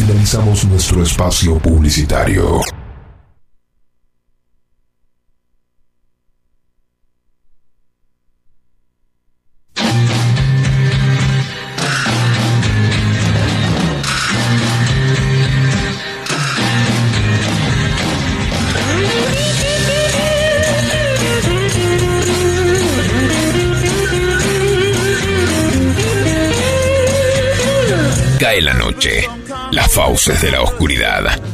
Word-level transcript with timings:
Finalizamos 0.00 0.64
nuestro 0.64 1.02
espacio 1.02 1.58
publicitario. 1.58 2.79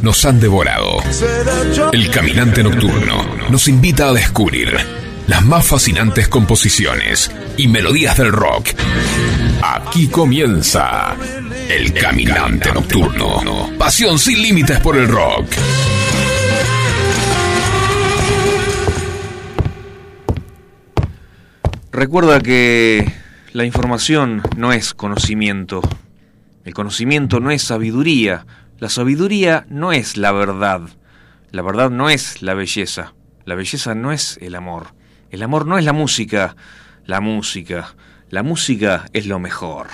Nos 0.03 0.25
han 0.25 0.39
devorado. 0.39 0.99
El 1.93 2.11
caminante 2.11 2.63
nocturno 2.63 3.27
nos 3.51 3.67
invita 3.67 4.09
a 4.09 4.13
descubrir 4.13 4.77
las 5.27 5.45
más 5.45 5.67
fascinantes 5.67 6.29
composiciones 6.29 7.33
y 7.57 7.67
melodías 7.67 8.17
del 8.17 8.31
rock. 8.31 8.69
Aquí 9.63 10.07
comienza 10.07 11.17
El 11.69 11.93
Caminante 11.93 12.73
Nocturno. 12.73 13.73
Pasión 13.77 14.17
sin 14.21 14.41
límites 14.41 14.79
por 14.79 14.97
el 14.97 15.09
rock. 15.09 15.47
Recuerda 21.91 22.41
que 22.41 23.13
la 23.53 23.65
información 23.65 24.43
no 24.57 24.73
es 24.73 24.95
conocimiento. 24.95 25.83
El 26.65 26.75
conocimiento 26.75 27.41
no 27.41 27.51
es 27.51 27.63
sabiduría. 27.63 28.47
La 28.79 28.91
sabiduría 28.91 29.65
no 29.71 29.93
es 29.93 30.19
la 30.19 30.33
verdad. 30.33 30.83
La 31.51 31.63
verdad 31.63 31.89
no 31.89 32.11
es 32.11 32.43
la 32.43 32.53
belleza. 32.53 33.15
La 33.47 33.55
belleza 33.55 33.95
no 33.95 34.13
es 34.13 34.39
el 34.43 34.55
amor. 34.55 34.89
El 35.31 35.43
amor 35.43 35.67
no 35.67 35.79
es 35.79 35.85
la 35.85 35.95
música. 35.95 36.57
La 37.07 37.23
música. 37.23 37.95
La 38.29 38.43
música 38.43 39.07
es 39.15 39.27
lo 39.27 39.39
mejor. 39.39 39.87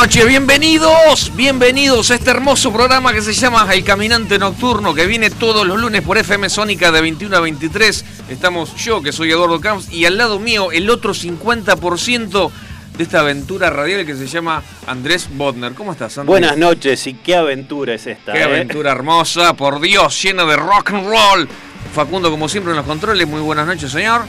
Noches, 0.00 0.26
bienvenidos, 0.26 1.32
bienvenidos 1.36 2.10
a 2.10 2.16
este 2.16 2.28
hermoso 2.28 2.70
programa 2.70 3.14
que 3.14 3.22
se 3.22 3.32
llama 3.32 3.66
El 3.72 3.82
Caminante 3.82 4.38
Nocturno, 4.38 4.92
que 4.92 5.06
viene 5.06 5.30
todos 5.30 5.66
los 5.66 5.80
lunes 5.80 6.02
por 6.02 6.18
FM 6.18 6.50
Sónica 6.50 6.92
de 6.92 7.00
21 7.00 7.34
a 7.34 7.40
23. 7.40 8.04
Estamos 8.28 8.74
yo, 8.76 9.00
que 9.00 9.10
soy 9.10 9.30
Eduardo 9.30 9.58
Camps, 9.58 9.90
y 9.90 10.04
al 10.04 10.18
lado 10.18 10.38
mío 10.38 10.70
el 10.70 10.90
otro 10.90 11.14
50% 11.14 12.50
de 12.98 13.02
esta 13.02 13.20
aventura 13.20 13.70
radial 13.70 14.04
que 14.04 14.14
se 14.14 14.26
llama 14.26 14.62
Andrés 14.86 15.30
Bodner. 15.32 15.72
¿Cómo 15.72 15.92
estás, 15.92 16.18
Andrés? 16.18 16.28
Buenas 16.28 16.58
noches 16.58 17.06
y 17.06 17.14
qué 17.14 17.34
aventura 17.34 17.94
es 17.94 18.06
esta. 18.06 18.34
Qué 18.34 18.40
eh? 18.40 18.44
aventura 18.44 18.92
hermosa, 18.92 19.54
por 19.54 19.80
Dios, 19.80 20.22
llena 20.22 20.44
de 20.44 20.56
rock 20.56 20.90
and 20.90 21.06
roll. 21.08 21.48
Facundo, 21.94 22.30
como 22.30 22.50
siempre, 22.50 22.72
en 22.72 22.76
los 22.76 22.86
controles. 22.86 23.26
Muy 23.26 23.40
buenas 23.40 23.66
noches, 23.66 23.90
señor. 23.90 24.26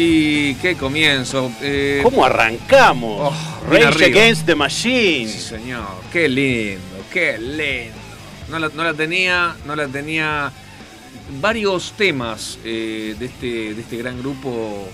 Y 0.00 0.54
qué 0.54 0.76
comienzo. 0.76 1.50
eh, 1.60 1.98
¿Cómo 2.04 2.24
arrancamos? 2.24 3.32
Oh, 3.32 3.64
Rage. 3.68 4.04
Against 4.04 4.46
the 4.46 4.54
Machine. 4.54 5.28
Sí, 5.28 5.40
señor. 5.40 5.86
Qué 6.12 6.28
lindo, 6.28 6.80
qué 7.12 7.36
lindo. 7.36 7.96
No 8.48 8.60
la, 8.60 8.70
no 8.72 8.84
la 8.84 8.94
tenía, 8.94 9.56
no 9.66 9.74
la 9.74 9.88
tenía. 9.88 10.52
Varios 11.40 11.92
temas 11.96 12.58
eh, 12.64 13.16
de, 13.18 13.26
este, 13.26 13.74
de 13.74 13.80
este 13.80 13.96
gran 13.96 14.18
grupo 14.20 14.88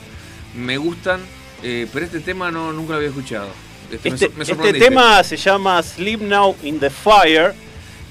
me 0.57 0.79
gustan, 0.79 1.21
eh, 1.63 1.87
pero 1.93 2.07
este 2.07 2.21
tema 2.21 2.51
no, 2.51 2.73
nunca 2.73 2.93
lo 2.93 2.97
había 2.97 3.11
escuchado. 3.11 3.49
Este, 3.93 4.09
me 4.09 4.15
Este, 4.15 4.29
me 4.31 4.43
este 4.45 4.73
tema 4.73 5.23
se 5.23 5.37
llama 5.37 5.83
Sleep 5.83 6.23
Now 6.23 6.57
in 6.63 6.81
the 6.81 6.89
Fire 6.89 7.53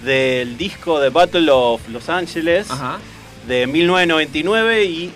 del 0.05 0.55
disco 0.57 0.99
de 0.99 1.09
Battle 1.09 1.49
of 1.49 1.81
Los 1.89 2.07
Angeles 2.07 2.69
Ajá. 2.69 2.99
de 3.47 3.65
1999 3.65 4.83
y 4.85 5.11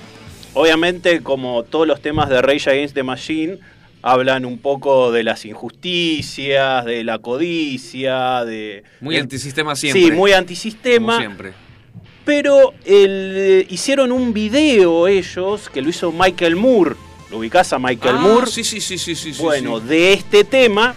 obviamente, 0.57 1.21
como 1.21 1.63
todos 1.63 1.87
los 1.87 2.01
temas 2.01 2.29
de 2.29 2.41
Rage 2.41 2.69
Against 2.69 2.93
the 2.95 3.03
Machine, 3.03 3.59
hablan 4.01 4.45
un 4.45 4.57
poco 4.59 5.11
de 5.11 5.23
las 5.23 5.45
injusticias, 5.45 6.85
de 6.85 7.03
la 7.03 7.19
codicia, 7.19 8.45
de... 8.45 8.83
Muy 9.01 9.17
antisistema 9.17 9.75
siempre. 9.75 10.01
Sí, 10.01 10.11
muy 10.11 10.31
Como 10.31 10.39
antisistema. 10.39 11.17
siempre. 11.17 11.53
Pero 12.25 12.73
el- 12.85 13.65
hicieron 13.69 14.11
un 14.11 14.33
video 14.33 15.07
ellos, 15.07 15.69
que 15.69 15.81
lo 15.81 15.89
hizo 15.89 16.11
Michael 16.11 16.55
Moore. 16.55 16.95
¿Lo 17.31 17.37
ubicás 17.39 17.73
a 17.73 17.79
Michael 17.79 18.15
Ah, 18.17 18.21
Moore? 18.21 18.47
Sí, 18.51 18.63
sí, 18.63 18.79
sí, 18.81 18.97
sí, 18.97 19.15
sí. 19.15 19.33
sí, 19.33 19.41
bueno, 19.41 19.79
sí. 19.79 19.87
de 19.87 20.13
este 20.13 20.43
tema. 20.43 20.93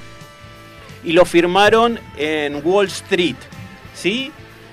Y 1.04 1.12
lo 1.12 1.24
firmaron 1.24 1.98
en 2.18 2.60
Wall 2.64 2.86
Street. 2.88 3.36
¿Sí? 3.94 4.30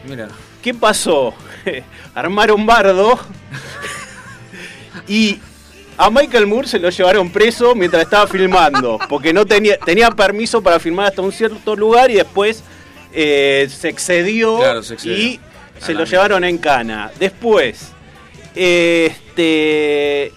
Mira. 0.07 0.29
¿Qué 0.61 0.73
pasó? 0.73 1.33
Armaron 2.15 2.65
bardo 2.65 3.17
y 5.07 5.39
a 5.98 6.09
Michael 6.09 6.45
Moore 6.48 6.68
se 6.68 6.80
lo 6.80 6.89
llevaron 6.89 7.31
preso 7.31 7.74
mientras 7.74 8.04
estaba 8.04 8.27
filmando, 8.27 9.00
porque 9.09 9.33
no 9.33 9.45
tenía, 9.45 9.77
tenía 9.77 10.12
permiso 10.12 10.62
para 10.62 10.80
filmar 10.80 11.07
hasta 11.07 11.21
un 11.21 11.31
cierto 11.31 11.75
lugar 11.75 12.12
y 12.12 12.15
después 12.15 12.63
eh, 13.13 13.68
se 13.69 13.89
excedió 13.89 14.57
Claro, 14.59 14.83
se 14.83 14.94
excedió. 14.94 15.18
y 15.18 15.39
A 15.81 15.86
se 15.86 15.94
lo 15.94 16.04
llevaron 16.06 16.44
en 16.44 16.57
cana. 16.59 17.12
Después, 17.19 17.94
este, 18.54 20.31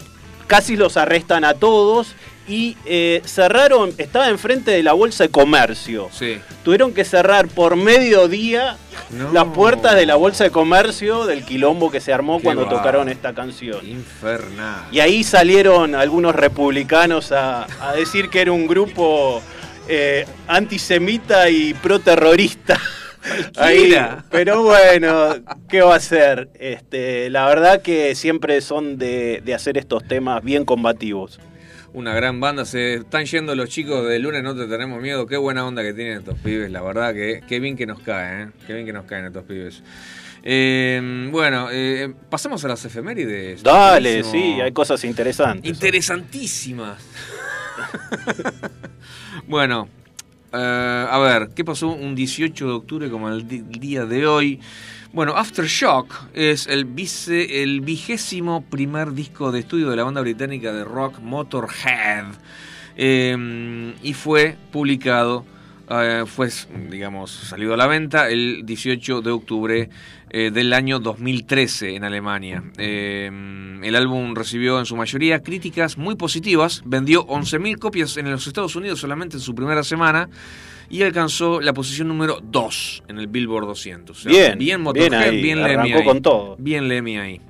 casi 0.47 0.77
los 0.77 0.97
arrestan 0.97 1.45
a 1.45 1.55
todos 1.55 2.15
y 2.51 2.77
eh, 2.85 3.23
cerraron, 3.25 3.93
estaba 3.97 4.29
enfrente 4.29 4.73
de 4.73 4.83
la 4.83 4.93
bolsa 4.93 5.23
de 5.25 5.31
comercio 5.31 6.09
Sí. 6.11 6.39
tuvieron 6.65 6.93
que 6.93 7.05
cerrar 7.05 7.47
por 7.47 7.77
mediodía 7.77 8.77
No. 9.11 9.33
las 9.33 9.45
puertas 9.55 9.95
de 9.95 10.05
la 10.05 10.17
bolsa 10.17 10.43
de 10.45 10.51
comercio 10.51 11.27
del 11.27 11.45
quilombo 11.45 11.91
que 11.93 12.01
se 12.01 12.13
armó 12.13 12.39
Qué 12.39 12.45
cuando 12.45 12.65
va. 12.65 12.71
tocaron 12.71 13.09
esta 13.09 13.33
canción. 13.35 13.87
Infernal. 13.89 14.87
Y 14.91 14.99
ahí 14.99 15.23
salieron 15.23 15.95
algunos 15.95 16.35
republicanos 16.35 17.31
a, 17.31 17.67
a 17.81 17.93
decir 17.95 18.29
que 18.31 18.41
era 18.41 18.51
un 18.53 18.67
grupo 18.67 19.41
eh, 19.89 20.27
antisemita 20.49 21.49
y 21.51 21.73
proterrorista. 21.75 22.81
Ahí, 23.59 23.95
pero 24.31 24.63
bueno, 24.63 25.35
¿qué 25.69 25.83
va 25.83 25.95
a 25.97 26.01
ser? 26.01 26.49
Este, 26.59 27.29
la 27.31 27.47
verdad 27.47 27.83
que 27.83 28.15
siempre 28.15 28.61
son 28.63 28.97
de, 28.99 29.43
de 29.45 29.55
hacer 29.55 29.77
estos 29.77 30.03
temas 30.09 30.43
bien 30.43 30.65
combativos. 30.65 31.39
Una 31.93 32.15
gran 32.15 32.41
banda. 32.41 32.65
Se 32.65 32.95
están 32.95 33.25
yendo 33.25 33.55
los 33.55 33.69
chicos 33.69 34.07
de 34.09 34.19
lunes, 34.19 34.43
no 34.43 34.55
te 34.55 34.67
tenemos 34.67 35.03
miedo. 35.03 35.27
Qué 35.27 35.37
buena 35.37 35.67
onda 35.67 35.83
que 35.83 35.93
tienen 35.93 36.19
estos 36.19 36.39
pibes. 36.39 36.71
La 36.71 36.83
verdad 36.83 37.13
que 37.13 37.43
qué 37.49 37.59
bien 37.59 37.77
que 37.77 37.87
nos 37.87 38.01
caen, 38.01 38.49
¿eh? 38.49 38.53
Qué 38.67 38.75
bien 38.75 38.87
que 38.87 38.93
nos 38.93 39.07
caen 39.07 39.27
estos 39.27 39.45
pibes. 39.45 39.83
Eh, 40.43 41.29
bueno, 41.31 41.69
eh, 41.71 42.13
pasamos 42.31 42.65
a 42.65 42.69
las 42.69 42.85
efemérides. 42.85 43.63
Dale, 43.63 44.23
Buenísimo. 44.23 44.33
sí, 44.33 44.61
hay 44.61 44.73
cosas 44.73 45.05
interesantes. 45.05 45.71
Interesantísimas. 45.71 47.03
bueno, 49.49 49.89
eh, 50.53 51.07
a 51.11 51.19
ver, 51.19 51.51
¿qué 51.55 51.65
pasó 51.65 51.89
un 51.89 52.15
18 52.15 52.67
de 52.67 52.73
octubre 52.73 53.11
como 53.11 53.29
el 53.29 53.47
día 53.47 54.07
de 54.07 54.27
hoy? 54.27 54.61
Bueno, 55.13 55.37
Aftershock 55.37 56.15
es 56.35 56.69
el, 56.69 56.85
vice, 56.85 57.65
el 57.65 57.81
vigésimo 57.81 58.63
primer 58.63 59.13
disco 59.13 59.51
de 59.51 59.59
estudio 59.59 59.91
de 59.91 59.97
la 59.97 60.05
banda 60.05 60.21
británica 60.21 60.73
de 60.73 60.85
rock 60.85 61.19
Motorhead. 61.19 62.27
Eh, 62.97 63.95
y 64.05 64.15
fue 64.15 64.57
publicado, 64.71 65.45
eh, 65.89 66.23
fue, 66.27 66.49
digamos, 66.89 67.33
salido 67.33 67.75
a 67.75 67.77
la 67.77 67.89
venta 67.89 68.29
el 68.29 68.63
18 68.65 69.21
de 69.21 69.31
octubre 69.33 69.91
eh, 70.31 70.53
del 70.53 70.73
año 70.73 71.01
2013 71.01 71.97
en 71.97 72.05
Alemania. 72.05 72.63
Eh, 72.79 73.27
el 73.83 73.97
álbum 73.97 74.37
recibió 74.37 74.79
en 74.79 74.87
su 74.87 74.95
mayoría 74.95 75.43
críticas 75.43 75.99
muy 75.99 76.15
positivas, 76.15 76.83
vendió 76.85 77.27
11.000 77.27 77.79
copias 77.79 78.17
en 78.17 78.31
los 78.31 78.47
Estados 78.47 78.77
Unidos 78.77 79.01
solamente 79.01 79.39
en 79.39 79.41
su 79.41 79.57
primera 79.57 79.83
semana 79.83 80.29
y 80.91 81.03
alcanzó 81.03 81.61
la 81.61 81.73
posición 81.73 82.09
número 82.09 82.41
2 82.43 83.05
en 83.09 83.19
el 83.19 83.29
Billboard 83.29 83.67
200. 83.67 84.17
O 84.19 84.21
sea, 84.21 84.31
Bien, 84.31 84.59
bien 84.59 84.81
Motorhead, 84.83 85.11
bien 85.11 85.23
ahí, 85.35 85.43
bien 85.43 85.63
Lemmy 85.63 85.93
ahí. 85.93 86.05
con 86.05 86.21
todo. 86.21 86.57
Bien 86.59 86.89
Lemmy 86.89 87.17
ahí. 87.19 87.41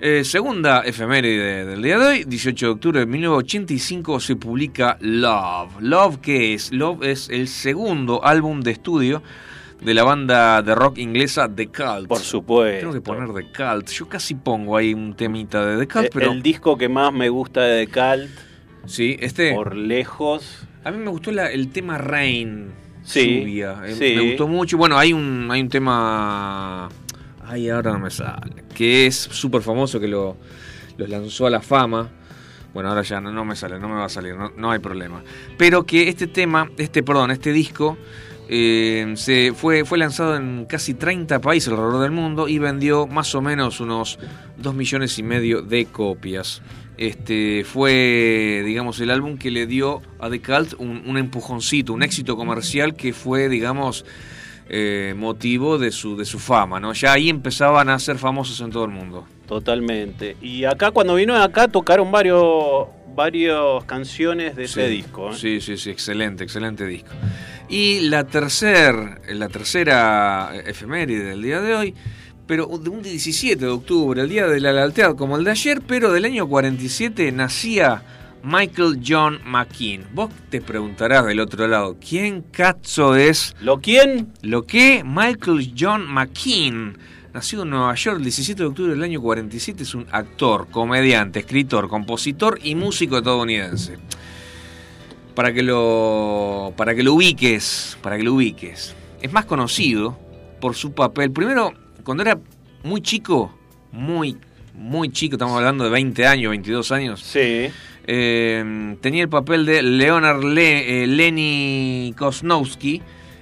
Eh, 0.00 0.24
segunda 0.24 0.82
efeméride 0.82 1.64
del 1.64 1.80
día 1.80 1.98
de 1.98 2.06
hoy, 2.06 2.24
18 2.24 2.66
de 2.66 2.72
octubre 2.72 3.00
de 3.00 3.06
1985 3.06 4.20
se 4.20 4.36
publica 4.36 4.98
Love. 5.00 5.80
Love, 5.80 6.18
¿qué 6.20 6.52
es? 6.54 6.72
Love 6.72 7.04
es 7.04 7.30
el 7.30 7.48
segundo 7.48 8.22
álbum 8.24 8.60
de 8.60 8.72
estudio 8.72 9.22
de 9.80 9.94
la 9.94 10.02
banda 10.02 10.60
de 10.62 10.74
rock 10.74 10.98
inglesa 10.98 11.48
The 11.54 11.68
Cult. 11.68 12.08
Por 12.08 12.18
supuesto. 12.18 12.80
Tengo 12.80 12.92
que 12.92 13.00
poner 13.00 13.32
The 13.32 13.52
Cult. 13.56 13.88
Yo 13.90 14.08
casi 14.08 14.34
pongo 14.34 14.76
ahí 14.76 14.92
un 14.94 15.14
temita 15.14 15.64
de 15.64 15.78
The 15.78 15.88
Cult, 15.88 16.04
Eh, 16.06 16.10
pero 16.12 16.32
El 16.32 16.42
disco 16.42 16.76
que 16.76 16.88
más 16.88 17.12
me 17.12 17.28
gusta 17.28 17.62
de 17.62 17.86
The 17.86 17.92
Cult, 17.92 18.30
sí, 18.86 19.16
este 19.20 19.54
por 19.54 19.76
lejos. 19.76 20.66
A 20.84 20.90
mí 20.90 20.98
me 20.98 21.10
gustó 21.10 21.32
la- 21.32 21.50
el 21.50 21.68
tema 21.70 21.98
Rain. 21.98 22.68
Sí, 23.02 23.40
lluvia. 23.40 23.82
Eh, 23.86 23.94
sí. 23.94 24.14
Me 24.16 24.28
gustó 24.28 24.48
mucho. 24.48 24.76
Bueno, 24.78 24.96
hay 24.98 25.12
un 25.12 25.48
hay 25.50 25.60
un 25.60 25.68
tema 25.68 26.88
Ay, 27.46 27.68
ahora 27.68 27.92
no 27.92 27.98
me 27.98 28.10
sale. 28.10 28.64
Que 28.74 29.06
es 29.06 29.16
súper 29.16 29.60
famoso, 29.62 30.00
que 30.00 30.08
lo, 30.08 30.36
los 30.96 31.08
lanzó 31.08 31.46
a 31.46 31.50
la 31.50 31.60
fama. 31.60 32.08
Bueno, 32.72 32.88
ahora 32.88 33.02
ya 33.02 33.20
no, 33.20 33.30
no 33.30 33.44
me 33.44 33.54
sale, 33.54 33.78
no 33.78 33.88
me 33.88 33.94
va 33.96 34.06
a 34.06 34.08
salir, 34.08 34.34
no, 34.34 34.50
no 34.56 34.70
hay 34.70 34.78
problema. 34.80 35.22
Pero 35.58 35.84
que 35.84 36.08
este 36.08 36.26
tema, 36.26 36.68
este, 36.78 37.02
perdón, 37.02 37.30
este 37.30 37.52
disco, 37.52 37.96
eh, 38.48 39.12
se 39.16 39.52
fue, 39.54 39.84
fue 39.84 39.98
lanzado 39.98 40.36
en 40.36 40.66
casi 40.66 40.94
30 40.94 41.40
países 41.40 41.70
alrededor 41.70 42.02
del 42.02 42.10
mundo 42.10 42.48
y 42.48 42.58
vendió 42.58 43.06
más 43.06 43.34
o 43.34 43.40
menos 43.40 43.80
unos 43.80 44.18
2 44.58 44.74
millones 44.74 45.18
y 45.18 45.22
medio 45.22 45.62
de 45.62 45.86
copias. 45.86 46.62
Este 46.96 47.64
fue, 47.64 48.62
digamos, 48.64 49.00
el 49.00 49.10
álbum 49.10 49.36
que 49.36 49.50
le 49.50 49.66
dio 49.66 50.00
a 50.20 50.30
The 50.30 50.40
Cult 50.40 50.74
un, 50.78 51.02
un 51.06 51.18
empujoncito, 51.18 51.92
un 51.92 52.02
éxito 52.02 52.36
comercial 52.36 52.94
que 52.94 53.12
fue, 53.12 53.48
digamos, 53.48 54.04
eh, 54.68 55.12
motivo 55.14 55.76
de 55.76 55.92
su, 55.92 56.16
de 56.16 56.24
su 56.24 56.38
fama, 56.38 56.80
¿no? 56.80 56.94
Ya 56.94 57.12
ahí 57.12 57.28
empezaban 57.28 57.90
a 57.90 57.98
ser 57.98 58.16
famosos 58.16 58.60
en 58.60 58.70
todo 58.70 58.84
el 58.86 58.90
mundo. 58.90 59.26
Totalmente. 59.46 60.38
Y 60.40 60.64
acá 60.64 60.90
cuando 60.90 61.16
vino 61.16 61.36
acá 61.36 61.68
tocaron 61.68 62.10
varios 62.10 62.86
varias 63.14 63.84
canciones 63.84 64.56
de 64.56 64.64
ese 64.64 64.88
disco. 64.88 65.30
¿eh? 65.30 65.34
Sí, 65.34 65.60
sí, 65.60 65.76
sí, 65.76 65.90
excelente, 65.90 66.44
excelente 66.44 66.86
disco. 66.86 67.10
Y 67.68 68.00
la, 68.00 68.24
tercer, 68.24 69.22
la 69.28 69.48
tercera 69.48 70.52
efeméride 70.66 71.24
del 71.24 71.42
día 71.42 71.60
de 71.60 71.74
hoy, 71.74 71.94
pero 72.46 72.66
de 72.66 72.90
un 72.90 73.02
17 73.02 73.64
de 73.64 73.70
octubre, 73.70 74.20
el 74.20 74.28
día 74.28 74.46
de 74.46 74.60
la 74.60 74.72
lealtad 74.72 75.16
como 75.16 75.36
el 75.36 75.44
de 75.44 75.52
ayer, 75.52 75.80
pero 75.86 76.12
del 76.12 76.26
año 76.26 76.46
47 76.46 77.32
nacía 77.32 78.02
Michael 78.42 79.00
John 79.06 79.40
McKean. 79.46 80.06
Vos 80.12 80.30
te 80.50 80.60
preguntarás 80.60 81.24
del 81.24 81.40
otro 81.40 81.66
lado, 81.66 81.96
¿quién 81.98 82.42
cazzo 82.42 83.16
es 83.16 83.56
¿Lo 83.60 83.80
quién? 83.80 84.32
lo 84.42 84.66
que 84.66 85.02
Michael 85.02 85.72
John 85.78 86.06
McKean, 86.06 86.98
nacido 87.32 87.62
en 87.62 87.70
Nueva 87.70 87.94
York 87.94 88.18
el 88.18 88.24
17 88.24 88.62
de 88.62 88.68
octubre 88.68 88.92
del 88.92 89.02
año 89.02 89.22
47, 89.22 89.82
es 89.82 89.94
un 89.94 90.06
actor, 90.10 90.68
comediante, 90.70 91.40
escritor, 91.40 91.88
compositor 91.88 92.58
y 92.62 92.74
músico 92.74 93.16
estadounidense. 93.16 93.96
Para 95.34 95.52
que 95.52 95.62
lo 95.62 96.72
para 96.76 96.94
que 96.94 97.02
lo 97.02 97.14
ubiques, 97.14 97.98
para 98.02 98.16
que 98.16 98.22
lo 98.22 98.34
ubiques. 98.34 98.94
Es 99.20 99.32
más 99.32 99.44
conocido 99.46 100.18
por 100.60 100.74
su 100.74 100.92
papel. 100.92 101.30
Primero, 101.32 101.72
cuando 102.04 102.22
era 102.22 102.38
muy 102.82 103.00
chico, 103.00 103.56
muy 103.92 104.36
muy 104.74 105.10
chico, 105.10 105.36
estamos 105.36 105.56
hablando 105.56 105.84
de 105.84 105.90
20 105.90 106.26
años, 106.26 106.50
22 106.50 106.92
años. 106.92 107.20
Sí. 107.20 107.68
Eh, 108.06 108.96
tenía 109.00 109.22
el 109.22 109.28
papel 109.28 109.64
de 109.66 109.82
Leonard 109.82 110.42
Le- 110.44 111.04
eh, 111.04 111.06
Lenny 111.06 112.12
Kosnowski, 112.18 113.00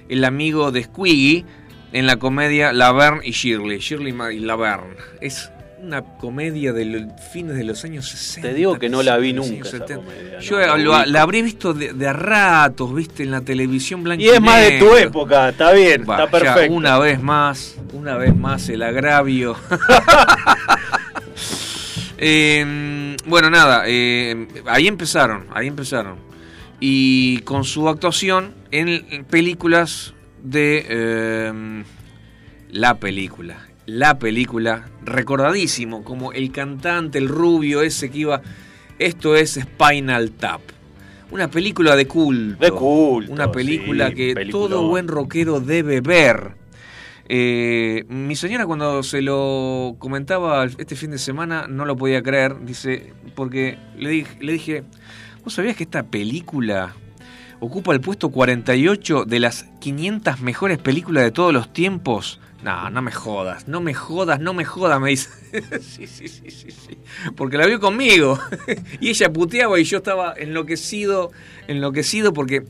el 0.09 0.23
amigo 0.25 0.71
de 0.71 0.83
Squiggy, 0.83 1.43
en 1.91 2.05
la 2.07 2.17
comedia 2.17 2.71
Laverne 2.73 3.21
y 3.27 3.31
Shirley. 3.31 3.79
Shirley 3.79 4.13
y 4.35 4.39
Laverne. 4.39 4.95
Es 5.21 5.51
una 5.83 6.01
comedia 6.01 6.71
de 6.73 6.85
los 6.85 7.03
fines 7.31 7.55
de 7.57 7.63
los 7.63 7.83
años 7.83 8.07
60. 8.07 8.47
Te 8.49 8.53
digo 8.55 8.79
que 8.79 8.89
no 8.89 9.03
la 9.03 9.17
vi 9.17 9.33
nunca 9.33 9.51
años 9.53 9.67
esa 9.67 9.77
70. 9.79 9.95
comedia, 9.95 10.39
Yo 10.39 10.59
no, 10.59 10.65
la 10.65 10.77
lo- 10.77 11.05
la 11.05 11.21
habré 11.21 11.41
visto 11.41 11.73
de, 11.73 11.93
de 11.93 12.07
a 12.07 12.13
ratos, 12.13 12.93
viste, 12.95 13.23
en 13.23 13.31
la 13.31 13.41
televisión 13.41 14.03
blanca 14.03 14.23
Y 14.23 14.29
es 14.29 14.41
más 14.41 14.61
de 14.61 14.79
tu 14.79 14.95
época, 14.95 15.49
está 15.49 15.71
bien, 15.73 16.01
está 16.01 16.25
ya 16.25 16.31
perfecto. 16.31 16.73
una 16.73 16.97
vez 16.99 17.21
más, 17.21 17.75
una 17.93 18.15
vez 18.17 18.35
más 18.35 18.69
el 18.69 18.81
agravio. 18.83 19.55
Eh, 22.25 23.15
bueno, 23.25 23.49
nada, 23.49 23.83
eh, 23.85 24.47
ahí 24.67 24.87
empezaron, 24.87 25.45
ahí 25.53 25.67
empezaron. 25.67 26.15
Y 26.79 27.39
con 27.39 27.63
su 27.65 27.89
actuación 27.89 28.53
en 28.71 29.25
películas 29.25 30.13
de 30.41 30.85
eh, 30.87 31.83
la 32.71 32.95
película, 32.95 33.67
la 33.85 34.17
película, 34.17 34.89
recordadísimo, 35.03 36.03
como 36.03 36.31
el 36.31 36.51
cantante, 36.51 37.17
el 37.17 37.27
rubio 37.27 37.81
ese 37.81 38.09
que 38.09 38.19
iba, 38.19 38.41
esto 38.99 39.35
es 39.35 39.59
Spinal 39.61 40.31
Tap. 40.31 40.61
Una 41.31 41.49
película 41.49 41.95
de 41.95 42.07
culto. 42.07 42.63
De 42.63 42.71
culto, 42.71 43.31
Una 43.31 43.51
película 43.51 44.09
sí, 44.09 44.15
que 44.15 44.33
peliculón. 44.35 44.69
todo 44.69 44.87
buen 44.87 45.07
rockero 45.07 45.59
debe 45.59 45.99
ver. 45.99 46.55
Eh, 47.27 48.03
mi 48.09 48.35
señora 48.35 48.65
cuando 48.65 49.01
se 49.01 49.21
lo 49.21 49.95
comentaba 49.97 50.65
este 50.65 50.95
fin 50.95 51.11
de 51.11 51.17
semana 51.17 51.67
no 51.67 51.85
lo 51.85 51.95
podía 51.95 52.21
creer, 52.21 52.63
dice, 52.65 53.13
porque 53.33 53.77
le 53.97 54.09
dije, 54.09 54.37
le 54.41 54.51
dije 54.51 54.83
¿vos 55.43 55.53
sabías 55.53 55.75
que 55.75 55.83
esta 55.83 56.03
película 56.03 56.93
ocupa 57.61 57.93
el 57.93 58.01
puesto 58.01 58.29
48 58.29 59.23
de 59.25 59.39
las 59.39 59.63
500 59.79 60.41
mejores 60.41 60.77
películas 60.79 61.23
de 61.23 61.31
todos 61.31 61.53
los 61.53 61.71
tiempos? 61.71 62.39
No, 62.63 62.89
no 62.89 63.01
me 63.01 63.11
jodas, 63.11 63.67
no 63.67 63.81
me 63.81 63.93
jodas, 63.93 64.39
no 64.39 64.53
me 64.53 64.63
jodas, 64.63 64.99
me 65.01 65.09
dice. 65.09 65.29
sí, 65.81 66.07
sí, 66.07 66.27
sí, 66.27 66.49
sí, 66.49 66.71
sí. 66.71 66.97
Porque 67.35 67.57
la 67.57 67.65
vio 67.65 67.79
conmigo. 67.79 68.39
y 69.01 69.09
ella 69.09 69.31
puteaba 69.31 69.79
y 69.79 69.83
yo 69.83 69.97
estaba 69.97 70.33
enloquecido, 70.37 71.31
enloquecido 71.67 72.31
porque 72.31 72.63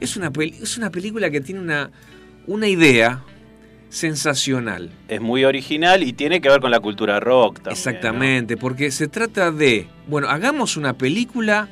es 0.00 0.16
una, 0.16 0.32
es 0.40 0.76
una 0.76 0.90
película 0.90 1.30
que 1.30 1.40
tiene 1.40 1.60
una, 1.60 1.90
una 2.46 2.66
idea 2.66 3.22
sensacional. 3.88 4.90
Es 5.08 5.20
muy 5.20 5.44
original 5.44 6.02
y 6.02 6.12
tiene 6.12 6.40
que 6.40 6.48
ver 6.48 6.60
con 6.60 6.72
la 6.72 6.80
cultura 6.80 7.20
rock 7.20 7.56
también. 7.56 7.72
Exactamente, 7.72 8.56
porque 8.56 8.90
se 8.90 9.06
trata 9.06 9.52
de, 9.52 9.86
bueno, 10.08 10.28
hagamos 10.28 10.76
una 10.76 10.94
película 10.94 11.68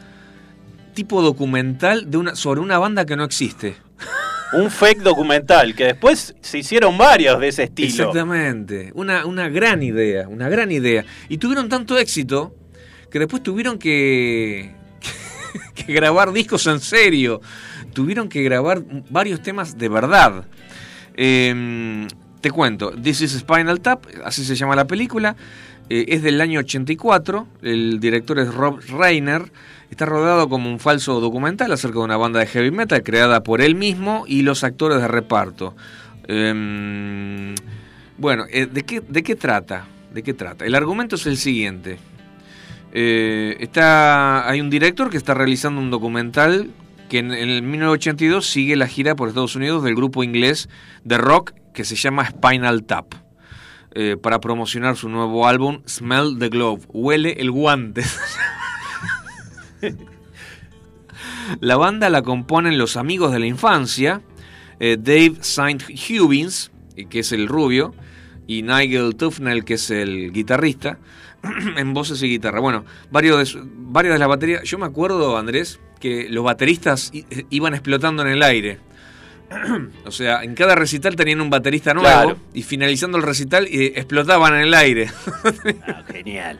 tipo 0.94 1.22
documental 1.22 2.10
de 2.10 2.18
una, 2.18 2.36
sobre 2.36 2.60
una 2.60 2.78
banda 2.78 3.04
que 3.04 3.16
no 3.16 3.24
existe. 3.24 3.76
Un 4.56 4.70
fake 4.70 5.00
documental, 5.00 5.74
que 5.74 5.84
después 5.84 6.34
se 6.40 6.58
hicieron 6.58 6.96
varios 6.96 7.38
de 7.40 7.48
ese 7.48 7.64
estilo. 7.64 7.88
Exactamente, 7.88 8.90
una, 8.94 9.26
una 9.26 9.48
gran 9.48 9.82
idea, 9.82 10.28
una 10.28 10.48
gran 10.48 10.70
idea. 10.70 11.04
Y 11.28 11.38
tuvieron 11.38 11.68
tanto 11.68 11.98
éxito 11.98 12.54
que 13.10 13.18
después 13.18 13.42
tuvieron 13.42 13.78
que, 13.78 14.74
que 15.74 15.92
grabar 15.92 16.32
discos 16.32 16.66
en 16.66 16.80
serio, 16.80 17.40
tuvieron 17.92 18.28
que 18.28 18.42
grabar 18.42 18.82
varios 19.10 19.42
temas 19.42 19.78
de 19.78 19.88
verdad. 19.88 20.44
Eh, 21.16 22.06
te 22.44 22.50
cuento, 22.50 22.90
This 22.90 23.22
is 23.22 23.32
Spinal 23.38 23.80
Tap, 23.80 24.04
así 24.22 24.44
se 24.44 24.54
llama 24.54 24.76
la 24.76 24.86
película, 24.86 25.34
eh, 25.90 26.06
es 26.08 26.22
del 26.22 26.40
año 26.40 26.60
84, 26.60 27.46
el 27.62 28.00
director 28.00 28.38
es 28.38 28.52
Rob 28.54 28.80
Reiner, 28.88 29.52
está 29.90 30.06
rodado 30.06 30.48
como 30.48 30.70
un 30.70 30.80
falso 30.80 31.20
documental 31.20 31.70
acerca 31.72 31.98
de 31.98 32.04
una 32.04 32.16
banda 32.16 32.40
de 32.40 32.46
heavy 32.46 32.70
metal 32.70 33.02
creada 33.02 33.42
por 33.42 33.60
él 33.60 33.74
mismo 33.74 34.24
y 34.26 34.42
los 34.42 34.64
actores 34.64 35.00
de 35.00 35.08
reparto. 35.08 35.76
Em, 36.26 37.54
bueno, 38.16 38.44
eh, 38.50 38.66
¿de, 38.66 38.82
qué, 38.82 39.00
¿de 39.00 39.22
qué 39.22 39.36
trata? 39.36 39.86
¿De 40.12 40.22
qué 40.22 40.32
trata? 40.32 40.64
El 40.64 40.74
argumento 40.74 41.16
es 41.16 41.26
el 41.26 41.36
siguiente. 41.36 41.98
Eh, 42.92 43.56
está, 43.60 44.48
hay 44.48 44.60
un 44.60 44.70
director 44.70 45.10
que 45.10 45.16
está 45.16 45.34
realizando 45.34 45.80
un 45.80 45.90
documental 45.90 46.70
que 47.10 47.18
en, 47.18 47.32
en 47.32 47.50
el 47.50 47.62
1982 47.62 48.46
sigue 48.46 48.76
la 48.76 48.86
gira 48.86 49.16
por 49.16 49.28
Estados 49.28 49.56
Unidos 49.56 49.84
del 49.84 49.94
grupo 49.94 50.24
inglés 50.24 50.68
de 51.02 51.18
rock 51.18 51.52
que 51.74 51.84
se 51.84 51.96
llama 51.96 52.24
Spinal 52.24 52.84
Tap. 52.84 53.23
Eh, 53.94 54.16
para 54.20 54.40
promocionar 54.40 54.96
su 54.96 55.08
nuevo 55.08 55.46
álbum 55.46 55.82
Smell 55.86 56.36
the 56.38 56.48
Glove, 56.48 56.82
huele 56.88 57.32
el 57.38 57.50
guante. 57.50 58.02
la 61.60 61.76
banda 61.76 62.10
la 62.10 62.22
componen 62.22 62.78
los 62.78 62.96
amigos 62.96 63.32
de 63.32 63.38
la 63.38 63.46
infancia, 63.46 64.22
eh, 64.80 64.96
Dave 64.98 65.36
Saint 65.40 65.82
Hubbins, 65.88 66.70
eh, 66.96 67.06
que 67.06 67.20
es 67.20 67.32
el 67.32 67.48
rubio, 67.48 67.94
y 68.46 68.62
Nigel 68.62 69.16
Tufnell, 69.16 69.64
que 69.64 69.74
es 69.74 69.90
el 69.90 70.32
guitarrista, 70.32 70.98
en 71.76 71.94
voces 71.94 72.22
y 72.22 72.28
guitarra. 72.28 72.60
Bueno, 72.60 72.84
varios 73.10 73.54
de, 73.54 73.60
varias 73.64 74.14
de 74.14 74.18
las 74.18 74.28
baterías. 74.28 74.62
Yo 74.64 74.78
me 74.78 74.86
acuerdo, 74.86 75.36
Andrés, 75.36 75.80
que 76.00 76.28
los 76.28 76.44
bateristas 76.44 77.10
eh, 77.14 77.44
iban 77.50 77.74
explotando 77.74 78.22
en 78.22 78.28
el 78.28 78.42
aire. 78.42 78.80
o 80.06 80.10
sea, 80.10 80.42
en 80.42 80.54
cada 80.54 80.74
recital 80.74 81.16
tenían 81.16 81.40
un 81.40 81.50
baterista 81.50 81.94
nuevo 81.94 82.08
Claro. 82.08 82.36
y 82.52 82.62
finalizando 82.62 83.16
el 83.18 83.22
recital 83.24 83.66
eh, 83.66 83.92
explotaban 83.96 84.54
en 84.54 84.60
el 84.62 84.74
aire. 84.74 85.10
Ah, 85.86 86.02
genial. 86.10 86.58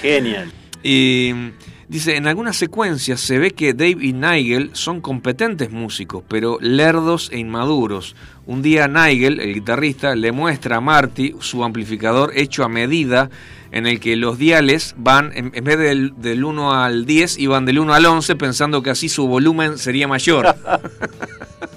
Genial. 0.00 0.52
Y 0.86 1.32
mm, 1.34 1.50
dice, 1.88 2.16
en 2.16 2.26
algunas 2.26 2.56
secuencias 2.56 3.18
se 3.18 3.38
ve 3.38 3.52
que 3.52 3.72
Dave 3.72 3.96
y 4.02 4.12
Nigel 4.12 4.68
son 4.74 5.00
competentes 5.00 5.70
músicos, 5.70 6.22
pero 6.28 6.58
lerdos 6.60 7.30
e 7.32 7.38
inmaduros. 7.38 8.14
Un 8.44 8.60
día 8.60 8.86
Nigel, 8.86 9.40
el 9.40 9.54
guitarrista, 9.54 10.14
le 10.14 10.30
muestra 10.30 10.76
a 10.76 10.80
Marty 10.82 11.36
su 11.40 11.64
amplificador 11.64 12.32
hecho 12.36 12.64
a 12.64 12.68
medida 12.68 13.30
en 13.72 13.86
el 13.86 13.98
que 13.98 14.14
los 14.16 14.36
diales 14.36 14.94
van, 14.98 15.32
en, 15.34 15.52
en 15.54 15.64
vez 15.64 15.78
del, 15.78 16.12
del 16.18 16.44
1 16.44 16.74
al 16.74 17.06
10, 17.06 17.38
iban 17.38 17.64
del 17.64 17.78
1 17.78 17.94
al 17.94 18.04
11 18.04 18.36
pensando 18.36 18.82
que 18.82 18.90
así 18.90 19.08
su 19.08 19.26
volumen 19.26 19.78
sería 19.78 20.06
mayor. 20.06 20.54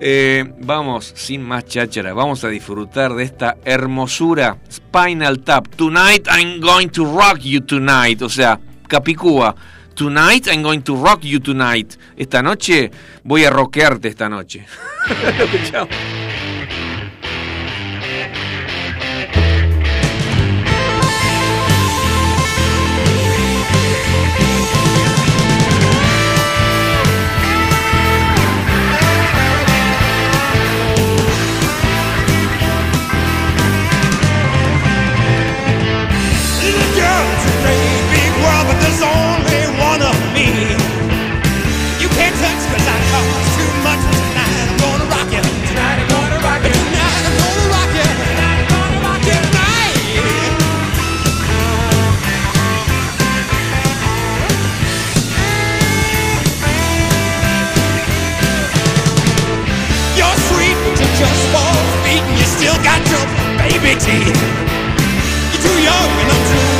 Eh, 0.00 0.44
vamos, 0.58 1.12
sin 1.14 1.42
más 1.42 1.64
cháchara, 1.64 2.12
vamos 2.12 2.44
a 2.44 2.48
disfrutar 2.48 3.14
de 3.14 3.24
esta 3.24 3.56
hermosura 3.64 4.58
Spinal 4.70 5.40
Tap. 5.40 5.68
Tonight 5.76 6.26
I'm 6.28 6.60
going 6.60 6.88
to 6.88 7.04
rock 7.04 7.40
you 7.40 7.60
tonight. 7.60 8.22
O 8.22 8.28
sea, 8.28 8.58
Capicúa. 8.88 9.54
Tonight 9.94 10.48
I'm 10.48 10.62
going 10.62 10.82
to 10.82 10.96
rock 10.96 11.22
you 11.22 11.40
tonight. 11.40 11.94
Esta 12.16 12.42
noche 12.42 12.90
voy 13.22 13.44
a 13.44 13.50
rockearte 13.50 14.08
esta 14.08 14.28
noche. 14.28 14.66
18. 63.94 64.14
You're 64.16 65.62
too 65.62 65.82
young 65.82 66.10
and 66.18 66.30
I'm 66.32 66.44
too 66.50 66.73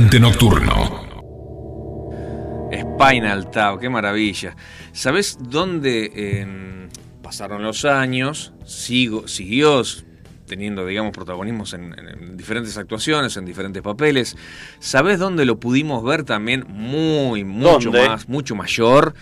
nocturno. 0.00 1.02
Spinal 2.72 3.50
Tap, 3.50 3.78
qué 3.78 3.90
maravilla. 3.90 4.56
¿Sabes 4.92 5.36
dónde 5.38 6.10
eh, 6.14 6.88
pasaron 7.22 7.62
los 7.62 7.84
años? 7.84 8.54
Sigo, 8.64 9.28
siguió 9.28 9.82
teniendo, 10.46 10.86
digamos, 10.86 11.12
protagonismos 11.12 11.74
en, 11.74 11.94
en 11.98 12.36
diferentes 12.38 12.76
actuaciones, 12.78 13.36
en 13.36 13.44
diferentes 13.44 13.82
papeles. 13.82 14.36
¿Sabes 14.78 15.18
dónde 15.18 15.44
lo 15.44 15.60
pudimos 15.60 16.02
ver 16.02 16.24
también 16.24 16.64
muy, 16.68 17.44
mucho 17.44 17.90
¿Dónde? 17.90 18.08
más, 18.08 18.28
mucho 18.28 18.54
mayor? 18.54 19.14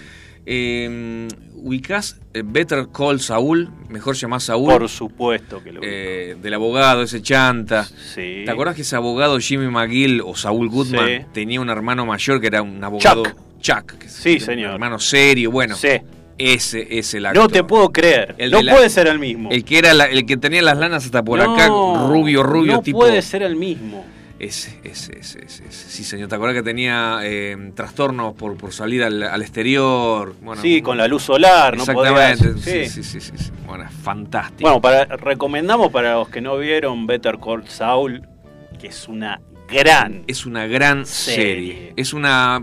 Eh, 0.53 1.29
ubicás 1.63 2.19
Better 2.33 2.89
Call 2.93 3.21
Saúl, 3.21 3.71
mejor 3.89 4.17
llamás 4.17 4.43
Saúl, 4.45 4.73
Por 4.73 4.89
supuesto 4.89 5.63
que 5.63 5.71
lo 5.71 5.81
eh, 5.81 6.37
del 6.43 6.55
abogado, 6.55 7.03
ese 7.03 7.23
chanta. 7.23 7.85
Sí. 7.85 8.43
¿Te 8.45 8.51
acordás 8.51 8.75
que 8.75 8.83
ese 8.83 8.97
abogado 8.97 9.39
Jimmy 9.39 9.69
McGill 9.69 10.21
o 10.23 10.35
Saúl 10.35 10.69
Goodman 10.69 11.07
Sí. 11.07 11.27
tenía 11.33 11.61
un 11.61 11.71
hermano 11.71 12.05
mayor 12.05 12.41
que 12.41 12.49
era 12.49 12.63
un 12.63 12.83
abogado 12.83 13.23
Chuck. 13.25 13.37
Chuck, 13.61 13.93
que 13.99 14.09
Sí, 14.09 14.41
señor. 14.41 14.71
Un 14.71 14.75
hermano 14.75 14.99
serio, 14.99 15.53
bueno. 15.53 15.77
Sí. 15.77 15.91
Ese 16.37 16.99
es 16.99 17.13
el 17.15 17.27
actor. 17.27 17.43
No 17.45 17.49
te 17.49 17.63
puedo 17.63 17.91
creer. 17.93 18.35
El 18.39 18.51
no 18.51 18.63
la- 18.63 18.73
puede 18.73 18.89
ser 18.91 19.07
el 19.07 19.19
mismo. 19.19 19.51
El 19.53 19.63
que 19.65 19.79
era 19.79 19.93
la- 19.95 20.07
el 20.07 20.25
que 20.27 20.37
tenía 20.39 20.63
las 20.63 20.79
lanas 20.79 21.05
hasta 21.05 21.23
por 21.23 21.39
No, 21.39 21.55
acá, 21.55 21.69
rubio, 21.69 22.43
rubio, 22.43 22.73
no 22.73 22.83
tipo. 22.83 22.99
puede 22.99 23.21
ser 23.23 23.43
el 23.43 23.55
mismo. 23.57 24.05
Ese, 24.41 24.81
ese, 24.85 25.19
ese, 25.19 25.45
ese, 25.45 25.65
ese. 25.67 25.91
Sí, 25.91 26.03
señor. 26.03 26.29
¿Te 26.31 26.35
acordás 26.35 26.55
que 26.55 26.63
tenía 26.63 27.21
eh, 27.23 27.73
trastornos 27.75 28.33
por, 28.35 28.57
por 28.57 28.73
salir 28.73 29.03
al, 29.05 29.23
al 29.23 29.43
exterior? 29.43 30.35
Bueno, 30.41 30.63
sí, 30.63 30.81
con 30.81 30.97
la 30.97 31.07
luz 31.07 31.25
solar, 31.25 31.77
no 31.77 31.85
podía- 31.85 32.33
Exactamente. 32.33 32.89
sí. 32.89 33.03
Sí, 33.03 33.21
sí, 33.21 33.37
sí. 33.37 33.51
Bueno, 33.67 33.85
es 33.85 33.93
fantástico. 33.95 34.63
Bueno, 34.63 34.81
para, 34.81 35.05
recomendamos 35.05 35.91
para 35.93 36.15
los 36.15 36.29
que 36.31 36.41
no 36.41 36.57
vieron 36.57 37.07
Better 37.07 37.39
Call 37.39 37.69
Saul, 37.69 38.27
que 38.81 38.87
es 38.89 39.09
una 39.09 39.43
gran 39.69 40.25
es 40.27 40.47
una 40.47 40.67
gran 40.67 41.05
Serie. 41.05 41.45
serie. 41.45 41.93
Es 41.97 42.15
una. 42.15 42.61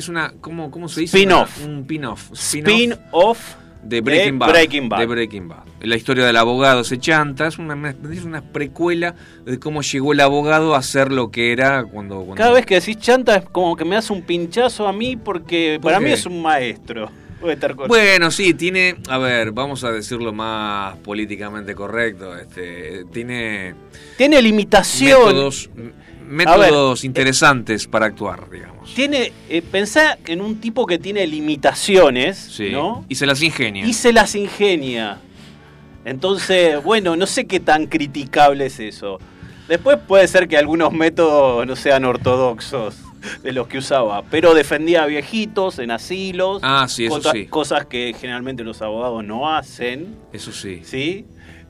ser 0.00 0.08
una. 0.10 0.32
¿Cómo, 0.40 0.72
cómo 0.72 0.88
se 0.88 1.02
dice? 1.02 1.18
Spin-off. 1.18 1.64
Un 1.64 1.84
pin-off. 1.86 2.32
Spin-off 2.32 2.68
spin-off 2.72 3.54
de 3.82 4.00
Breaking, 4.00 4.38
Bad, 4.38 4.48
Breaking 4.50 4.88
Bad. 4.88 4.98
De 5.00 5.06
Breaking 5.06 5.48
Bad. 5.48 5.64
La 5.80 5.96
historia 5.96 6.24
del 6.24 6.36
abogado 6.36 6.84
se 6.84 6.98
chanta. 6.98 7.46
Es 7.48 7.58
una, 7.58 7.94
es 8.12 8.24
una 8.24 8.40
precuela 8.42 9.14
de 9.44 9.58
cómo 9.58 9.82
llegó 9.82 10.12
el 10.12 10.20
abogado 10.20 10.74
a 10.74 10.82
ser 10.82 11.10
lo 11.10 11.30
que 11.30 11.52
era 11.52 11.84
cuando. 11.84 12.16
cuando- 12.18 12.34
Cada 12.36 12.52
vez 12.52 12.64
que 12.66 12.76
decís 12.76 12.98
chanta 12.98 13.36
es 13.36 13.44
como 13.46 13.74
que 13.76 13.84
me 13.84 13.96
hace 13.96 14.12
un 14.12 14.22
pinchazo 14.22 14.86
a 14.86 14.92
mí 14.92 15.16
porque 15.16 15.78
¿Por 15.82 15.90
para 15.90 15.98
qué? 15.98 16.06
mí 16.06 16.12
es 16.12 16.26
un 16.26 16.40
maestro. 16.42 17.10
Bueno, 17.88 18.30
sí, 18.30 18.54
tiene. 18.54 18.94
A 19.08 19.18
ver, 19.18 19.50
vamos 19.50 19.82
a 19.82 19.90
decirlo 19.90 20.32
más 20.32 20.96
políticamente 20.98 21.74
correcto. 21.74 22.36
Este, 22.38 23.04
tiene 23.12 23.74
Tiene 24.16 24.40
limitación. 24.40 25.18
métodos, 25.26 25.68
métodos 26.26 27.00
ver, 27.02 27.06
interesantes 27.06 27.86
para 27.86 28.06
actuar, 28.06 28.48
digamos. 28.50 28.92
Tiene, 28.94 29.32
eh, 29.48 29.62
pensá 29.62 30.18
en 30.26 30.40
un 30.40 30.60
tipo 30.60 30.86
que 30.86 30.98
tiene 30.98 31.26
limitaciones, 31.26 32.36
Sí. 32.38 32.70
¿no? 32.70 33.04
Y 33.08 33.14
se 33.16 33.26
las 33.26 33.42
ingenia. 33.42 33.84
Y 33.86 33.92
se 33.92 34.12
las 34.12 34.34
ingenia. 34.34 35.18
Entonces, 36.04 36.82
bueno, 36.82 37.16
no 37.16 37.26
sé 37.26 37.46
qué 37.46 37.60
tan 37.60 37.86
criticable 37.86 38.66
es 38.66 38.80
eso. 38.80 39.18
Después 39.68 39.98
puede 40.06 40.26
ser 40.26 40.48
que 40.48 40.56
algunos 40.56 40.92
métodos 40.92 41.66
no 41.66 41.76
sean 41.76 42.04
ortodoxos 42.04 42.96
de 43.44 43.52
los 43.52 43.68
que 43.68 43.78
usaba, 43.78 44.22
pero 44.22 44.52
defendía 44.52 45.04
a 45.04 45.06
viejitos 45.06 45.78
en 45.78 45.92
asilos, 45.92 46.58
Ah, 46.64 46.86
sí, 46.88 47.06
eso 47.06 47.14
cosa- 47.14 47.30
sí. 47.32 47.46
cosas 47.46 47.86
que 47.86 48.14
generalmente 48.18 48.64
los 48.64 48.82
abogados 48.82 49.22
no 49.24 49.48
hacen, 49.54 50.16
Eso 50.32 50.50
sí. 50.50 50.82
¿sí? 50.84 51.24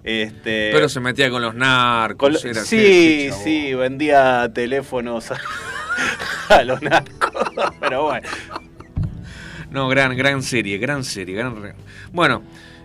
Este, 0.04 0.70
Pero 0.72 0.88
se 0.88 0.98
metía 1.00 1.30
con 1.30 1.42
los 1.42 1.54
narcos. 1.54 2.18
con 2.18 2.32
lo- 2.32 2.38
era- 2.50 2.64
sí, 2.64 3.30
sí, 3.44 3.72
vendía 3.74 4.50
teléfonos 4.52 5.30
a, 5.30 5.38
a 6.48 6.62
los 6.64 6.82
narcos, 6.82 7.48
pero 7.80 8.04
bueno. 8.04 8.28
No, 9.70 9.88
gran, 9.88 10.16
gran 10.16 10.42
serie, 10.42 10.76
gran 10.78 11.04
serie, 11.04 11.34
gran. 11.36 11.74
Bueno, 12.12 12.42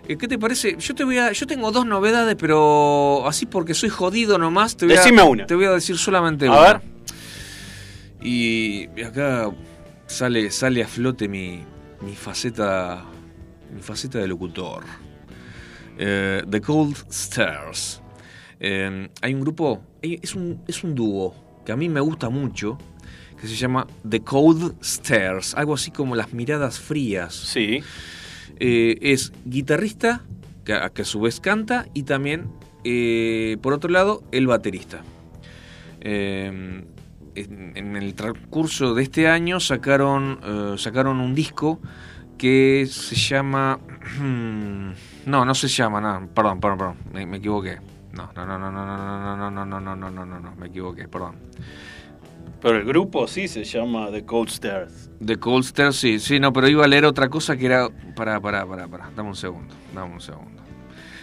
eh, 0.08 0.16
¿qué 0.16 0.26
te 0.28 0.38
parece? 0.38 0.76
Yo 0.78 0.94
te 0.94 1.04
voy 1.04 1.18
a, 1.18 1.32
yo 1.32 1.46
tengo 1.46 1.70
dos 1.72 1.84
novedades, 1.84 2.36
pero 2.38 3.26
así 3.28 3.46
porque 3.46 3.74
soy 3.74 3.88
jodido 3.90 4.38
nomás, 4.38 4.76
te 4.76 4.86
voy 4.86 4.94
Decime 4.94 5.20
a, 5.20 5.24
una. 5.24 5.46
Te 5.46 5.54
voy 5.54 5.66
a 5.66 5.72
decir 5.72 5.98
solamente 5.98 6.46
A 6.46 6.50
una. 6.50 6.60
ver. 6.60 6.80
Y 8.22 8.88
acá 9.02 9.50
sale, 10.06 10.50
sale 10.50 10.82
a 10.82 10.88
flote 10.88 11.28
mi, 11.28 11.62
mi 12.00 12.14
faceta, 12.14 13.04
mi 13.74 13.80
faceta 13.82 14.18
de 14.18 14.26
locutor. 14.28 14.84
Eh, 15.98 16.44
The 16.48 16.60
Cold 16.60 16.96
Stairs. 17.10 18.00
Eh, 18.60 19.08
hay 19.20 19.34
un 19.34 19.40
grupo, 19.40 19.82
es 20.00 20.34
un, 20.34 20.62
es 20.66 20.82
un 20.84 20.94
dúo 20.94 21.34
que 21.64 21.72
a 21.72 21.76
mí 21.76 21.88
me 21.88 22.00
gusta 22.00 22.30
mucho, 22.30 22.78
que 23.40 23.46
se 23.46 23.54
llama 23.54 23.86
The 24.08 24.20
Cold 24.20 24.76
Stairs, 24.80 25.54
algo 25.54 25.74
así 25.74 25.90
como 25.90 26.16
las 26.16 26.32
miradas 26.32 26.80
frías. 26.80 27.34
Sí, 27.34 27.82
Eh, 28.60 28.98
es 29.02 29.32
guitarrista, 29.44 30.24
que 30.64 30.72
a, 30.72 30.88
que 30.90 31.02
a 31.02 31.04
su 31.04 31.20
vez 31.20 31.38
canta, 31.38 31.86
y 31.94 32.04
también, 32.04 32.50
eh, 32.82 33.56
por 33.60 33.72
otro 33.72 33.90
lado, 33.90 34.24
el 34.32 34.46
baterista. 34.46 35.02
Eh, 36.00 36.82
en, 37.34 37.96
el 37.96 38.14
transcurso 38.14 38.94
de 38.94 39.02
este 39.04 39.28
año 39.28 39.60
sacaron, 39.60 40.40
sacaron 40.76 41.20
un 41.20 41.34
disco 41.34 41.80
que 42.36 42.88
se 42.90 43.14
llama... 43.14 43.78
No, 45.26 45.44
no 45.44 45.54
se 45.54 45.68
llama, 45.68 46.00
no, 46.00 46.28
perdón, 46.28 46.60
perdón, 46.60 46.78
perdón, 46.78 46.96
me, 47.12 47.26
me 47.26 47.36
equivoqué. 47.38 47.78
No, 48.12 48.30
no, 48.34 48.46
no, 48.46 48.58
no, 48.58 48.70
no, 48.70 48.84
no, 48.86 49.36
no, 49.36 49.50
no, 49.50 49.50
no, 49.50 49.80
no, 49.80 49.96
no, 49.96 50.10
no, 50.10 50.24
no, 50.24 50.40
no, 50.40 50.56
me 50.56 50.66
equivoqué, 50.68 51.06
perdón. 51.08 51.36
pero 52.60 52.76
el 52.78 52.84
grupo 52.84 53.28
sí 53.28 53.46
se 53.48 53.64
llama 53.64 54.10
The 54.10 54.24
Cold 54.24 54.48
Stairs. 54.48 55.10
The 55.24 55.36
Cold 55.36 55.64
Stairs, 55.64 55.96
sí, 55.96 56.18
sí, 56.18 56.40
no, 56.40 56.52
pero 56.52 56.68
iba 56.68 56.84
a 56.84 56.88
leer 56.88 57.04
otra 57.04 57.28
cosa 57.28 57.56
que 57.56 57.66
era. 57.66 57.88
Pará, 58.16 58.40
pará, 58.40 58.66
pará, 58.66 58.88
pará, 58.88 59.10
dame 59.14 59.28
un 59.28 59.36
segundo, 59.36 59.74
dame 59.94 60.14
un 60.14 60.20
segundo. 60.20 60.62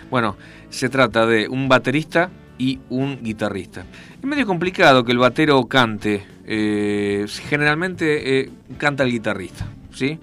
Bueno, 0.10 0.38
se 0.70 0.88
trata 0.90 1.26
de 1.26 1.48
un 1.50 1.68
baterista 1.68 2.30
y 2.58 2.80
un 2.90 3.22
guitarrista. 3.24 3.86
Es 4.18 4.24
medio 4.24 4.46
complicado 4.46 5.04
que 5.04 5.12
el 5.12 5.18
batero 5.18 5.66
cante, 5.66 6.26
eh, 6.46 7.26
generalmente 7.50 8.40
eh, 8.40 8.52
canta 8.78 9.04
el 9.04 9.12
guitarrista, 9.12 9.68
¿sí? 9.94 10.20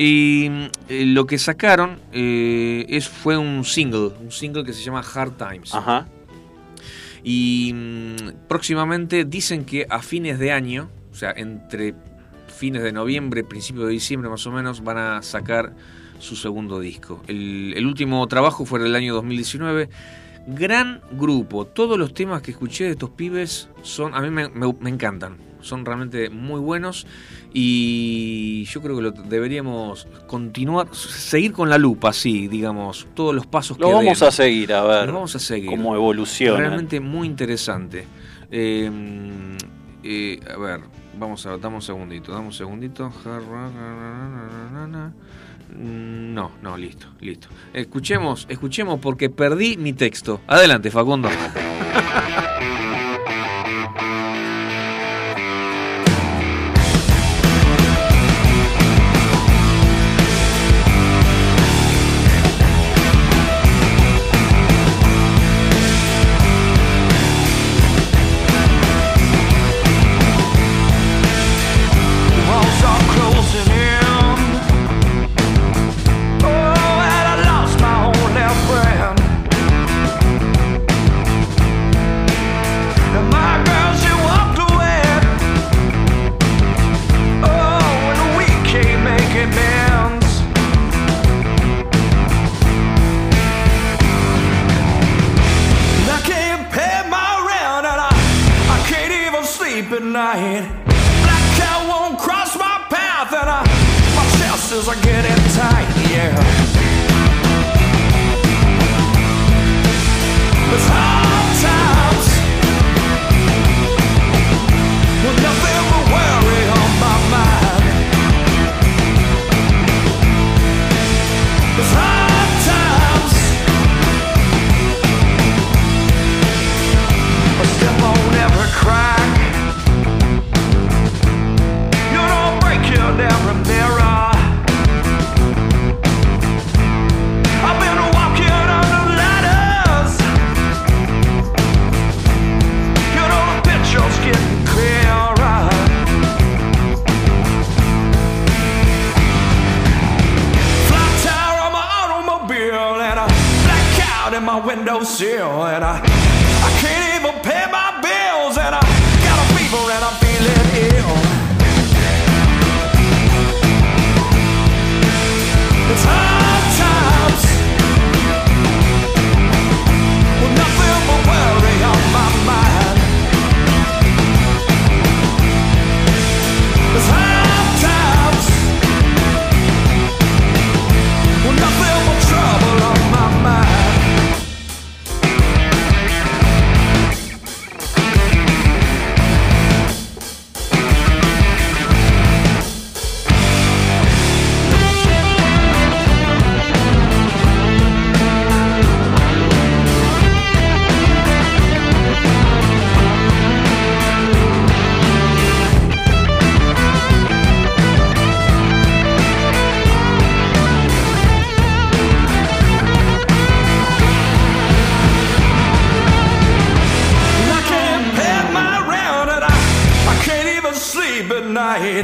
Y 0.00 0.46
mm, 0.48 0.62
eh, 0.90 1.04
lo 1.06 1.26
que 1.26 1.38
sacaron 1.38 1.98
eh, 2.12 2.86
es, 2.88 3.08
fue 3.08 3.36
un 3.36 3.64
single, 3.64 4.12
un 4.22 4.30
single 4.30 4.62
que 4.62 4.72
se 4.72 4.82
llama 4.84 5.02
Hard 5.02 5.32
Times. 5.32 5.74
Ajá. 5.74 6.06
Y 7.24 7.72
mm, 7.74 8.16
próximamente 8.48 9.24
dicen 9.24 9.64
que 9.64 9.86
a 9.90 10.00
fines 10.00 10.38
de 10.38 10.52
año, 10.52 10.88
o 11.10 11.14
sea, 11.16 11.32
entre 11.36 11.94
fines 12.46 12.82
de 12.84 12.92
noviembre, 12.92 13.42
principio 13.42 13.86
de 13.86 13.92
diciembre 13.92 14.30
más 14.30 14.46
o 14.46 14.52
menos, 14.52 14.84
van 14.84 14.98
a 14.98 15.22
sacar 15.22 15.74
su 16.20 16.36
segundo 16.36 16.78
disco. 16.78 17.22
El, 17.26 17.74
el 17.76 17.84
último 17.84 18.24
trabajo 18.28 18.64
fue 18.64 18.78
en 18.78 18.86
el 18.86 18.94
año 18.94 19.14
2019. 19.14 19.88
Gran 20.46 21.00
grupo. 21.12 21.66
Todos 21.66 21.98
los 21.98 22.14
temas 22.14 22.40
que 22.42 22.52
escuché 22.52 22.84
de 22.84 22.90
estos 22.90 23.10
pibes 23.10 23.68
son, 23.82 24.14
a 24.14 24.20
mí 24.20 24.30
me, 24.30 24.48
me- 24.48 24.72
me 24.80 24.90
encantan. 24.90 25.36
Son 25.60 25.84
realmente 25.84 26.30
muy 26.30 26.60
buenos 26.60 27.06
y 27.52 28.64
yo 28.64 28.80
creo 28.82 28.96
que 28.96 29.02
lo 29.02 29.10
deberíamos 29.10 30.06
continuar, 30.26 30.94
seguir 30.94 31.52
con 31.52 31.68
la 31.70 31.78
lupa, 31.78 32.12
sí, 32.12 32.48
digamos, 32.48 33.06
todos 33.14 33.34
los 33.34 33.46
pasos 33.46 33.78
Lo 33.78 33.88
que 33.88 33.94
vamos 33.94 34.20
den. 34.20 34.28
a 34.28 34.32
seguir, 34.32 34.72
a 34.72 34.82
ver 34.84 35.06
Lo 35.06 35.14
vamos 35.14 35.34
a 35.34 35.38
seguir. 35.38 35.70
cómo 35.70 35.94
evoluciona. 35.94 36.58
Realmente 36.58 37.00
muy 37.00 37.26
interesante. 37.26 38.06
Eh, 38.50 38.90
eh, 40.04 40.40
a 40.54 40.58
ver, 40.58 40.80
vamos 41.18 41.44
a 41.46 41.56
dame 41.58 41.76
un 41.76 41.82
segundito, 41.82 42.32
dame 42.32 42.46
un 42.46 42.52
segundito. 42.52 43.12
No, 45.76 46.50
no, 46.62 46.76
listo, 46.76 47.08
listo. 47.20 47.48
Escuchemos, 47.74 48.46
escuchemos 48.48 49.00
porque 49.00 49.28
perdí 49.28 49.76
mi 49.76 49.92
texto. 49.92 50.40
Adelante, 50.46 50.90
Facundo. 50.90 51.28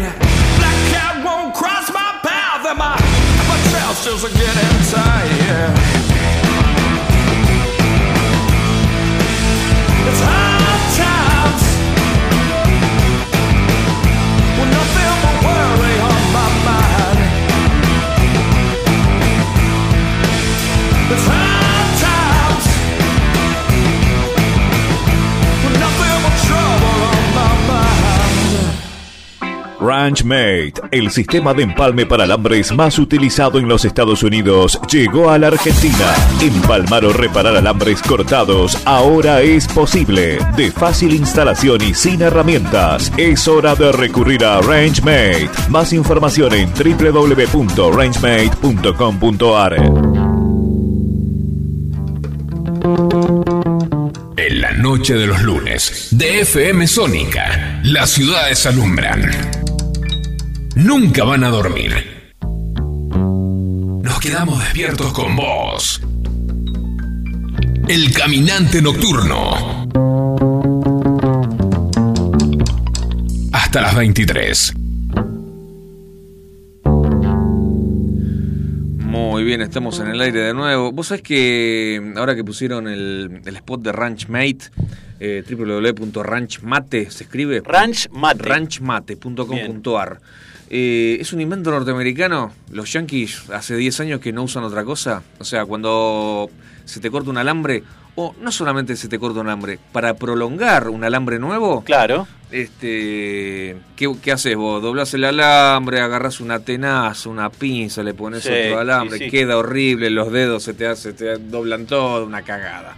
at 0.03 0.24
mind. 30.05 30.05
Ranchmate, 30.05 30.75
el 30.91 31.11
sistema 31.11 31.55
de 31.55 31.63
empalme 31.63 32.05
para 32.05 32.25
alambres 32.25 32.73
más 32.73 32.99
utilizado 32.99 33.59
en 33.59 33.69
los 33.69 33.87
Estados 33.87 34.23
Unidos, 34.23 34.79
llegó 34.91 35.31
a 35.31 35.39
la 35.39 35.47
Argentina. 35.47 36.15
Empalmar 36.43 37.07
o 37.07 37.13
reparar 37.13 37.57
alambres 37.57 38.03
cortados 38.03 38.77
ahora 38.85 39.41
es 39.41 39.67
posible. 39.67 40.39
De 40.57 40.71
fácil 40.71 41.15
instalación 41.15 41.81
y 41.83 41.95
sin 41.95 42.21
herramientas. 42.21 43.11
Es 43.17 43.49
hora 43.49 43.75
de 43.75 43.93
recurrir 43.93 44.45
a 44.45 44.61
Rangemate. 44.61 45.49
Más 45.71 45.95
información 45.95 46.53
en 46.53 46.71
www.rangemate.com.ar. 46.75 49.75
En 54.37 54.61
la 54.61 54.73
noche 54.73 55.15
de 55.15 55.27
los 55.27 55.41
lunes, 55.41 56.09
de 56.11 56.41
FM 56.41 56.87
Sónica, 56.87 57.81
las 57.85 58.11
ciudades 58.11 58.67
alumbran. 58.67 59.64
Nunca 60.77 61.23
van 61.23 61.45
a 61.45 61.51
dormir. 61.51 61.93
Nos 64.03 64.21
quedamos 64.21 64.59
despiertos 64.59 65.13
con 65.13 65.37
vos. 65.37 66.01
El 67.87 68.13
caminante 68.13 68.83
nocturno. 68.83 69.87
Hasta 73.53 73.83
las 73.83 73.95
23. 73.95 74.75
Muy 78.99 79.45
bien, 79.45 79.61
estamos 79.61 80.01
en 80.01 80.09
el 80.09 80.21
aire 80.21 80.41
de 80.41 80.55
nuevo. 80.55 80.91
Vos 80.91 81.07
sabés 81.07 81.23
que 81.23 82.15
ahora 82.17 82.35
que 82.35 82.43
pusieron 82.43 82.89
el, 82.89 83.43
el 83.45 83.57
spot 83.57 83.81
de 83.81 83.93
Ranchmate, 83.93 84.71
eh, 85.21 85.45
www.ranchmate, 85.49 87.11
se 87.11 87.25
escribe 87.25 87.63
Ranch 87.65 88.09
Mate. 88.11 88.43
ranchmate.com.ar. 88.43 90.21
Eh, 90.71 91.19
es 91.21 91.33
un 91.33 91.41
invento 91.41 91.71
norteamericano. 91.71 92.53
Los 92.71 92.93
yankees 92.93 93.51
hace 93.51 93.77
10 93.77 94.01
años 94.01 94.21
que 94.21 94.33
no 94.33 94.43
usan 94.43 94.65
otra 94.65 94.85
cosa. 94.85 95.23
O 95.39 95.45
sea, 95.45 95.65
cuando 95.67 96.51
se 96.85 97.01
te 97.01 97.11
corta 97.11 97.31
un 97.31 97.39
alambre, 97.39 97.83
o 98.17 98.35
no 98.41 98.51
solamente 98.53 98.97
se 98.97 99.09
te 99.09 99.19
corta 99.19 99.41
un 99.41 99.47
alambre, 99.49 99.79
para 99.93 100.15
prolongar 100.15 100.89
un 100.89 101.03
alambre 101.05 101.39
nuevo, 101.39 101.83
Claro. 101.85 102.27
este, 102.51 103.77
¿qué, 103.97 104.15
qué 104.23 104.33
haces 104.33 104.55
vos? 104.57 104.81
Doblás 104.83 105.13
el 105.15 105.25
alambre, 105.25 106.01
agarras 106.01 106.41
una 106.41 106.61
tenaza, 106.61 107.29
una 107.29 107.51
pinza, 107.51 108.03
le 108.03 108.15
pones 108.15 108.43
Sí, 108.45 108.51
otro 108.51 108.81
alambre, 108.81 109.19
sí, 109.19 109.25
sí. 109.25 109.31
queda 109.31 109.57
horrible, 109.59 110.11
los 110.11 110.31
dedos 110.31 110.63
se 110.63 110.75
te, 110.75 110.87
hace, 110.87 111.13
te 111.13 111.39
doblan 111.39 111.87
todo, 111.87 112.25
una 112.27 112.43
cagada. 112.43 112.95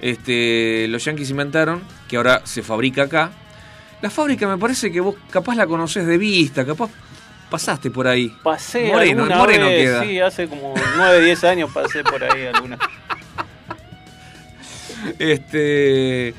Este, 0.00 0.86
los 0.88 1.04
yankees 1.04 1.30
inventaron, 1.30 1.82
que 2.08 2.16
ahora 2.16 2.42
se 2.44 2.62
fabrica 2.62 3.04
acá. 3.04 3.30
La 4.00 4.10
fábrica 4.10 4.46
me 4.46 4.58
parece 4.58 4.92
que 4.92 5.00
vos 5.00 5.16
capaz 5.30 5.54
la 5.56 5.66
conocés 5.66 6.06
de 6.06 6.18
vista, 6.18 6.64
capaz 6.64 6.90
pasaste 7.50 7.90
por 7.90 8.06
ahí. 8.06 8.32
Pasé 8.42 8.88
Moreno, 8.88 9.22
alguna 9.22 9.38
Moreno 9.38 9.66
vez, 9.66 9.84
queda. 9.84 10.04
sí, 10.04 10.20
hace 10.20 10.48
como 10.48 10.74
9, 10.96 11.24
10 11.24 11.44
años 11.44 11.70
pasé 11.72 12.04
por 12.04 12.22
ahí 12.22 12.46
alguna. 12.46 12.78
Este 15.18 16.34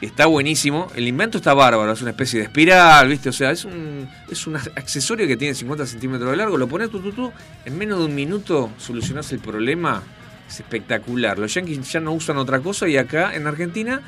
está 0.00 0.26
buenísimo. 0.26 0.88
El 0.94 1.06
invento 1.08 1.38
está 1.38 1.54
bárbaro. 1.54 1.92
Es 1.92 2.02
una 2.02 2.10
especie 2.10 2.40
de 2.40 2.46
espiral, 2.46 3.08
¿viste? 3.08 3.28
O 3.28 3.32
sea, 3.32 3.50
es 3.50 3.64
un, 3.64 4.08
es 4.30 4.46
un 4.46 4.56
accesorio 4.56 5.26
que 5.26 5.36
tiene 5.36 5.54
50 5.54 5.86
centímetros 5.86 6.30
de 6.30 6.36
largo. 6.36 6.56
Lo 6.56 6.68
pones 6.68 6.90
tú, 6.90 7.00
tú, 7.00 7.12
tú. 7.12 7.32
En 7.64 7.78
menos 7.78 7.98
de 7.98 8.06
un 8.06 8.14
minuto 8.14 8.70
solucionás 8.78 9.32
el 9.32 9.38
problema. 9.38 10.02
Es 10.48 10.60
espectacular. 10.60 11.38
Los 11.38 11.54
yankees 11.54 11.90
ya 11.90 12.00
no 12.00 12.12
usan 12.12 12.36
otra 12.36 12.60
cosa 12.60 12.88
y 12.88 12.96
acá 12.96 13.34
en 13.34 13.46
Argentina 13.46 14.02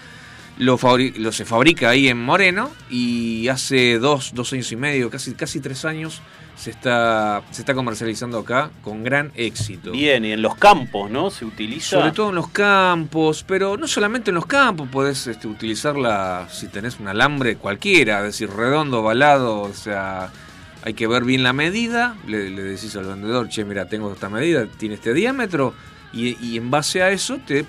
lo, 0.58 1.32
se 1.32 1.44
fabrica 1.44 1.90
ahí 1.90 2.08
en 2.08 2.22
Moreno 2.22 2.70
y 2.90 3.48
hace 3.48 3.98
dos, 3.98 4.32
dos 4.34 4.52
años 4.52 4.70
y 4.72 4.76
medio, 4.76 5.10
casi, 5.10 5.34
casi 5.34 5.60
tres 5.60 5.84
años, 5.84 6.22
se 6.56 6.70
está, 6.70 7.42
se 7.50 7.62
está 7.62 7.74
comercializando 7.74 8.38
acá 8.38 8.70
con 8.82 9.02
gran 9.02 9.32
éxito. 9.34 9.90
Bien, 9.90 10.24
y 10.24 10.32
en 10.32 10.42
los 10.42 10.54
campos, 10.54 11.10
¿no? 11.10 11.30
Se 11.30 11.44
utiliza. 11.44 11.98
Sobre 11.98 12.12
todo 12.12 12.28
en 12.28 12.36
los 12.36 12.48
campos, 12.48 13.44
pero 13.46 13.76
no 13.76 13.88
solamente 13.88 14.30
en 14.30 14.36
los 14.36 14.46
campos, 14.46 14.88
podés 14.88 15.26
este, 15.26 15.48
utilizarla 15.48 16.48
si 16.50 16.68
tenés 16.68 17.00
un 17.00 17.08
alambre 17.08 17.56
cualquiera, 17.56 18.18
es 18.18 18.24
decir, 18.26 18.50
redondo, 18.50 19.00
ovalado, 19.00 19.62
o 19.62 19.74
sea, 19.74 20.30
hay 20.84 20.94
que 20.94 21.08
ver 21.08 21.24
bien 21.24 21.42
la 21.42 21.52
medida, 21.52 22.16
le, 22.28 22.50
le 22.50 22.62
decís 22.62 22.94
al 22.94 23.06
vendedor, 23.06 23.48
che, 23.48 23.64
mira, 23.64 23.86
tengo 23.86 24.12
esta 24.12 24.28
medida, 24.28 24.66
tiene 24.66 24.94
este 24.94 25.12
diámetro, 25.12 25.74
y, 26.12 26.38
y 26.46 26.56
en 26.56 26.70
base 26.70 27.02
a 27.02 27.10
eso 27.10 27.38
te 27.44 27.66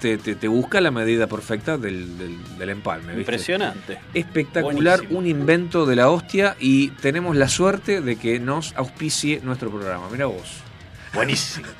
te, 0.00 0.18
te- 0.18 0.34
te 0.34 0.48
busca 0.48 0.80
la 0.80 0.90
medida 0.90 1.26
perfecta 1.26 1.76
del, 1.78 2.18
del- 2.18 2.58
del 2.58 2.68
empalme. 2.70 3.08
¿viste? 3.08 3.20
Impresionante. 3.20 3.98
Espectacular, 4.14 4.98
Buenísimo. 4.98 5.18
un 5.20 5.26
invento 5.26 5.86
de 5.86 5.96
la 5.96 6.10
hostia 6.10 6.56
y 6.60 6.88
tenemos 6.88 7.36
la 7.36 7.48
suerte 7.48 8.00
de 8.00 8.16
que 8.16 8.38
nos 8.40 8.74
auspicie 8.76 9.40
nuestro 9.42 9.70
programa. 9.70 10.08
Mira 10.10 10.26
vos. 10.26 10.58
Buenísimo. 11.12 11.66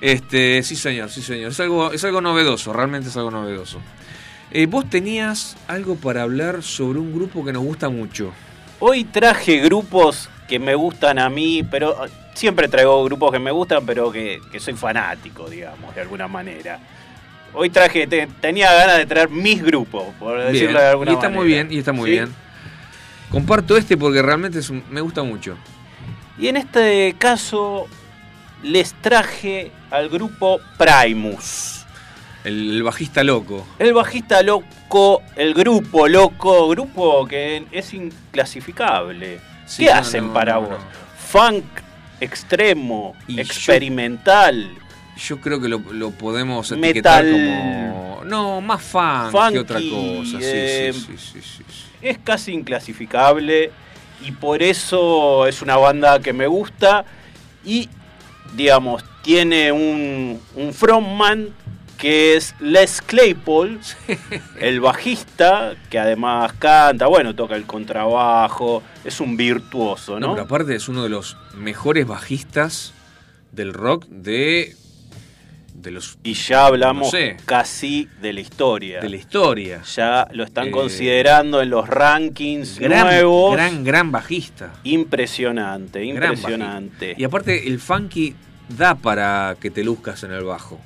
Este, 0.00 0.62
sí 0.62 0.76
señor, 0.76 1.10
sí 1.10 1.22
señor. 1.22 1.50
Es 1.50 1.58
algo, 1.60 1.92
es 1.92 2.04
algo 2.04 2.20
novedoso, 2.20 2.72
realmente 2.72 3.08
es 3.08 3.16
algo 3.16 3.30
novedoso. 3.30 3.80
Eh, 4.50 4.66
vos 4.66 4.88
tenías 4.88 5.56
algo 5.66 5.96
para 5.96 6.22
hablar 6.22 6.62
sobre 6.62 6.98
un 7.00 7.12
grupo 7.12 7.44
que 7.44 7.52
nos 7.52 7.64
gusta 7.64 7.88
mucho. 7.88 8.32
Hoy 8.80 9.04
traje 9.04 9.58
grupos 9.58 10.28
que 10.48 10.58
me 10.58 10.74
gustan 10.74 11.18
a 11.18 11.28
mí, 11.28 11.64
pero 11.68 11.96
siempre 12.38 12.68
traigo 12.68 13.02
grupos 13.04 13.32
que 13.32 13.38
me 13.38 13.50
gustan, 13.50 13.84
pero 13.84 14.10
que, 14.12 14.40
que 14.52 14.60
soy 14.60 14.74
fanático, 14.74 15.48
digamos, 15.50 15.94
de 15.94 16.00
alguna 16.00 16.28
manera. 16.28 16.78
Hoy 17.52 17.68
traje, 17.70 18.06
te- 18.06 18.28
tenía 18.40 18.72
ganas 18.72 18.98
de 18.98 19.06
traer 19.06 19.28
mis 19.28 19.62
grupos, 19.62 20.04
por 20.18 20.36
Bien, 20.38 20.52
decirlo 20.52 20.78
de 20.80 20.86
alguna 20.86 21.10
y 21.10 21.14
está 21.14 21.26
manera. 21.28 21.40
muy 21.40 21.48
bien, 21.48 21.68
y 21.72 21.78
está 21.78 21.92
muy 21.92 22.10
¿Sí? 22.10 22.16
bien. 22.16 22.34
Comparto 23.30 23.76
este 23.76 23.96
porque 23.96 24.22
realmente 24.22 24.58
es 24.60 24.70
un- 24.70 24.84
me 24.90 25.00
gusta 25.00 25.22
mucho. 25.22 25.56
Y 26.38 26.48
en 26.48 26.56
este 26.56 27.14
caso 27.18 27.86
les 28.62 28.92
traje 28.94 29.72
al 29.90 30.08
grupo 30.08 30.60
Primus. 30.78 31.84
El, 32.44 32.70
el 32.76 32.82
bajista 32.84 33.24
loco. 33.24 33.66
El 33.80 33.92
bajista 33.92 34.42
loco, 34.42 35.22
el 35.34 35.52
grupo 35.54 36.06
loco, 36.06 36.68
grupo 36.68 37.26
que 37.26 37.64
es 37.72 37.92
inclasificable. 37.92 39.40
Sí, 39.66 39.84
¿Qué 39.84 39.90
no, 39.92 39.98
hacen 39.98 40.26
no, 40.28 40.32
para 40.32 40.54
no, 40.54 40.60
vos? 40.62 40.78
Funk 41.28 41.64
extremo, 42.20 43.14
Y 43.26 43.40
experimental, 43.40 44.70
Yo 45.16 45.40
creo 45.40 45.60
que 45.60 45.68
lo, 45.68 45.78
lo 45.92 46.10
podemos 46.10 46.70
Metal. 46.72 46.84
etiquetar 46.84 47.24
como. 47.30 48.20
No, 48.24 48.60
más 48.60 48.82
fan 48.82 49.52
que 49.52 49.58
otra 49.60 49.80
cosa. 49.80 50.38
Sí, 50.38 50.38
eh, 50.42 50.92
sí, 50.92 51.00
sí, 51.00 51.16
sí, 51.18 51.40
sí, 51.40 51.64
sí. 51.68 51.84
es 52.02 52.18
casi 52.18 52.52
inclasificable 52.52 53.70
y 54.20 54.32
por 54.32 54.62
eso 54.62 55.46
es 55.46 55.62
una 55.62 55.76
banda 55.76 56.20
que 56.20 56.32
me 56.32 56.46
gusta 56.46 57.04
y 57.64 57.88
digamos 58.54 59.04
tiene 59.22 59.70
un, 59.72 60.40
un 60.56 60.72
frontman 60.74 61.48
que 61.98 62.36
es 62.36 62.54
Les 62.60 63.02
Claypool, 63.02 63.80
el 64.60 64.80
bajista, 64.80 65.74
que 65.90 65.98
además 65.98 66.52
canta, 66.54 67.06
bueno, 67.06 67.34
toca 67.34 67.56
el 67.56 67.64
contrabajo, 67.66 68.82
es 69.04 69.20
un 69.20 69.36
virtuoso, 69.36 70.18
No, 70.20 70.28
¿no? 70.28 70.32
pero 70.34 70.44
aparte 70.46 70.74
es 70.76 70.88
uno 70.88 71.02
de 71.02 71.08
los 71.08 71.36
mejores 71.54 72.06
bajistas 72.06 72.92
del 73.52 73.74
rock 73.74 74.06
de. 74.06 74.76
de 75.74 75.90
los. 75.90 76.18
y 76.22 76.34
ya 76.34 76.66
hablamos 76.66 77.06
No 77.06 77.10
sé. 77.18 77.36
casi 77.46 78.08
de 78.20 78.32
la 78.32 78.40
historia. 78.40 79.00
de 79.00 79.08
la 79.08 79.16
historia. 79.16 79.82
Ya 79.96 80.28
lo 80.32 80.44
están 80.44 80.68
Eh, 80.68 80.70
considerando 80.70 81.60
en 81.62 81.70
los 81.70 81.88
rankings 81.88 82.78
Gran, 82.78 83.06
nuevos. 83.06 83.52
gran, 83.54 83.82
gran 83.84 84.12
bajista. 84.12 84.72
Impresionante, 84.84 86.04
impresionante. 86.04 87.06
bajista. 87.06 87.20
Y 87.20 87.24
aparte, 87.24 87.66
el 87.68 87.80
funky 87.80 88.34
da 88.68 88.94
para 88.94 89.56
que 89.60 89.70
te 89.70 89.82
luzcas 89.82 90.22
en 90.24 90.32
el 90.32 90.44
bajo. 90.44 90.78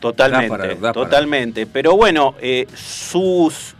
Totalmente, 0.00 0.48
Da 0.48 0.56
para- 0.56 0.74
da 0.74 0.80
para. 0.80 0.92
totalmente. 0.92 1.66
Pero 1.66 1.96
bueno, 1.96 2.34
eh, 2.40 2.66
sus 2.74 3.74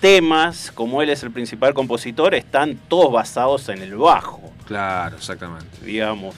temas, 0.00 0.70
como 0.74 1.02
él 1.02 1.10
es 1.10 1.22
el 1.22 1.30
principal 1.30 1.74
compositor, 1.74 2.34
están 2.34 2.76
todos 2.88 3.12
basados 3.12 3.68
en 3.68 3.82
el 3.82 3.94
bajo, 3.96 4.40
Claro, 4.66 5.16
exactamente. 5.16 5.66
digamos. 5.84 6.34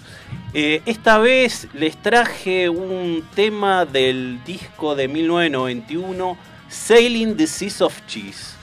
Eh, 0.54 0.82
esta 0.84 1.18
vez 1.18 1.66
les 1.72 1.96
traje 1.96 2.68
un 2.68 3.24
tema 3.34 3.86
del 3.86 4.38
disco 4.44 4.94
de 4.94 5.08
1991, 5.08 6.36
Sailing 6.68 7.36
the 7.36 7.46
Seas 7.46 7.80
of 7.80 7.94
Cheese, 8.06 8.54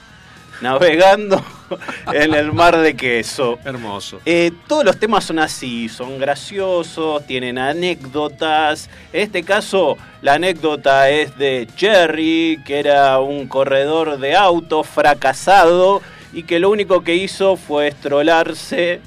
navegando 0.60 1.42
en 2.12 2.34
el 2.34 2.52
mar 2.52 2.76
de 2.78 2.94
queso. 2.94 3.58
Hermoso. 3.64 4.20
Eh, 4.24 4.52
todos 4.66 4.84
los 4.84 4.98
temas 4.98 5.24
son 5.24 5.38
así, 5.38 5.88
son 5.88 6.18
graciosos, 6.18 7.26
tienen 7.26 7.58
anécdotas. 7.58 8.88
En 9.12 9.22
este 9.22 9.42
caso, 9.42 9.96
la 10.22 10.34
anécdota 10.34 11.08
es 11.10 11.36
de 11.38 11.68
Jerry, 11.76 12.60
que 12.64 12.78
era 12.78 13.18
un 13.18 13.46
corredor 13.48 14.18
de 14.18 14.36
autos 14.36 14.86
fracasado 14.86 16.02
y 16.32 16.44
que 16.44 16.58
lo 16.58 16.70
único 16.70 17.02
que 17.02 17.16
hizo 17.16 17.56
fue 17.56 17.88
estrolarse 17.88 19.00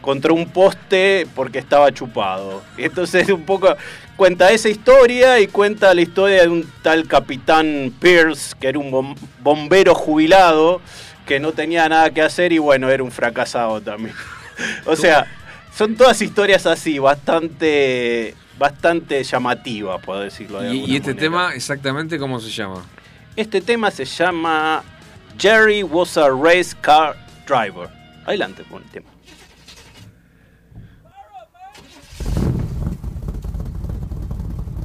contra 0.00 0.32
un 0.32 0.48
poste 0.50 1.26
porque 1.34 1.58
estaba 1.58 1.92
chupado. 1.92 2.62
Entonces 2.76 3.28
un 3.28 3.42
poco 3.44 3.76
cuenta 4.16 4.50
esa 4.50 4.68
historia 4.68 5.38
y 5.40 5.46
cuenta 5.46 5.92
la 5.94 6.00
historia 6.02 6.42
de 6.42 6.48
un 6.48 6.70
tal 6.82 7.06
capitán 7.08 7.92
Pierce, 8.00 8.54
que 8.60 8.68
era 8.68 8.78
un 8.78 8.90
bom- 8.90 9.16
bombero 9.40 9.94
jubilado 9.94 10.80
que 11.26 11.38
no 11.40 11.52
tenía 11.52 11.88
nada 11.88 12.10
que 12.10 12.22
hacer 12.22 12.52
y 12.52 12.58
bueno, 12.58 12.88
era 12.90 13.02
un 13.02 13.10
fracasado 13.12 13.80
también. 13.80 14.14
O 14.84 14.94
sea, 14.94 15.26
son 15.74 15.94
todas 15.96 16.20
historias 16.20 16.66
así, 16.66 16.98
bastante 16.98 18.34
bastante 18.58 19.24
llamativas, 19.24 20.02
puedo 20.04 20.20
decirlo 20.20 20.60
de 20.60 20.74
Y, 20.74 20.80
y 20.80 20.96
este 20.96 21.08
manera. 21.14 21.20
tema, 21.20 21.54
exactamente 21.54 22.18
cómo 22.18 22.38
se 22.40 22.50
llama. 22.50 22.84
Este 23.36 23.62
tema 23.62 23.90
se 23.90 24.04
llama 24.04 24.82
Jerry 25.38 25.82
was 25.82 26.18
a 26.18 26.28
race 26.28 26.76
car 26.82 27.16
driver. 27.46 27.88
Adelante 28.26 28.62
con 28.64 28.82
el 28.82 28.88
tema. 28.90 29.06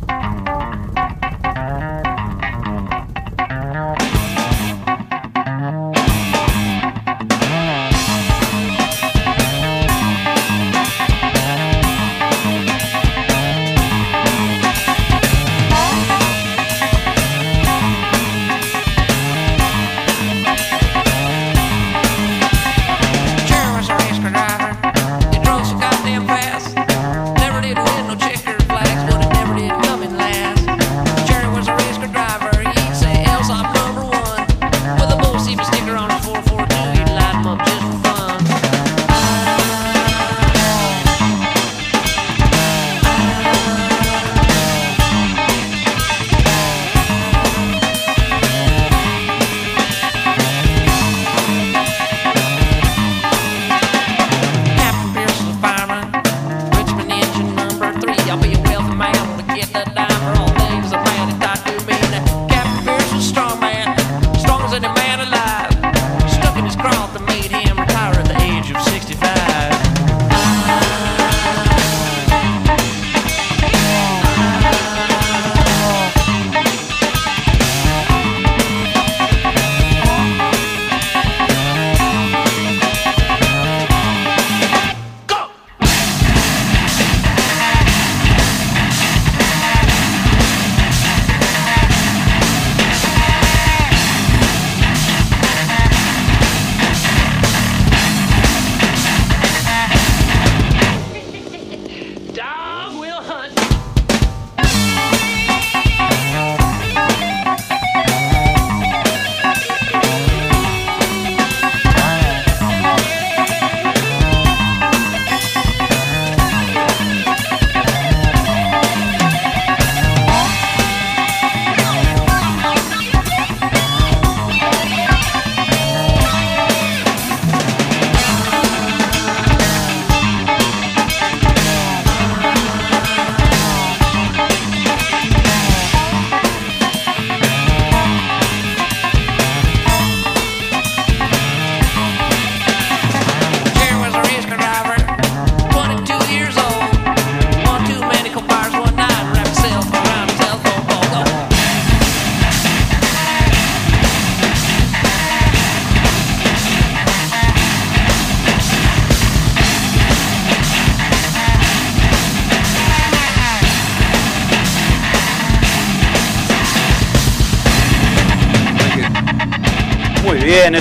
Jerry 0.07 0.44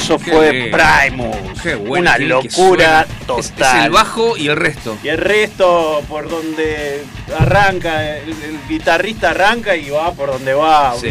eso 0.05 0.19
Qué 0.19 0.33
fue 0.33 0.51
bien. 0.51 0.71
Primus. 0.71 1.63
Qué 1.63 1.75
bueno. 1.75 2.11
Una 2.11 2.19
locura 2.19 2.51
suena. 2.51 3.07
Total. 3.27 3.79
Es, 3.79 3.85
el 3.87 3.91
bajo 3.91 4.37
y 4.37 4.49
el 4.49 4.57
resto. 4.57 4.99
Y 5.03 5.09
el 5.09 5.19
resto, 5.19 6.03
por 6.09 6.29
donde 6.29 7.03
arranca, 7.39 8.19
el, 8.19 8.29
el 8.31 8.59
guitarrista 8.69 9.31
arranca 9.31 9.75
y 9.77 9.89
va 9.89 10.13
por 10.13 10.31
donde 10.31 10.53
va. 10.53 10.95
Sí, 10.95 11.09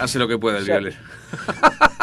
hace 0.00 0.18
lo 0.18 0.26
que 0.26 0.38
puede 0.38 0.58
el 0.58 0.62
O 0.62 0.66
sea, 0.66 0.78
violero. 0.78 0.96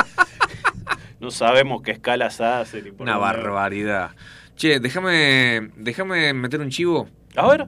No 1.19 1.29
sabemos 1.29 1.84
qué 1.84 1.91
escalas 1.91 2.41
hace. 2.41 2.81
ni 2.81 2.89
por 2.89 3.03
Una 3.03 3.15
barbaridad. 3.17 4.10
Che, 4.55 4.79
déjame, 4.79 5.69
déjame 5.75 6.34
meter 6.34 6.60
un 6.60 6.71
chivo. 6.71 7.07
A 7.36 7.47
ver. 7.47 7.67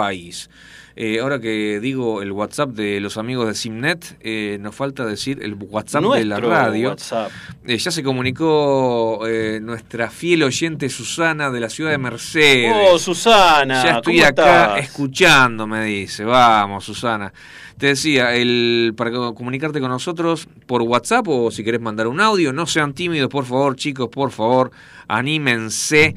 Eh, 0.95 1.19
ahora 1.19 1.39
que 1.39 1.79
digo 1.79 2.21
el 2.21 2.31
WhatsApp 2.31 2.71
de 2.71 2.99
los 2.99 3.17
amigos 3.17 3.47
de 3.47 3.55
Simnet, 3.55 4.17
eh, 4.19 4.57
nos 4.59 4.75
falta 4.75 5.05
decir 5.05 5.39
el 5.41 5.53
WhatsApp 5.53 6.03
de 6.03 6.25
la 6.25 6.39
radio. 6.39 6.95
Eh, 7.65 7.77
ya 7.77 7.91
se 7.91 8.03
comunicó 8.03 9.25
eh, 9.25 9.59
nuestra 9.61 10.09
fiel 10.09 10.43
oyente 10.43 10.89
Susana 10.89 11.49
de 11.49 11.59
la 11.59 11.69
ciudad 11.69 11.91
de 11.91 11.97
Mercedes. 11.97 12.73
Oh, 12.75 12.99
Susana. 12.99 13.83
Ya 13.83 13.97
estoy 13.97 14.17
¿cómo 14.17 14.27
acá 14.27 14.63
estás? 14.65 14.83
escuchando, 14.83 15.65
me 15.65 15.85
dice. 15.85 16.25
Vamos, 16.25 16.83
Susana. 16.83 17.31
Te 17.81 17.87
decía, 17.87 18.35
el, 18.35 18.93
para 18.95 19.09
co- 19.09 19.33
comunicarte 19.33 19.79
con 19.79 19.89
nosotros 19.89 20.47
por 20.67 20.83
WhatsApp 20.83 21.27
o 21.27 21.49
si 21.49 21.63
querés 21.63 21.81
mandar 21.81 22.05
un 22.05 22.21
audio, 22.21 22.53
no 22.53 22.67
sean 22.67 22.93
tímidos, 22.93 23.27
por 23.27 23.43
favor, 23.43 23.75
chicos, 23.75 24.07
por 24.09 24.29
favor, 24.29 24.69
anímense 25.07 26.13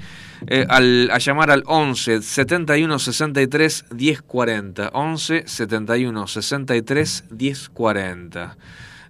eh, 0.46 0.66
al- 0.68 1.08
a 1.10 1.16
llamar 1.16 1.50
al 1.50 1.62
11 1.64 2.20
71 2.20 2.98
63 2.98 3.86
10 3.90 4.20
40. 4.20 4.90
11 4.92 5.44
71 5.46 6.26
63 6.26 7.24
10 7.30 7.68
40. 7.70 8.56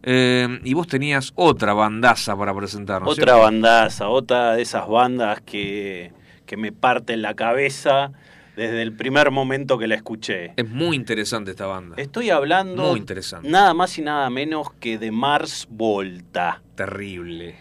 Eh, 0.04 0.60
y 0.62 0.74
vos 0.74 0.86
tenías 0.86 1.32
otra 1.34 1.72
bandaza 1.72 2.36
para 2.36 2.54
presentarnos. 2.54 3.10
Otra 3.10 3.24
¿cierto? 3.24 3.42
bandaza, 3.42 4.08
otra 4.08 4.54
de 4.54 4.62
esas 4.62 4.86
bandas 4.86 5.40
que, 5.40 6.12
que 6.46 6.56
me 6.56 6.70
parten 6.70 7.20
la 7.20 7.34
cabeza 7.34 8.12
desde 8.56 8.82
el 8.82 8.92
primer 8.94 9.30
momento 9.30 9.78
que 9.78 9.86
la 9.86 9.94
escuché. 9.96 10.52
Es 10.56 10.68
muy 10.68 10.96
interesante 10.96 11.50
esta 11.52 11.66
banda. 11.66 11.96
Estoy 11.98 12.30
hablando 12.30 12.90
Muy 12.90 12.98
interesante. 13.00 13.48
nada 13.48 13.74
más 13.74 13.96
y 13.98 14.02
nada 14.02 14.28
menos 14.30 14.72
que 14.80 14.98
de 14.98 15.10
Mars 15.10 15.66
Volta. 15.70 16.62
Terrible. 16.74 17.56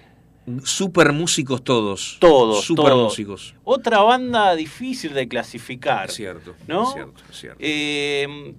Super 0.64 1.14
músicos 1.14 1.64
todos. 1.64 2.18
Todos, 2.20 2.66
Super 2.66 2.86
todos. 2.92 3.04
músicos. 3.12 3.56
Otra 3.64 4.02
banda 4.02 4.54
difícil 4.56 5.14
de 5.14 5.28
clasificar. 5.28 6.10
Es 6.10 6.16
cierto. 6.16 6.56
¿No? 6.68 6.84
Es 6.88 6.94
cierto, 6.94 7.22
es 7.32 7.38
cierto. 7.40 7.58
Eh, 7.62 8.54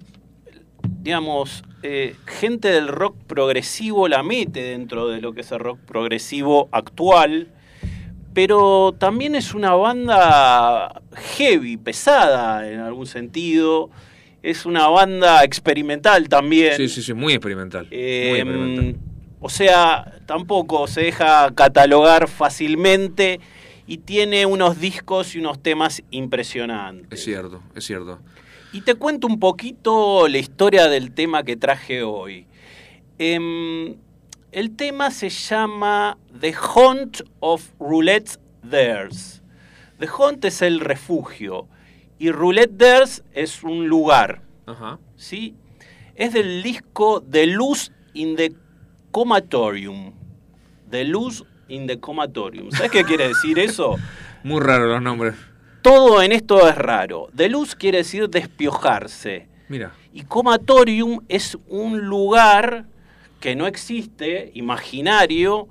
digamos, 1.01 1.63
eh, 1.83 2.15
gente 2.25 2.69
del 2.69 2.87
rock 2.87 3.15
progresivo 3.27 4.07
la 4.07 4.23
mete 4.23 4.61
dentro 4.63 5.07
de 5.07 5.21
lo 5.21 5.33
que 5.33 5.41
es 5.41 5.51
el 5.51 5.59
rock 5.59 5.79
progresivo 5.79 6.67
actual, 6.71 7.49
pero 8.35 8.93
también 8.99 9.33
es 9.33 9.53
una 9.53 9.73
banda 9.75 11.01
heavy, 11.37 11.77
pesada 11.77 12.69
en 12.69 12.81
algún 12.81 13.07
sentido. 13.07 13.89
Es 14.43 14.65
una 14.65 14.89
banda 14.89 15.43
experimental 15.45 16.27
también. 16.27 16.75
sí, 16.75 16.89
sí, 16.89 17.01
sí, 17.01 17.13
muy 17.13 17.31
experimental. 17.31 17.87
Eh, 17.89 18.27
muy 18.29 18.39
experimental. 18.39 19.01
o 19.39 19.49
sea, 19.49 20.19
tampoco 20.25 20.85
se 20.85 21.03
deja 21.03 21.49
catalogar 21.55 22.27
fácilmente 22.27 23.39
y 23.87 23.99
tiene 23.99 24.45
unos 24.45 24.81
discos 24.81 25.33
y 25.33 25.39
unos 25.39 25.63
temas 25.63 26.03
impresionantes. 26.11 27.17
Es 27.17 27.23
cierto, 27.23 27.63
es 27.73 27.85
cierto. 27.85 28.19
Y 28.73 28.81
te 28.81 28.95
cuento 28.95 29.27
un 29.27 29.39
poquito 29.39 30.27
la 30.27 30.39
historia 30.39 30.89
del 30.89 31.13
tema 31.13 31.43
que 31.43 31.55
traje 31.55 32.03
hoy. 32.03 32.47
Em, 33.17 33.95
el 34.55 34.73
tema 34.77 35.11
se 35.11 35.27
llama 35.27 36.17
The 36.39 36.53
Haunt 36.53 37.23
of 37.41 37.71
Roulette 37.77 38.39
Dares. 38.63 39.43
The 39.99 40.07
Haunt 40.07 40.45
es 40.45 40.61
el 40.61 40.79
refugio 40.79 41.67
y 42.17 42.31
Roulette 42.31 42.77
Dares 42.77 43.21
es 43.33 43.63
un 43.63 43.89
lugar. 43.89 44.43
Ajá. 44.65 44.97
¿sí? 45.17 45.55
Es 46.15 46.31
del 46.31 46.63
disco 46.63 47.21
The 47.21 47.47
Luz 47.47 47.91
in 48.13 48.37
the 48.37 48.53
Comatorium. 49.11 50.13
The 50.89 51.03
Luz 51.03 51.43
in 51.67 51.85
the 51.85 51.99
Comatorium. 51.99 52.71
¿Sabes 52.71 52.91
qué 52.91 53.03
quiere 53.03 53.27
decir 53.27 53.59
eso? 53.59 53.97
Muy 54.45 54.61
raro 54.61 54.87
los 54.87 55.01
nombres. 55.01 55.35
Todo 55.81 56.21
en 56.21 56.31
esto 56.31 56.65
es 56.69 56.77
raro. 56.77 57.27
De 57.33 57.49
luz 57.49 57.75
quiere 57.75 57.99
decir 57.99 58.29
despiojarse. 58.29 59.49
Mira. 59.67 59.91
Y 60.13 60.23
comatorium 60.23 61.25
es 61.27 61.57
un 61.67 62.05
lugar 62.05 62.85
que 63.39 63.55
no 63.55 63.67
existe, 63.67 64.51
imaginario, 64.53 65.67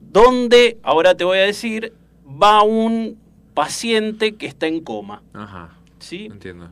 donde, 0.00 0.78
ahora 0.82 1.16
te 1.16 1.24
voy 1.24 1.38
a 1.38 1.42
decir, 1.42 1.92
va 2.26 2.62
un 2.62 3.18
paciente 3.54 4.36
que 4.36 4.46
está 4.46 4.66
en 4.66 4.80
coma. 4.80 5.22
Ajá. 5.32 5.76
¿sí? 5.98 6.26
Entiendo. 6.26 6.70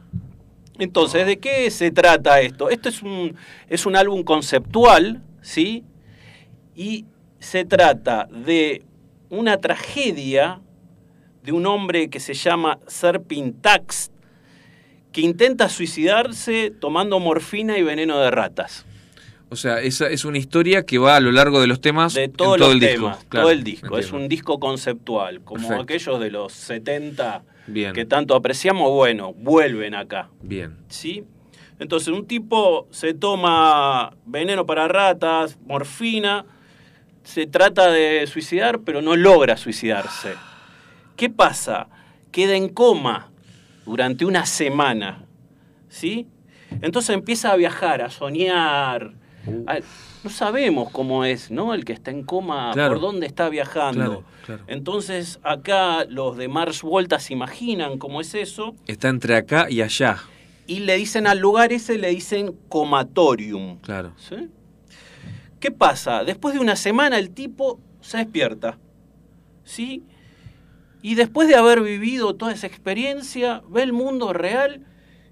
Entonces, 0.79 1.27
¿de 1.27 1.39
qué 1.39 1.71
se 1.71 1.91
trata 1.91 2.41
esto? 2.41 2.69
Esto 2.69 2.89
es 2.89 3.03
un, 3.03 3.37
es 3.69 3.87
un 3.87 3.97
álbum 3.97 4.23
conceptual, 4.23 5.23
¿sí? 5.41 5.85
Y 6.75 7.07
se 7.39 7.65
trata 7.65 8.27
de 8.27 8.83
una 9.31 9.61
tragedia 9.61 10.61
de 11.43 11.53
un 11.53 11.67
hombre 11.67 12.09
que 12.09 12.21
se 12.21 12.35
llama 12.35 12.79
Serpintax, 12.87 14.11
que 15.13 15.21
intenta 15.21 15.69
suicidarse 15.69 16.73
tomando 16.81 17.21
morfina 17.21 17.79
y 17.79 17.83
veneno 17.83 18.19
de 18.19 18.31
ratas. 18.31 18.85
O 19.55 19.57
sea, 19.57 19.81
esa 19.81 20.09
es 20.11 20.25
una 20.25 20.39
historia 20.39 20.85
que 20.85 20.99
va 20.99 21.15
a 21.15 21.21
lo 21.21 21.31
largo 21.31 21.61
de 21.61 21.69
los 21.69 21.81
temas. 21.81 22.13
De 22.15 22.25
en 22.25 22.33
todos 22.33 22.59
todo 22.59 22.67
los 22.67 22.75
el 22.75 22.81
temas, 22.81 23.17
disco. 23.19 23.29
Claro, 23.31 23.45
todo 23.45 23.53
el 23.53 23.63
disco. 23.63 23.99
Es 23.99 24.11
un 24.11 24.29
disco 24.29 24.59
conceptual, 24.59 25.43
como 25.45 25.61
Perfecto. 25.61 25.83
aquellos 25.85 26.21
de 26.21 26.31
los 26.33 26.53
70 26.53 27.45
Bien. 27.69 27.93
que 27.93 28.05
tanto 28.05 28.35
apreciamos, 28.35 28.91
bueno, 28.91 29.33
vuelven 29.33 29.95
acá. 29.95 30.29
Bien. 30.43 30.77
¿sí? 30.89 31.23
Entonces 31.79 32.09
un 32.09 32.27
tipo 32.27 32.89
se 32.91 33.15
toma 33.15 34.17
veneno 34.27 34.67
para 34.67 34.89
ratas, 34.89 35.57
morfina, 35.65 36.47
se 37.23 37.47
trata 37.47 37.93
de 37.93 38.27
suicidar, 38.27 38.81
pero 38.81 39.03
no 39.03 39.15
logra 39.15 39.57
suicidarse. 39.57 40.35
¿Qué 41.15 41.31
pasa? 41.31 41.87
Queda 42.33 42.57
en 42.57 42.71
coma 42.71 43.31
durante 43.87 44.25
una 44.25 44.47
semana, 44.47 45.25
¿sí? 45.89 46.27
Entonces 46.83 47.15
empieza 47.15 47.53
a 47.53 47.57
viajar, 47.57 48.03
a 48.03 48.11
soñar. 48.11 49.13
A- 49.67 49.79
no 50.25 50.31
sabemos 50.31 50.91
cómo 50.91 51.25
es, 51.25 51.51
¿no? 51.51 51.75
El 51.75 51.85
que 51.85 51.93
está 51.93 52.11
en 52.11 52.23
coma, 52.25 52.71
Claro. 52.73 52.95
por 52.95 53.01
dónde 53.03 53.27
está 53.27 53.49
viajando. 53.49 54.05
Claro, 54.05 54.25
claro. 54.47 54.63
Entonces 54.69 55.39
acá 55.43 56.05
los 56.09 56.37
de 56.37 56.49
Mars 56.49 56.83
Volta 56.83 57.19
se 57.19 57.33
imaginan 57.35 57.99
cómo 57.99 58.21
es 58.21 58.35
eso 58.35 58.75
Está 58.87 59.09
entre 59.09 59.37
acá 59.37 59.67
y 59.69 59.83
allá. 59.83 60.19
y 60.67 60.81
le 60.81 60.97
dicen 60.97 61.27
al 61.27 61.39
lugar 61.41 61.73
ese, 61.73 61.99
le 61.99 62.09
dicen 62.09 62.55
comatorium. 62.69 63.79
Claro. 63.81 64.13
¿Sí? 64.17 64.49
¿Qué 65.61 65.71
pasa? 65.71 66.25
Después 66.25 66.55
de 66.55 66.61
una 66.61 66.77
semana 66.77 67.19
el 67.19 67.31
tipo 67.31 67.81
se 68.01 68.19
despierta. 68.19 68.79
¿Sí? 69.65 70.03
Y 71.03 71.17
después 71.17 71.49
de 71.49 71.55
haber 71.57 71.83
vivido 71.83 72.35
toda 72.35 72.53
esa 72.53 72.67
experiencia, 72.67 73.63
ve 73.69 73.83
el 73.83 73.93
mundo 73.93 74.33
real 74.33 74.81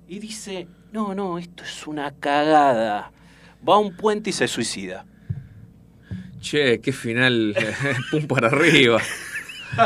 y 0.07 0.19
dice, 0.19 0.69
no, 0.93 1.15
no, 1.15 1.39
esto 1.39 1.65
es 1.65 1.87
una 1.87 2.13
cagada. 2.13 3.11
Va 3.69 3.75
a 3.75 3.79
un 3.79 3.97
puente 3.97 4.31
y 4.31 4.33
se 4.33 4.49
suicida. 4.49 5.05
Che, 6.41 6.81
qué 6.81 6.93
final. 6.93 7.55
Pum 8.11 8.27
para 8.27 8.49
arriba. 8.49 9.01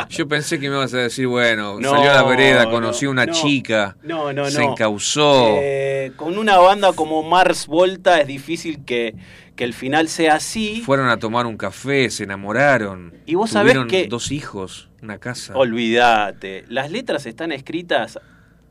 Yo 0.09 0.27
pensé 0.27 0.59
que 0.59 0.69
me 0.69 0.75
ibas 0.77 0.93
a 0.95 0.99
decir, 0.99 1.29
bueno, 1.29 1.79
No, 1.79 1.91
salió 1.91 2.11
a 2.11 2.15
la 2.15 2.23
vereda, 2.25 2.69
conoció 2.69 3.07
no, 3.09 3.13
una 3.13 3.27
no. 3.27 3.33
chica, 3.33 3.97
No, 4.03 4.33
no, 4.33 4.51
se 4.51 4.65
encausó. 4.65 5.59
Eh, 5.61 6.11
con 6.17 6.39
una 6.39 6.59
banda 6.59 6.93
como 6.93 7.23
Mars 7.23 7.69
Volta 7.69 8.21
es 8.21 8.27
difícil 8.27 8.85
que, 8.85 9.15
que 9.55 9.63
el 9.63 9.75
final 9.75 10.09
sea 10.09 10.35
así. 10.37 10.83
Fueron 10.85 11.09
a 11.09 11.19
tomar 11.19 11.47
un 11.47 11.57
café, 11.57 12.11
se 12.11 12.25
enamoraron. 12.25 13.15
Y 13.27 13.37
vos 13.37 13.51
sabés 13.51 13.77
que- 13.89 14.09
dos 14.09 14.33
hijos, 14.33 14.89
una 15.03 15.19
casa. 15.19 15.55
Olvídate. 15.55 16.65
Las 16.69 16.91
letras 16.91 17.25
están 17.27 17.53
escritas 17.53 18.19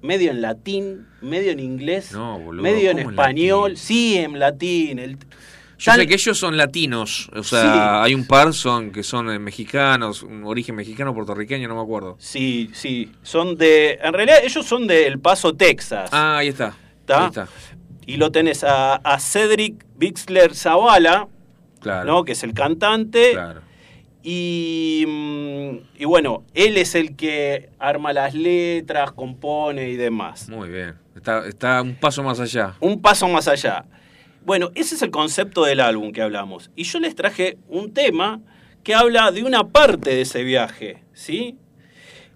medio 0.02 0.32
en 0.32 0.42
latín, 0.42 1.08
medio 1.22 1.52
en 1.52 1.60
inglés, 1.60 2.12
No, 2.12 2.40
boludo, 2.40 2.64
medio 2.64 2.92
en 2.92 2.98
¿cómo 2.98 3.10
en 3.10 3.16
español. 3.16 3.78
sí, 3.78 4.18
en 4.18 4.38
latín. 4.40 5.00
El- 5.00 5.18
Yo 5.78 5.92
Tal- 5.92 6.00
sé 6.02 6.08
que 6.08 6.14
ellos 6.14 6.38
son 6.38 6.56
latinos, 6.56 7.30
o 7.36 7.44
sea, 7.44 7.62
Sí. 7.62 7.80
hay 8.06 8.16
un 8.16 8.26
par 8.26 8.54
son 8.54 8.92
que 8.92 9.04
son 9.04 9.30
eh, 9.30 9.40
mexicanos, 9.40 10.24
un 10.24 10.46
origen 10.46 10.74
mexicano, 10.76 11.14
puertorriqueño, 11.14 11.68
no 11.68 11.76
me 11.76 11.82
acuerdo. 11.82 12.16
Sí, 12.18 12.70
sí. 12.74 13.12
Son 13.24 13.56
de. 13.58 14.00
En 14.02 14.14
realidad, 14.14 14.38
ellos 14.44 14.66
son 14.66 14.88
de 14.88 15.06
El 15.06 15.20
Paso, 15.20 15.54
Texas. 15.54 16.10
Ah, 16.14 16.38
ahí 16.38 16.48
está. 16.48 16.78
¿Está? 17.02 17.20
Ahí 17.22 17.28
está. 17.28 17.48
Y 18.08 18.16
lo 18.18 18.32
tenés 18.32 18.64
a, 18.64 18.96
a 18.96 19.20
Cedric 19.20 19.86
Bixler 19.98 20.56
Zavala, 20.56 21.28
Claro. 21.82 22.06
¿no? 22.06 22.24
Que 22.24 22.32
es 22.32 22.44
el 22.44 22.54
cantante. 22.54 23.32
Claro. 23.34 23.62
Y, 24.28 25.06
mm, 25.08 26.00
y 26.00 26.06
bueno, 26.06 26.44
él 26.56 26.78
es 26.78 26.96
el 26.96 27.16
que 27.16 27.70
arma 27.78 28.12
las 28.12 28.34
letras, 28.34 29.12
compone 29.12 29.90
y 29.90 29.98
demás. 29.98 30.50
Muy 30.50 30.68
bien. 30.70 30.96
Está, 31.16 31.48
está 31.48 31.80
un 31.84 31.94
paso 31.94 32.24
más 32.24 32.40
allá. 32.40 32.76
Un 32.80 33.04
paso 33.04 33.28
más 33.28 33.48
allá. 33.48 33.86
Bueno, 34.44 34.72
ese 34.74 34.96
es 34.96 35.04
el 35.04 35.12
concepto 35.12 35.64
del 35.64 35.80
álbum 35.80 36.12
que 36.12 36.24
hablamos. 36.24 36.72
Y 36.76 36.86
yo 36.86 37.00
les 37.00 37.14
traje 37.14 37.60
un 37.70 37.94
tema 37.94 38.42
que 38.84 38.96
habla 38.96 39.32
de 39.32 39.44
una 39.44 39.68
parte 39.68 40.10
de 40.10 40.22
ese 40.22 40.44
viaje, 40.44 41.04
¿sí? 41.14 41.60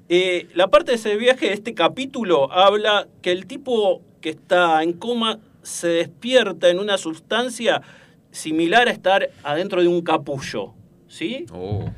Eh, 0.09 0.47
la 0.53 0.67
parte 0.67 0.91
de 0.91 0.97
ese 0.97 1.17
viaje, 1.17 1.53
este 1.53 1.73
capítulo, 1.73 2.51
habla 2.51 3.07
que 3.23 3.31
el 3.31 3.47
tipo 3.47 4.03
que 4.21 4.29
está 4.29 4.83
en 4.83 4.93
coma 4.93 5.39
se 5.63 5.87
despierta 5.87 6.69
en 6.69 6.77
una 6.77 6.99
sustancia 6.99 7.81
similar 8.29 8.87
a 8.87 8.91
estar 8.91 9.31
adentro 9.43 9.81
de 9.81 9.87
un 9.87 10.01
capullo, 10.01 10.75
¿sí? 11.09 11.45
Oh. 11.51 11.89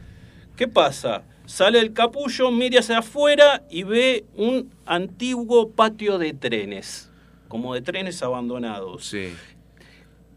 ¿Qué 0.56 0.68
pasa? 0.68 1.24
Sale 1.46 1.80
el 1.80 1.94
capullo, 1.94 2.50
mira 2.50 2.80
hacia 2.80 3.00
afuera 3.00 3.64
y 3.70 3.84
ve 3.84 4.26
un 4.36 4.74
antiguo 4.86 5.70
patio 5.72 6.18
de 6.18 6.34
trenes, 6.34 7.12
como 7.48 7.74
de 7.74 7.82
trenes 7.82 8.24
abandonados. 8.24 9.06
Sí. 9.06 9.34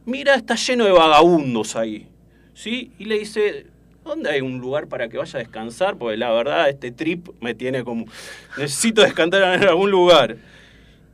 Mira, 0.05 0.35
está 0.35 0.55
lleno 0.57 0.85
de 0.85 0.91
vagabundos 0.91 1.77
ahí, 1.77 2.09
¿sí? 2.53 2.93
Y 2.99 3.07
le 3.07 3.18
dice, 3.18 3.66
¿dónde 4.05 4.31
hay 4.31 4.41
un 4.41 4.59
lugar 4.59 4.89
para 4.89 5.09
que 5.09 5.16
vaya 5.16 5.39
a 5.39 5.43
descansar? 5.43 5.97
Porque 5.97 6.16
la 6.16 6.31
verdad 6.31 6.68
este 6.68 6.91
trip 6.91 7.29
me 7.41 7.55
tiene 7.55 7.85
como, 7.85 8.07
necesito 8.59 9.03
descansar 9.03 9.55
en 9.55 9.68
algún 9.68 9.91
lugar. 9.91 10.37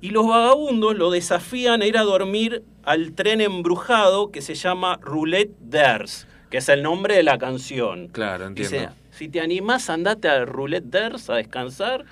Y 0.00 0.10
los 0.10 0.26
vagabundos 0.26 0.96
lo 0.96 1.10
desafían 1.10 1.82
a 1.82 1.86
ir 1.86 1.98
a 1.98 2.02
dormir 2.02 2.64
al 2.84 3.12
tren 3.12 3.40
embrujado 3.40 4.30
que 4.30 4.40
se 4.40 4.54
llama 4.54 4.98
Roulette 5.02 5.54
d'Ers, 5.60 6.26
que 6.50 6.58
es 6.58 6.68
el 6.68 6.82
nombre 6.82 7.16
de 7.16 7.22
la 7.22 7.38
canción. 7.38 8.08
Claro, 8.08 8.46
entiendo. 8.46 8.76
Dice, 8.76 8.88
si 9.12 9.28
te 9.28 9.40
animás, 9.40 9.88
andate 9.88 10.28
al 10.28 10.46
Roulette 10.46 10.84
d'Ers 10.86 11.30
a 11.30 11.36
descansar. 11.36 12.04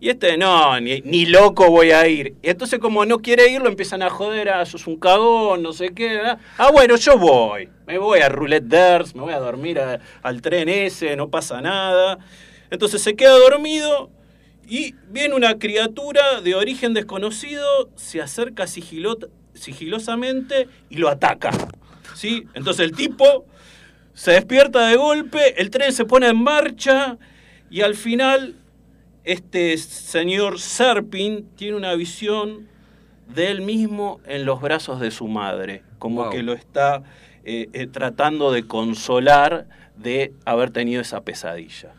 Y 0.00 0.08
este, 0.10 0.36
no, 0.36 0.80
ni, 0.80 1.00
ni 1.02 1.26
loco 1.26 1.70
voy 1.70 1.92
a 1.92 2.08
ir. 2.08 2.34
Y 2.42 2.50
entonces, 2.50 2.80
como 2.80 3.04
no 3.06 3.18
quiere 3.18 3.48
ir, 3.52 3.60
lo 3.62 3.68
empiezan 3.68 4.02
a 4.02 4.10
joder, 4.10 4.48
ah, 4.48 4.66
sos 4.66 4.88
un 4.88 4.96
cagón, 4.96 5.62
no 5.62 5.72
sé 5.72 5.90
qué. 5.94 6.14
¿verdad? 6.16 6.38
Ah, 6.58 6.70
bueno, 6.72 6.96
yo 6.96 7.16
voy. 7.18 7.68
Me 7.86 7.98
voy 7.98 8.18
a 8.20 8.28
Roulette 8.28 8.64
d'Ers, 8.64 9.14
me 9.14 9.22
voy 9.22 9.32
a 9.32 9.38
dormir 9.38 9.78
a- 9.78 10.00
al 10.22 10.42
tren 10.42 10.68
ese, 10.68 11.14
no 11.14 11.28
pasa 11.30 11.60
nada. 11.60 12.18
Entonces 12.70 13.00
se 13.00 13.14
queda 13.14 13.38
dormido 13.38 14.10
y 14.68 14.94
viene 15.08 15.34
una 15.36 15.58
criatura 15.58 16.40
de 16.40 16.54
origen 16.56 16.94
desconocido, 16.94 17.88
se 17.94 18.20
acerca 18.20 18.64
sigilo- 18.66 19.28
sigilosamente 19.54 20.68
y 20.90 20.96
lo 20.96 21.08
ataca. 21.10 21.50
¿Sí? 22.14 22.46
Entonces 22.54 22.84
el 22.84 22.92
tipo 22.96 23.46
se 24.14 24.32
despierta 24.32 24.86
de 24.88 24.96
golpe, 24.96 25.60
el 25.60 25.70
tren 25.70 25.92
se 25.92 26.04
pone 26.04 26.28
en 26.28 26.42
marcha 26.42 27.16
y 27.70 27.80
al 27.82 27.94
final 27.94 28.56
este 29.24 29.76
señor 29.78 30.58
Serpin 30.58 31.48
tiene 31.56 31.76
una 31.76 31.94
visión 31.94 32.68
de 33.34 33.50
él 33.50 33.62
mismo 33.62 34.20
en 34.26 34.44
los 34.44 34.60
brazos 34.60 35.00
de 35.00 35.10
su 35.10 35.28
madre, 35.28 35.82
como 35.98 36.22
Wow. 36.24 36.30
que 36.30 36.42
lo 36.42 36.52
está 36.52 37.02
eh, 37.44 37.68
eh, 37.72 37.86
tratando 37.86 38.52
de 38.52 38.66
consolar 38.66 39.66
de 39.96 40.34
haber 40.44 40.70
tenido 40.70 41.00
esa 41.00 41.22
pesadilla. 41.22 41.92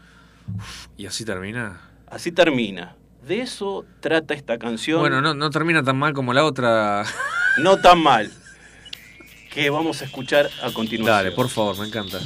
¿Y 0.98 1.06
así 1.06 1.26
termina? 1.26 1.82
Así 2.08 2.32
termina. 2.32 2.96
De 3.26 3.40
eso 3.40 3.86
trata 4.02 4.34
esta 4.34 4.58
canción. 4.58 5.00
Bueno, 5.00 5.22
no, 5.22 5.34
no 5.34 5.50
termina 5.50 5.82
tan 5.82 5.98
mal 5.98 6.14
como 6.14 6.34
la 6.34 6.44
otra. 6.46 7.06
no 7.60 7.78
tan 7.78 8.04
mal. 8.04 8.30
Que 9.54 9.70
vamos 9.70 10.02
a 10.02 10.06
escuchar 10.06 10.50
a 10.62 10.72
continuación. 10.72 11.16
Dale, 11.16 11.32
por 11.32 11.48
favor, 11.48 11.78
me 11.78 11.86
encanta. 11.86 12.20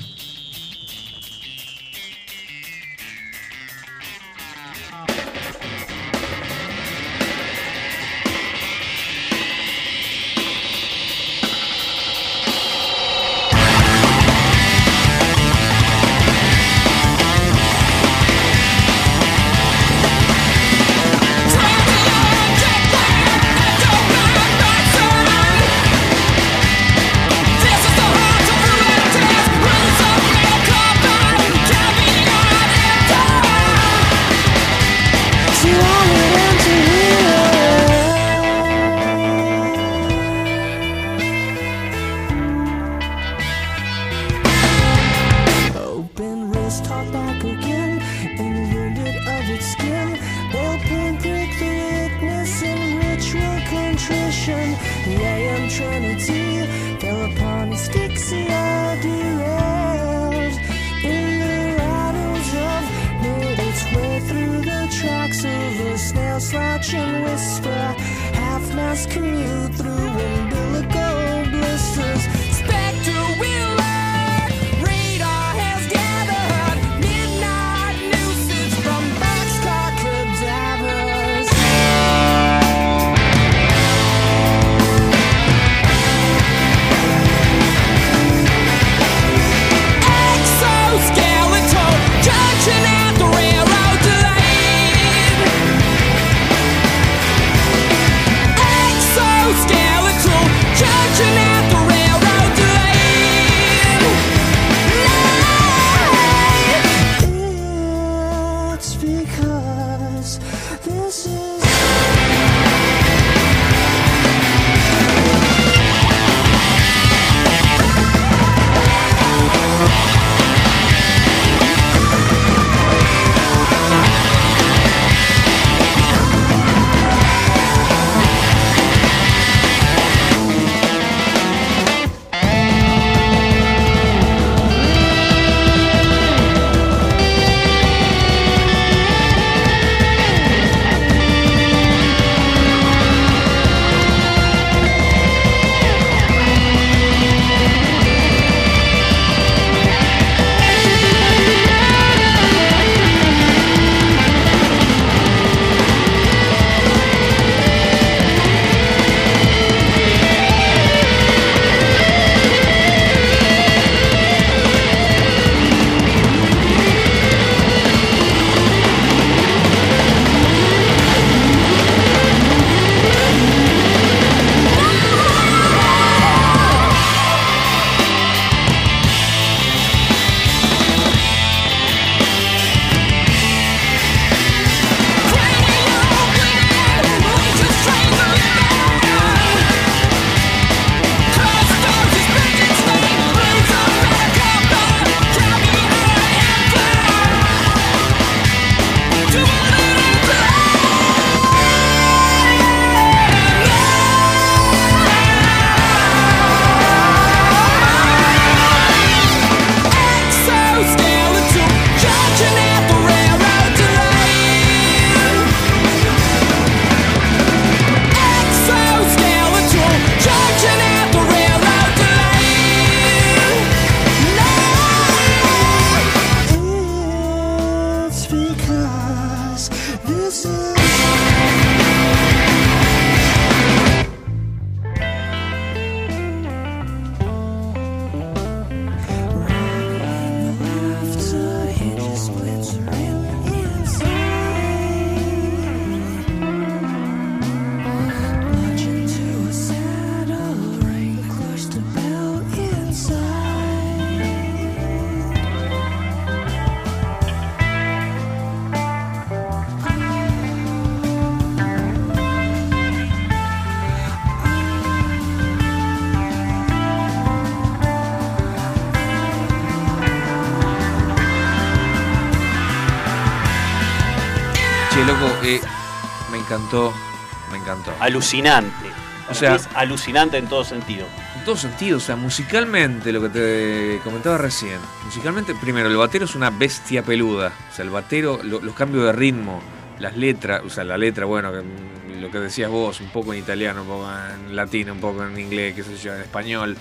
Alucinante. 278.17 278.87
O 279.29 279.33
sea- 279.33 279.55
es 279.55 279.67
alucinante 279.75 280.37
en 280.37 280.47
todo 280.47 280.63
sentido. 280.63 281.05
En 281.37 281.43
todo 281.45 281.55
sentido, 281.57 281.97
o 281.97 281.99
sea, 281.99 282.15
musicalmente, 282.15 283.11
lo 283.11 283.21
que 283.21 283.29
te 283.29 283.99
comentaba 284.03 284.37
recién, 284.37 284.77
musicalmente, 285.05 285.53
primero, 285.55 285.87
el 285.89 285.97
batero 285.97 286.25
es 286.25 286.33
una 286.35 286.49
bestia 286.49 287.03
peluda, 287.03 287.51
o 287.71 287.75
sea, 287.75 287.83
el 287.85 287.91
batero, 287.91 288.39
lo- 288.43 288.61
los 288.61 288.73
cambios 288.73 289.03
de 289.05 289.11
ritmo, 289.13 289.61
las 289.99 290.15
letras, 290.17 290.61
o 290.65 290.69
sea, 290.69 290.83
la 290.83 290.97
letra, 290.97 291.25
bueno, 291.25 291.51
mm, 291.51 292.21
lo 292.21 292.31
que 292.31 292.39
decías 292.39 292.69
vos, 292.71 292.99
un 293.01 293.09
poco 293.09 293.33
en 293.33 293.39
italiano, 293.39 293.81
un 293.81 293.87
poco 293.87 294.09
en 294.49 294.55
latino, 294.55 294.93
un 294.93 294.99
poco 294.99 295.23
en 295.25 295.37
inglés, 295.39 295.75
qué 295.75 295.83
sé 295.83 295.97
yo, 295.97 296.15
en 296.15 296.21
español, 296.21 296.77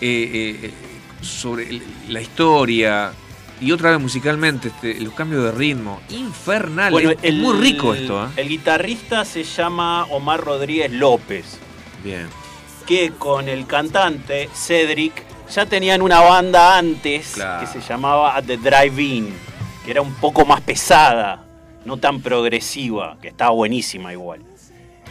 eh, 0.00 0.30
eh, 0.32 0.60
eh, 0.66 0.72
sobre 1.24 1.80
la 2.08 2.20
historia, 2.20 3.10
y 3.60 3.72
otra 3.72 3.90
vez 3.90 4.00
musicalmente, 4.00 4.68
este, 4.68 5.00
los 5.00 5.12
cambios 5.14 5.44
de 5.44 5.52
ritmo, 5.52 6.00
infernal, 6.10 6.92
Bueno, 6.92 7.10
es, 7.10 7.18
es 7.22 7.34
muy 7.34 7.56
rico 7.58 7.94
esto, 7.94 8.24
¿eh? 8.24 8.28
El 8.36 8.48
guitarrista 8.48 9.24
se 9.24 9.42
llama 9.44 10.04
Omar 10.10 10.40
Rodríguez 10.40 10.92
López, 10.92 11.58
Bien. 12.04 12.28
que 12.86 13.12
con 13.18 13.48
el 13.48 13.66
cantante 13.66 14.48
Cedric 14.54 15.24
ya 15.50 15.66
tenían 15.66 16.02
una 16.02 16.20
banda 16.20 16.78
antes 16.78 17.32
Claro. 17.34 17.60
que 17.60 17.66
se 17.66 17.80
llamaba 17.86 18.36
At 18.36 18.44
the 18.44 18.56
Drive-In, 18.58 19.34
que 19.84 19.90
era 19.90 20.02
un 20.02 20.14
poco 20.14 20.44
más 20.44 20.60
pesada, 20.60 21.44
no 21.84 21.96
tan 21.96 22.20
progresiva, 22.20 23.16
que 23.20 23.28
estaba 23.28 23.50
buenísima 23.50 24.12
igual. 24.12 24.42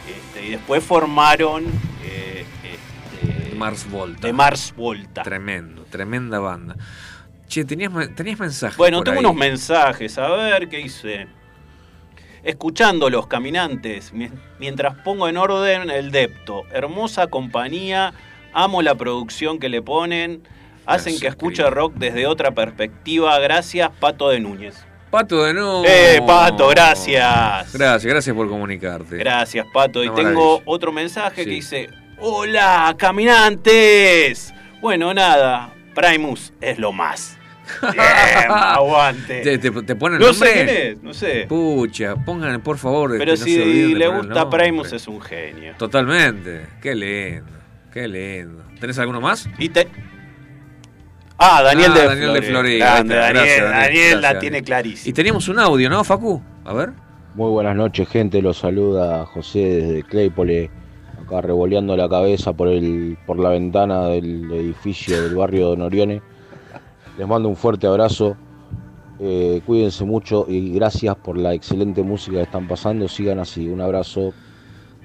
Este, 0.08 0.46
y 0.46 0.50
después 0.52 0.82
formaron 0.82 1.64
eh, 2.04 2.46
este, 2.62 3.54
Mars 3.56 3.90
Volta. 3.90 4.26
de 4.26 4.32
Mars 4.32 4.72
Volta. 4.76 5.22
Tremendo, 5.22 5.84
tremenda 5.90 6.38
banda. 6.38 6.76
Che, 7.48 7.64
tenías, 7.64 7.90
tenías 8.14 8.38
mensajes. 8.38 8.76
Bueno, 8.76 9.02
tengo 9.02 9.18
ahí. 9.18 9.24
unos 9.24 9.34
mensajes, 9.34 10.16
a 10.18 10.28
ver 10.28 10.68
qué 10.68 10.80
hice. 10.80 11.26
Escuchando 12.44 13.10
los 13.10 13.26
caminantes, 13.26 14.12
mi- 14.12 14.30
mientras 14.58 14.94
pongo 15.02 15.28
en 15.28 15.36
orden 15.36 15.90
el 15.90 16.10
depto. 16.12 16.62
Hermosa 16.72 17.26
compañía, 17.26 18.12
amo 18.52 18.80
la 18.82 18.94
producción 18.94 19.58
que 19.58 19.68
le 19.68 19.82
ponen, 19.82 20.42
hacen 20.86 21.12
Gracias, 21.14 21.20
que 21.20 21.26
escuche 21.28 21.56
querido. 21.62 21.70
rock 21.74 21.94
desde 21.96 22.26
otra 22.26 22.52
perspectiva. 22.52 23.38
Gracias, 23.40 23.90
Pato 23.98 24.28
de 24.28 24.40
Núñez. 24.40 24.84
Pato 25.10 25.42
de 25.44 25.54
nuevo. 25.54 25.84
¡Eh, 25.86 26.20
Pato, 26.26 26.68
gracias! 26.68 27.72
Gracias, 27.72 28.04
gracias 28.04 28.36
por 28.36 28.46
comunicarte. 28.48 29.16
Gracias, 29.16 29.66
Pato. 29.72 30.04
Y 30.04 30.10
tengo 30.10 30.60
otro 30.66 30.92
mensaje 30.92 31.42
Sí. 31.42 31.48
que 31.48 31.50
dice: 31.54 31.88
¡Hola, 32.18 32.94
caminantes! 32.98 34.52
Bueno, 34.82 35.12
nada, 35.14 35.72
Primus 35.94 36.52
es 36.60 36.78
lo 36.78 36.92
más. 36.92 37.37
Bien, 37.92 38.04
aguante. 38.50 39.40
¿Te, 39.42 39.58
te, 39.58 39.70
te 39.70 39.96
ponen 39.96 40.18
No 40.18 40.26
nombre? 40.28 40.48
sé 40.48 40.52
quién 40.54 40.68
es, 40.68 41.02
no 41.02 41.14
sé. 41.14 41.46
Pucha, 41.48 42.16
pongan 42.16 42.60
por 42.60 42.78
favor. 42.78 43.16
Pero 43.18 43.32
este, 43.32 43.40
no 43.40 43.44
si 43.46 43.54
se 43.54 43.88
de 43.88 43.94
le 43.94 44.08
gusta. 44.08 44.48
Primus 44.50 44.92
es 44.92 45.06
un 45.08 45.20
genio. 45.20 45.74
Totalmente. 45.78 46.66
Qué 46.80 46.94
lindo. 46.94 47.52
Qué 47.92 48.06
lindo. 48.08 48.64
¿Tenés 48.80 48.98
alguno 48.98 49.20
más? 49.20 49.48
Y 49.58 49.68
te... 49.68 49.88
Ah, 51.38 51.62
Daniel, 51.62 51.92
Ah, 51.94 51.98
de, 51.98 52.06
Daniel 52.06 52.32
de. 52.42 52.78
Grande, 52.78 53.14
Gracias, 53.14 53.60
Daniel. 53.60 53.70
Daniel 53.70 54.22
la 54.22 54.38
tiene 54.40 54.62
clarísima. 54.62 55.10
Y 55.10 55.12
teníamos 55.12 55.48
un 55.48 55.58
audio, 55.60 55.88
¿no, 55.88 56.02
Facu? 56.02 56.42
A 56.64 56.72
ver. 56.72 56.90
Muy 57.34 57.50
buenas 57.50 57.76
noches, 57.76 58.08
gente. 58.08 58.42
Los 58.42 58.58
saluda 58.58 59.24
José 59.26 59.58
desde 59.60 60.02
Claypole, 60.02 60.68
acá 61.24 61.40
revoleando 61.40 61.96
la 61.96 62.08
cabeza 62.08 62.52
por 62.54 62.66
el 62.68 63.16
por 63.24 63.38
la 63.38 63.50
ventana 63.50 64.06
del 64.08 64.50
edificio 64.52 65.22
del 65.22 65.36
barrio 65.36 65.70
de 65.70 65.76
Norione. 65.76 66.22
Les 67.18 67.26
mando 67.26 67.48
un 67.48 67.56
fuerte 67.56 67.86
abrazo. 67.86 68.36
eh, 69.20 69.60
cuídense 69.66 70.04
mucho 70.04 70.46
y 70.48 70.72
gracias 70.74 71.16
por 71.16 71.36
la 71.36 71.52
excelente 71.52 72.02
música 72.02 72.36
que 72.36 72.44
están 72.44 72.68
pasando. 72.68 73.08
Sigan 73.08 73.40
así. 73.40 73.68
Un 73.68 73.80
abrazo. 73.80 74.32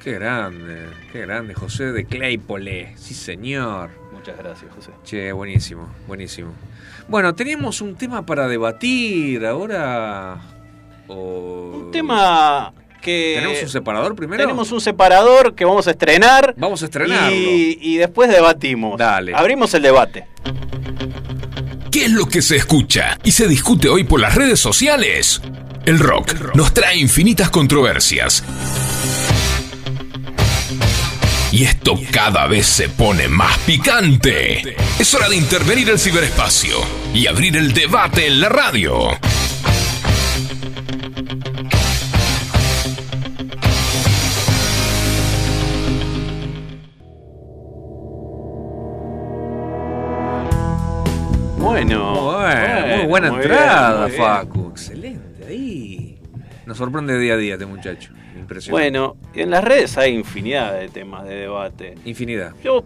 Qué 0.02 0.14
grande. 0.14 0.86
Qué 1.12 1.22
grande. 1.22 1.54
José 1.56 1.92
de 1.92 2.06
Claypole. 2.06 2.94
Sí, 2.96 3.14
señor. 3.14 3.90
Muchas 4.12 4.38
gracias, 4.38 4.72
José. 4.76 4.92
Che, 5.04 5.32
buenísimo, 5.32 5.90
buenísimo. 6.08 6.52
Bueno, 7.08 7.34
teníamos 7.34 7.82
un 7.82 7.96
tema 7.96 8.26
para 8.26 8.48
debatir 8.48 9.46
ahora. 9.46 10.40
O... 11.08 11.86
Un 11.86 11.92
tema 11.92 12.74
que... 13.02 13.34
¿Tenemos 13.40 13.64
un 13.64 13.70
separador 13.70 14.16
primero? 14.16 14.42
Tenemos 14.42 14.72
un 14.72 14.80
separador 14.80 15.56
que 15.56 15.66
vamos 15.66 15.88
a 15.88 15.92
estrenar. 15.92 16.54
Vamos 16.58 16.82
a 16.84 16.86
estrenarlo. 16.86 17.36
Y, 17.36 17.80
y 17.82 17.98
después 17.98 18.30
debatimos. 18.30 18.98
Dale. 18.98 19.34
Abrimos 19.34 19.74
el 19.74 19.82
debate. 19.82 20.28
¿Qué 22.04 22.08
es 22.08 22.16
lo 22.16 22.28
que 22.28 22.42
se 22.42 22.58
escucha 22.58 23.18
y 23.24 23.32
se 23.32 23.48
discute 23.48 23.88
hoy 23.88 24.04
por 24.04 24.20
las 24.20 24.36
redes 24.36 24.60
sociales? 24.60 25.42
El 25.86 26.00
rock 26.00 26.54
nos 26.54 26.74
trae 26.74 26.98
infinitas 26.98 27.50
controversias. 27.50 28.44
Y 31.54 31.64
esto 31.64 31.98
cada 32.12 32.46
vez 32.48 32.68
se 32.68 32.90
pone 32.90 33.30
más 33.30 33.58
picante. 33.60 34.76
Es 35.00 35.14
hora 35.14 35.30
de 35.30 35.38
intervenir 35.38 35.92
el 35.92 35.98
ciberespacio 35.98 36.76
y 37.14 37.28
abrir 37.28 37.56
el 37.56 37.74
debate 37.74 38.28
en 38.28 38.42
la 38.42 38.50
radio. 38.50 39.18
Bueno. 51.86 52.32
Bueno, 52.32 52.98
muy 52.98 53.06
buena 53.08 53.32
muy 53.32 53.42
entrada, 53.42 53.90
bien, 53.92 54.02
muy 54.02 54.12
bien. 54.12 54.22
Facu. 54.22 54.70
Excelente, 54.70 55.46
ahí. 55.48 56.20
Nos 56.66 56.78
sorprende 56.78 57.20
día 57.20 57.34
a 57.34 57.38
día 57.38 57.54
este 57.54 57.66
muchacho. 57.66 58.12
Impresionante. 58.38 58.72
Bueno, 58.72 59.18
en 59.34 59.50
las 59.50 59.64
redes 59.64 59.98
hay 59.98 60.16
infinidad 60.16 60.80
de 60.80 60.90
temas 60.90 61.26
de 61.26 61.36
debate. 61.36 61.96
Infinidad. 62.06 62.54
Yo 62.64 62.84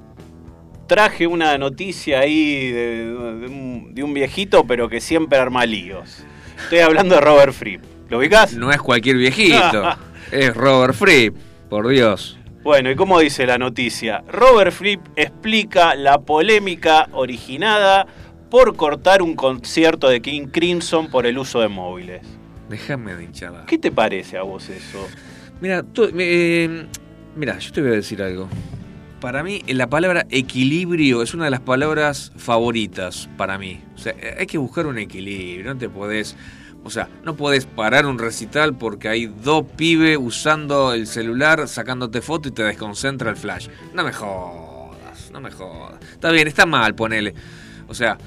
traje 0.87 1.27
una 1.27 1.57
noticia 1.57 2.19
ahí 2.21 2.71
de, 2.71 3.05
de 3.05 3.47
un, 3.47 3.93
de 3.93 4.03
un 4.03 4.13
viejito, 4.13 4.65
pero 4.65 4.89
que 4.89 4.99
siempre 4.99 5.37
arma 5.37 5.65
líos. 5.65 6.23
Estoy 6.63 6.79
hablando 6.79 7.15
de 7.15 7.21
Robert 7.21 7.53
Fripp. 7.53 7.83
¿Lo 8.09 8.17
ubicás? 8.17 8.53
No 8.53 8.71
es 8.71 8.81
cualquier 8.81 9.17
viejito. 9.17 9.83
es 10.31 10.55
Robert 10.55 10.95
Fripp, 10.95 11.35
por 11.69 11.87
Dios. 11.87 12.37
Bueno, 12.63 12.89
¿y 12.91 12.95
cómo 12.95 13.19
dice 13.19 13.45
la 13.45 13.57
noticia? 13.57 14.23
Robert 14.27 14.73
Fripp 14.73 15.01
explica 15.15 15.95
la 15.95 16.19
polémica 16.19 17.07
originada 17.13 18.07
por 18.49 18.75
cortar 18.75 19.21
un 19.21 19.35
concierto 19.35 20.09
de 20.09 20.21
King 20.21 20.47
Crimson 20.47 21.09
por 21.09 21.25
el 21.25 21.37
uso 21.37 21.59
de 21.61 21.67
móviles. 21.67 22.21
Déjame 22.69 23.15
de 23.15 23.23
hinchada. 23.25 23.65
¿Qué 23.65 23.77
te 23.77 23.91
parece 23.91 24.37
a 24.37 24.43
vos 24.43 24.69
eso? 24.69 25.07
Mira, 25.61 25.83
tú- 25.83 26.09
eh, 26.17 26.85
mira, 27.35 27.57
yo 27.59 27.71
te 27.71 27.81
voy 27.81 27.91
a 27.91 27.93
decir 27.95 28.21
algo. 28.21 28.47
Para 29.21 29.41
mí, 29.43 29.63
la 29.67 29.87
palabra 29.87 30.25
equilibrio 30.29 31.23
es 31.23 31.33
una 31.33 31.45
de 31.45 31.51
las 31.51 31.61
palabras 31.61 32.31
favoritas 32.35 33.29
para 33.37 33.57
mí. 33.57 33.81
O 33.95 33.97
sea, 33.97 34.13
hay 34.39 34.45
que 34.45 34.57
buscar 34.59 34.85
un 34.85 34.97
equilibrio. 34.99 35.73
No 35.73 35.77
te 35.79 35.89
podés. 35.89 36.35
O 36.83 36.89
sea, 36.89 37.09
no 37.23 37.35
podés 37.35 37.65
parar 37.65 38.05
un 38.05 38.19
recital 38.19 38.75
porque 38.77 39.09
hay 39.09 39.25
dos 39.25 39.65
pibes 39.75 40.17
usando 40.21 40.93
el 40.93 41.07
celular, 41.07 41.67
sacándote 41.67 42.21
foto 42.21 42.47
y 42.49 42.51
te 42.51 42.63
desconcentra 42.63 43.29
el 43.31 43.35
flash. 43.37 43.67
No 43.93 44.03
me 44.03 44.13
jodas, 44.13 45.31
no 45.33 45.41
me 45.41 45.51
jodas. 45.51 45.95
Está 46.11 46.31
bien, 46.31 46.47
está 46.47 46.65
mal, 46.65 46.93
ponele. 46.95 47.33
O 47.87 47.93
sea, 47.93 48.17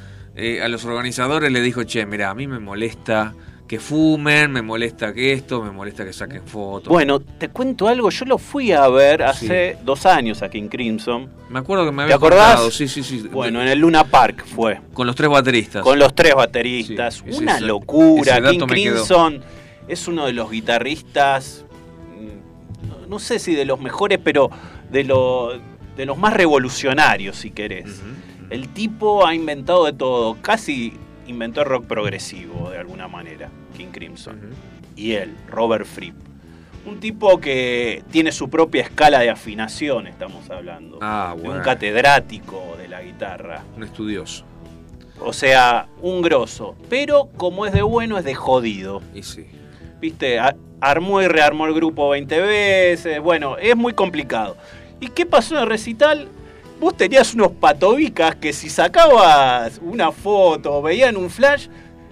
eh, 0.40 0.62
a 0.62 0.68
los 0.68 0.84
organizadores 0.84 1.50
le 1.52 1.60
dijo, 1.60 1.84
che, 1.84 2.06
mira, 2.06 2.30
a 2.30 2.34
mí 2.34 2.46
me 2.46 2.58
molesta 2.58 3.34
que 3.68 3.78
fumen, 3.78 4.50
me 4.50 4.62
molesta 4.62 5.12
que 5.14 5.32
esto, 5.32 5.62
me 5.62 5.70
molesta 5.70 6.04
que 6.04 6.12
saquen 6.12 6.42
fotos. 6.44 6.88
Bueno, 6.88 7.20
te 7.20 7.50
cuento 7.50 7.86
algo. 7.86 8.10
Yo 8.10 8.24
lo 8.24 8.36
fui 8.36 8.72
a 8.72 8.88
ver 8.88 9.22
hace 9.22 9.76
dos 9.84 10.06
años 10.06 10.42
a 10.42 10.48
King 10.50 10.68
Crimson. 10.68 11.28
Me 11.48 11.60
acuerdo 11.60 11.84
que 11.84 11.92
me 11.92 11.98
¿Te 11.98 12.02
había 12.04 12.16
acordás? 12.16 12.46
contado, 12.54 12.70
sí, 12.72 12.88
sí, 12.88 13.04
sí. 13.04 13.28
Bueno, 13.30 13.62
en 13.62 13.68
el 13.68 13.78
Luna 13.78 14.02
Park 14.02 14.44
fue. 14.44 14.80
Con 14.92 15.06
los 15.06 15.14
tres 15.14 15.30
bateristas. 15.30 15.82
Con 15.84 16.00
los 16.00 16.12
tres 16.16 16.34
bateristas. 16.34 17.22
Sí, 17.24 17.36
Una 17.38 17.58
ese- 17.58 17.64
locura. 17.66 18.38
ese 18.38 18.42
King 18.50 18.58
quedó. 18.58 18.66
Crimson 18.66 19.40
es 19.86 20.08
uno 20.08 20.26
de 20.26 20.32
los 20.32 20.50
guitarristas, 20.50 21.64
mm, 22.18 23.08
no- 23.08 23.18
sé 23.20 23.38
si 23.38 23.54
de 23.54 23.64
los 23.66 23.80
mejores, 23.80 24.18
pero 24.22 24.50
de, 24.90 25.04
lo- 25.04 25.52
de 25.96 26.06
los 26.06 26.18
más 26.18 26.32
revolucionarios, 26.34 27.36
si 27.36 27.50
querés. 27.52 28.02
El 28.50 28.68
tipo 28.68 29.24
ha 29.24 29.34
inventado 29.34 29.84
de 29.84 29.92
todo. 29.92 30.36
Casi 30.42 30.92
inventó 31.28 31.62
rock 31.62 31.86
progresivo, 31.86 32.70
de 32.70 32.78
alguna 32.78 33.06
manera. 33.06 33.48
King 33.76 33.92
Crimson. 33.92 34.40
Y 34.96 35.12
él, 35.12 35.36
Robert 35.48 35.86
Fripp. 35.86 36.16
Un 36.84 36.98
tipo 36.98 37.38
que 37.38 38.02
tiene 38.10 38.32
su 38.32 38.50
propia 38.50 38.82
escala 38.82 39.20
de 39.20 39.30
afinación, 39.30 40.08
estamos 40.08 40.50
hablando. 40.50 40.98
Ah, 41.00 41.34
de 41.36 41.42
bueno. 41.42 41.58
un 41.58 41.62
catedrático 41.64 42.74
de 42.76 42.88
la 42.88 43.02
guitarra. 43.02 43.62
Un 43.76 43.84
estudioso. 43.84 44.44
O 45.20 45.32
sea, 45.32 45.86
un 46.00 46.20
grosso. 46.20 46.74
Pero 46.88 47.28
como 47.36 47.66
es 47.66 47.72
de 47.72 47.82
bueno, 47.82 48.18
es 48.18 48.24
de 48.24 48.34
jodido. 48.34 49.00
Y 49.14 49.22
sí. 49.22 49.46
Viste, 50.00 50.40
armó 50.80 51.22
y 51.22 51.28
rearmó 51.28 51.66
el 51.66 51.74
grupo 51.74 52.08
20 52.08 52.40
veces. 52.40 53.20
Bueno, 53.20 53.58
es 53.58 53.76
muy 53.76 53.92
complicado. 53.92 54.56
¿Y 54.98 55.08
qué 55.08 55.26
pasó 55.26 55.54
en 55.56 55.62
el 55.62 55.68
recital? 55.68 56.28
Vos 56.80 56.96
tenías 56.96 57.34
unos 57.34 57.52
patobicas 57.52 58.34
que 58.36 58.52
si 58.52 58.68
sacabas 58.70 59.78
una 59.82 60.10
foto 60.12 60.78
o 60.78 60.82
veían 60.82 61.16
un 61.16 61.28
flash, 61.30 61.68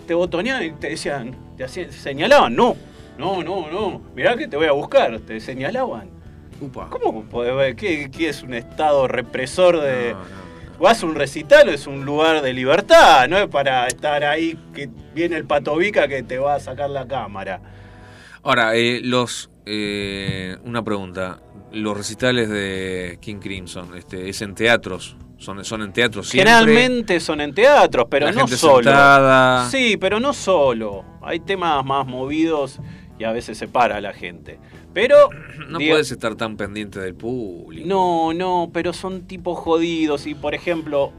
te 0.06 0.12
botoneaban 0.14 0.62
y 0.64 0.70
te 0.72 0.90
decían, 0.90 1.34
te 1.56 1.64
hacían- 1.64 1.90
señalaban, 1.92 2.54
no, 2.54 2.76
No, 3.18 3.42
no, 3.42 3.68
no. 3.70 4.00
Mirá 4.14 4.36
que 4.36 4.46
te 4.46 4.56
voy 4.56 4.66
a 4.66 4.72
buscar. 4.72 5.18
Te 5.20 5.40
señalaban. 5.40 6.08
Upa. 6.60 6.88
¿Cómo 6.88 7.24
podés 7.24 7.56
ver? 7.56 7.74
¿Qué, 7.74 8.10
qué 8.10 8.28
es 8.28 8.44
un 8.44 8.54
estado 8.54 9.08
represor 9.08 9.80
de.? 9.80 10.12
No, 10.12 10.18
no. 10.20 10.48
Vas 10.78 11.02
a 11.02 11.06
un 11.06 11.16
recital, 11.16 11.68
es 11.68 11.88
un 11.88 12.04
lugar 12.04 12.40
de 12.42 12.52
libertad, 12.52 13.26
no 13.28 13.36
es 13.36 13.48
para 13.48 13.88
estar 13.88 14.22
ahí 14.22 14.56
que 14.72 14.88
viene 15.12 15.34
el 15.36 15.44
patovica 15.44 16.06
que 16.06 16.22
te 16.22 16.38
va 16.38 16.54
a 16.54 16.60
sacar 16.60 16.90
la 16.90 17.08
cámara. 17.08 17.60
Ahora, 18.44 18.76
eh, 18.76 19.00
los. 19.02 19.50
eh, 19.66 20.56
una 20.64 20.84
pregunta. 20.84 21.40
Los 21.72 21.96
recitales 21.96 22.48
de 22.48 23.18
King 23.20 23.36
Crimson, 23.36 23.96
este, 23.96 24.28
¿es 24.28 24.40
en 24.42 24.54
teatros? 24.54 25.16
¿Son, 25.36 25.64
son 25.64 25.82
en 25.82 25.92
teatros 25.92 26.28
siempre? 26.28 26.50
Generalmente 26.52 27.20
son 27.20 27.40
en 27.40 27.54
teatros, 27.54 28.06
pero 28.10 28.26
La 28.26 28.32
no 28.32 28.40
gente 28.40 28.56
solo. 28.56 28.82
sentada. 28.82 29.70
Sí, 29.70 29.96
pero 29.96 30.18
no 30.18 30.32
solo. 30.32 31.04
Hay 31.22 31.40
temas 31.40 31.84
más 31.84 32.06
movidos 32.06 32.80
y 33.18 33.24
a 33.24 33.32
veces 33.32 33.56
se 33.58 33.68
para 33.68 34.00
la 34.00 34.12
gente. 34.12 34.58
Pero. 34.92 35.28
No 35.68 35.78
puedes 35.78 36.10
estar 36.10 36.34
tan 36.34 36.56
pendiente 36.56 36.98
del 36.98 37.14
público. 37.14 37.86
No, 37.86 38.32
no, 38.32 38.70
pero 38.72 38.94
son 38.94 39.26
tipos 39.26 39.58
jodidos. 39.58 40.26
Y 40.26 40.34
por 40.34 40.54
ejemplo, 40.54 41.12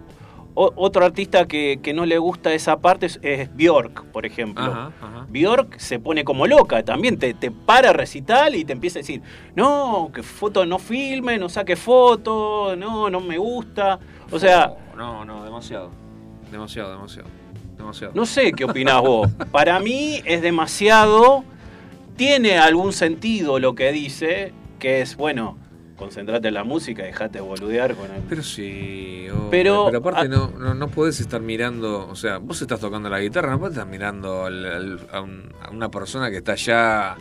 o- 0.55 0.73
otro 0.75 1.05
artista 1.05 1.47
que, 1.47 1.79
que 1.81 1.93
no 1.93 2.05
le 2.05 2.17
gusta 2.17 2.53
esa 2.53 2.79
parte 2.79 3.05
es, 3.05 3.19
es 3.21 3.55
Bjork, 3.55 4.05
por 4.11 4.25
ejemplo. 4.25 4.63
Ajá, 4.63 4.91
ajá. 5.01 5.25
Bjork 5.29 5.77
se 5.79 5.99
pone 5.99 6.23
como 6.23 6.47
loca 6.47 6.83
también, 6.83 7.17
te, 7.17 7.33
te 7.33 7.51
para 7.51 7.91
a 7.91 7.93
recital 7.93 8.55
y 8.55 8.65
te 8.65 8.73
empieza 8.73 8.99
a 8.99 9.01
decir, 9.01 9.21
no, 9.55 10.11
que 10.13 10.23
foto 10.23 10.65
no 10.65 10.79
filme, 10.79 11.37
no 11.37 11.49
saque 11.49 11.75
foto, 11.75 12.75
no, 12.75 13.09
no 13.09 13.19
me 13.19 13.37
gusta. 13.37 13.99
O 14.31 14.39
sea, 14.39 14.73
No, 14.97 15.23
no, 15.25 15.43
demasiado. 15.43 15.91
Demasiado, 16.51 16.91
demasiado. 16.91 17.27
Demasiado. 17.77 18.13
no 18.13 18.25
sé 18.25 18.51
qué 18.51 18.65
opinás 18.65 19.01
vos. 19.01 19.29
Para 19.51 19.79
mí 19.79 20.21
es 20.25 20.41
demasiado, 20.41 21.45
tiene 22.17 22.57
algún 22.57 22.91
sentido 22.91 23.59
lo 23.59 23.73
que 23.75 23.91
dice, 23.93 24.51
que 24.79 24.99
es, 25.01 25.15
bueno, 25.15 25.57
concentrate 25.99 26.47
en 26.47 26.53
la 26.55 26.63
música, 26.63 27.03
dejate 27.03 27.41
boludear 27.41 27.93
con 27.93 28.05
el... 28.09 28.21
Pero 28.29 28.41
sí. 28.41 29.27
Pero- 29.51 29.85
pero, 29.91 29.97
aparte 29.99 30.29
no, 30.29 30.49
no, 30.57 30.73
no 30.73 30.87
podés 30.87 31.19
estar 31.19 31.41
mirando, 31.41 32.07
o 32.07 32.15
sea, 32.15 32.37
vos 32.37 32.61
estás 32.61 32.79
tocando 32.79 33.09
la 33.09 33.19
guitarra, 33.19 33.51
no 33.51 33.59
podés 33.59 33.73
estar 33.73 33.87
mirando 33.87 34.45
al- 34.45 34.65
al- 34.65 34.99
a, 35.11 35.21
un- 35.21 35.51
a 35.61 35.69
una 35.69 35.91
persona 35.91 36.31
que 36.31 36.37
está 36.37 36.53
allá. 36.53 37.15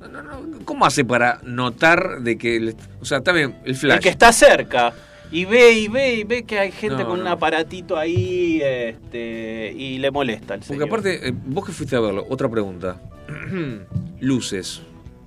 No, 0.00 0.08
no, 0.08 0.22
no, 0.22 0.58
¿Cómo 0.64 0.84
hace 0.84 1.04
para 1.04 1.38
notar 1.44 2.20
de 2.20 2.36
que, 2.36 2.58
le- 2.60 2.76
o 3.00 3.04
sea, 3.04 3.20
también 3.22 3.56
el 3.64 3.76
flash. 3.76 3.96
El 3.98 4.02
que 4.02 4.08
está 4.08 4.32
cerca 4.32 4.92
y 5.30 5.44
ve 5.44 5.72
y 5.72 5.88
ve 5.88 6.14
y 6.16 6.24
ve 6.24 6.42
que 6.44 6.58
hay 6.58 6.72
gente 6.72 7.04
No, 7.04 7.08
con 7.10 7.20
un 7.20 7.26
aparatito 7.28 7.96
ahí 7.96 8.60
este, 8.62 9.72
y 9.76 9.98
le 9.98 10.10
molesta 10.10 10.54
al 10.54 10.60
Porque 10.60 10.74
señor. 10.74 10.88
aparte, 10.88 11.28
eh, 11.28 11.32
vos 11.46 11.64
que 11.64 11.72
fuiste 11.72 11.94
a 11.96 12.00
verlo, 12.00 12.26
otra 12.28 12.48
pregunta. 12.48 13.00
luces. 14.20 14.82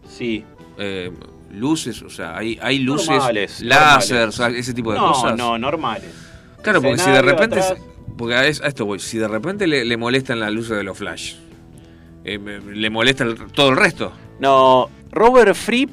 Sí. 0.10 0.44
eh, 0.78 1.12
luces, 1.56 2.02
o 2.02 2.10
sea, 2.10 2.38
hay, 2.38 2.60
hay 2.62 2.80
luces, 2.80 3.10
Normales, 3.10 3.62
láser, 3.62 4.12
normales. 4.18 4.28
o 4.28 4.38
sea, 4.38 4.48
ese 4.60 4.74
tipo 4.74 4.92
de 4.94 5.00
no, 5.00 5.12
cosas. 5.14 5.38
no, 5.38 5.58
normales. 5.58 6.10
Claro, 6.62 6.82
porque 6.82 6.98
si 7.00 7.10
de 7.12 7.22
repente. 7.22 7.60
atrás. 7.60 7.80
Porque 8.18 8.34
a 8.36 8.46
es- 8.48 8.62
a 8.62 8.68
esto 8.68 8.86
voy. 8.86 9.00
Si 9.00 9.18
de 9.18 9.28
repente 9.28 9.68
le, 9.68 9.84
le 9.84 9.98
molestan 9.98 10.40
las 10.40 10.52
luces 10.52 10.78
de 10.78 10.84
los 10.84 10.98
flash, 10.98 11.36
eh, 12.24 12.40
le 12.74 12.90
molesta 12.90 13.24
el- 13.24 13.36
todo 13.52 13.70
el 13.70 13.78
resto. 13.78 14.14
No, 14.40 14.90
Robert 15.12 15.54
Fripp 15.56 15.90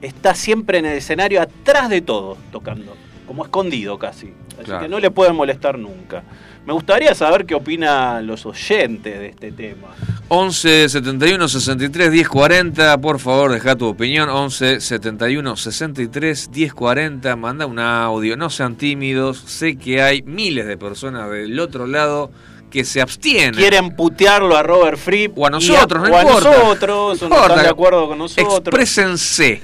está 0.00 0.34
siempre 0.34 0.78
en 0.78 0.86
el 0.86 0.98
escenario 0.98 1.40
atrás 1.42 1.88
de 1.90 2.00
todo, 2.02 2.36
tocando, 2.52 2.96
como 3.26 3.44
escondido 3.44 3.98
casi. 3.98 4.32
Así 4.56 4.64
Claro. 4.64 4.82
que 4.82 4.88
no 4.88 5.00
le 5.00 5.10
pueden 5.10 5.34
molestar 5.34 5.78
nunca. 5.78 6.22
Me 6.66 6.72
gustaría 6.72 7.14
saber 7.14 7.44
qué 7.44 7.54
opinan 7.54 8.26
los 8.26 8.46
oyentes 8.46 9.18
de 9.18 9.26
este 9.28 9.52
tema. 9.52 9.88
11 10.28 10.88
71 10.88 11.46
63 11.48 12.10
10 12.10 12.28
40, 12.28 12.98
por 12.98 13.18
favor, 13.20 13.52
deja 13.52 13.76
tu 13.76 13.86
opinión. 13.86 14.30
11 14.30 14.80
71 14.80 15.56
63 15.56 16.50
10 16.50 16.72
40, 16.74 17.36
manda 17.36 17.66
un 17.66 17.78
audio, 17.78 18.36
no 18.38 18.48
sean 18.48 18.76
tímidos. 18.76 19.38
Sé 19.46 19.76
que 19.76 20.00
hay 20.02 20.22
miles 20.22 20.66
de 20.66 20.78
personas 20.78 21.30
del 21.30 21.60
otro 21.60 21.86
lado 21.86 22.30
que 22.70 22.84
se 22.84 23.02
abstienen. 23.02 23.54
Quieren 23.54 23.94
putearlo 23.94 24.56
a 24.56 24.62
Robert 24.62 24.96
Fripp. 24.98 25.36
O 25.38 25.46
a 25.46 25.50
nosotros, 25.50 26.02
no 26.08 26.14
o 26.14 26.16
a 26.18 26.22
importa. 26.22 26.50
nosotros, 26.50 27.22
o 27.22 27.28
no 27.28 27.34
importa. 27.36 27.46
están 27.52 27.62
de 27.64 27.70
acuerdo 27.70 28.08
con 28.08 28.18
nosotros. 28.18 28.54
Exprésense. 28.58 29.60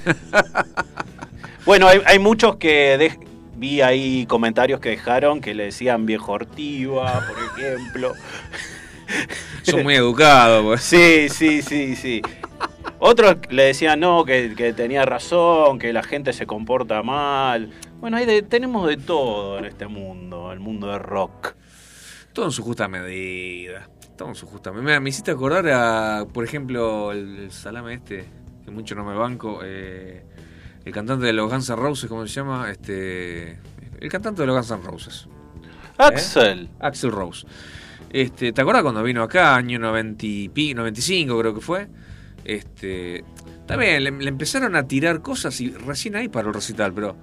Bueno, 1.65 1.87
hay, 1.87 2.01
hay 2.05 2.19
muchos 2.19 2.55
que 2.57 2.97
de- 2.97 3.30
vi 3.61 3.79
ahí 3.81 4.25
comentarios 4.25 4.79
que 4.79 4.89
dejaron 4.89 5.39
que 5.39 5.53
le 5.53 5.65
decían 5.65 6.07
viejo 6.07 6.31
ortiva, 6.31 7.23
por 7.27 7.37
ejemplo. 7.63 8.13
Son 9.61 9.83
muy 9.83 9.93
educados. 9.93 10.63
pues. 10.65 10.81
Sí, 10.81 11.29
sí, 11.29 11.61
sí, 11.61 11.95
sí. 11.95 12.21
Otros 12.97 13.35
le 13.49 13.63
decían 13.65 13.99
no, 13.99 14.25
que, 14.25 14.55
que 14.55 14.73
tenía 14.73 15.05
razón, 15.05 15.77
que 15.77 15.93
la 15.93 16.01
gente 16.01 16.33
se 16.33 16.47
comporta 16.47 17.03
mal. 17.03 17.69
Bueno, 17.99 18.17
hay 18.17 18.25
de- 18.25 18.41
tenemos 18.41 18.87
de 18.87 18.97
todo 18.97 19.59
en 19.59 19.65
este 19.65 19.85
mundo, 19.85 20.51
el 20.51 20.59
mundo 20.59 20.87
de 20.87 20.97
rock. 20.97 21.53
Todo 22.33 22.45
en 22.45 22.51
su 22.51 22.63
justa 22.63 22.87
medida. 22.87 23.87
Todo 24.17 24.29
en 24.29 24.35
su 24.35 24.47
justa 24.47 24.71
medida. 24.71 24.99
Me 24.99 25.09
hiciste 25.09 25.29
acordar 25.29 25.67
a, 25.69 26.25
por 26.33 26.43
ejemplo, 26.43 27.11
el, 27.11 27.37
el 27.43 27.51
salame 27.51 27.93
este, 27.95 28.25
que 28.65 28.71
mucho 28.71 28.95
no 28.95 29.03
me 29.03 29.13
banco, 29.15 29.59
eh, 29.63 30.25
el 30.85 30.93
cantante 30.93 31.25
de 31.25 31.33
los 31.33 31.49
Guns 31.51 31.69
N' 31.69 31.75
Roses, 31.75 32.09
¿cómo 32.09 32.25
se 32.27 32.33
llama? 32.33 32.71
Este, 32.71 33.59
el 33.99 34.09
cantante 34.09 34.41
de 34.41 34.47
los 34.47 34.55
Guns 34.55 34.71
N' 34.71 34.83
Roses, 34.89 35.27
Axel. 35.97 36.69
Axel 36.79 37.11
Rose. 37.11 37.45
Este, 38.09 38.51
¿Te 38.51 38.61
acuerdas 38.61 38.83
cuando 38.83 39.03
vino 39.03 39.23
acá, 39.23 39.55
año 39.55 39.79
90 39.79 40.25
y 40.25 40.49
pi- 40.49 40.73
95 40.73 41.39
creo 41.39 41.53
que 41.55 41.61
fue? 41.61 41.87
Este, 42.43 43.23
también 43.67 44.03
le, 44.03 44.11
le 44.11 44.27
empezaron 44.29 44.75
a 44.75 44.87
tirar 44.87 45.21
cosas 45.21 45.59
y 45.61 45.69
recién 45.71 46.15
ahí 46.15 46.27
para 46.27 46.47
el 46.47 46.53
recital, 46.53 46.91
pero 46.93 47.15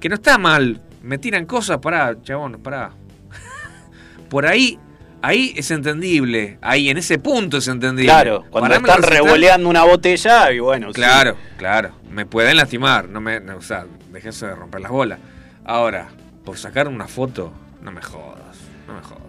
que 0.00 0.08
no 0.08 0.16
está 0.16 0.38
mal. 0.38 0.80
Me 1.02 1.18
tiran 1.18 1.46
cosas, 1.46 1.78
pará, 1.78 2.16
chabón, 2.22 2.60
pará. 2.62 2.90
Por 4.28 4.46
ahí, 4.46 4.78
ahí 5.22 5.52
es 5.56 5.70
entendible. 5.70 6.58
Ahí, 6.60 6.88
en 6.90 6.98
ese 6.98 7.18
punto 7.18 7.58
es 7.58 7.68
entendible. 7.68 8.10
Claro, 8.12 8.44
cuando 8.50 8.68
Parame 8.70 8.88
están 8.88 9.02
revoleando 9.10 9.68
una 9.68 9.84
botella 9.84 10.50
y 10.52 10.58
bueno, 10.60 10.88
sí. 10.88 10.94
Claro, 10.94 11.36
claro. 11.56 11.92
Me 12.10 12.26
pueden 12.26 12.56
lastimar. 12.56 13.08
No 13.08 13.20
me, 13.20 13.40
no, 13.40 13.56
o 13.56 13.62
sea, 13.62 13.86
déjense 14.12 14.46
de 14.46 14.54
romper 14.54 14.80
las 14.80 14.90
bolas. 14.90 15.18
Ahora, 15.64 16.08
por 16.44 16.56
sacar 16.58 16.88
una 16.88 17.06
foto, 17.08 17.52
no 17.82 17.92
me 17.92 18.02
jodas. 18.02 18.56
No 18.86 18.94
me 18.94 19.02
jodas. 19.02 19.22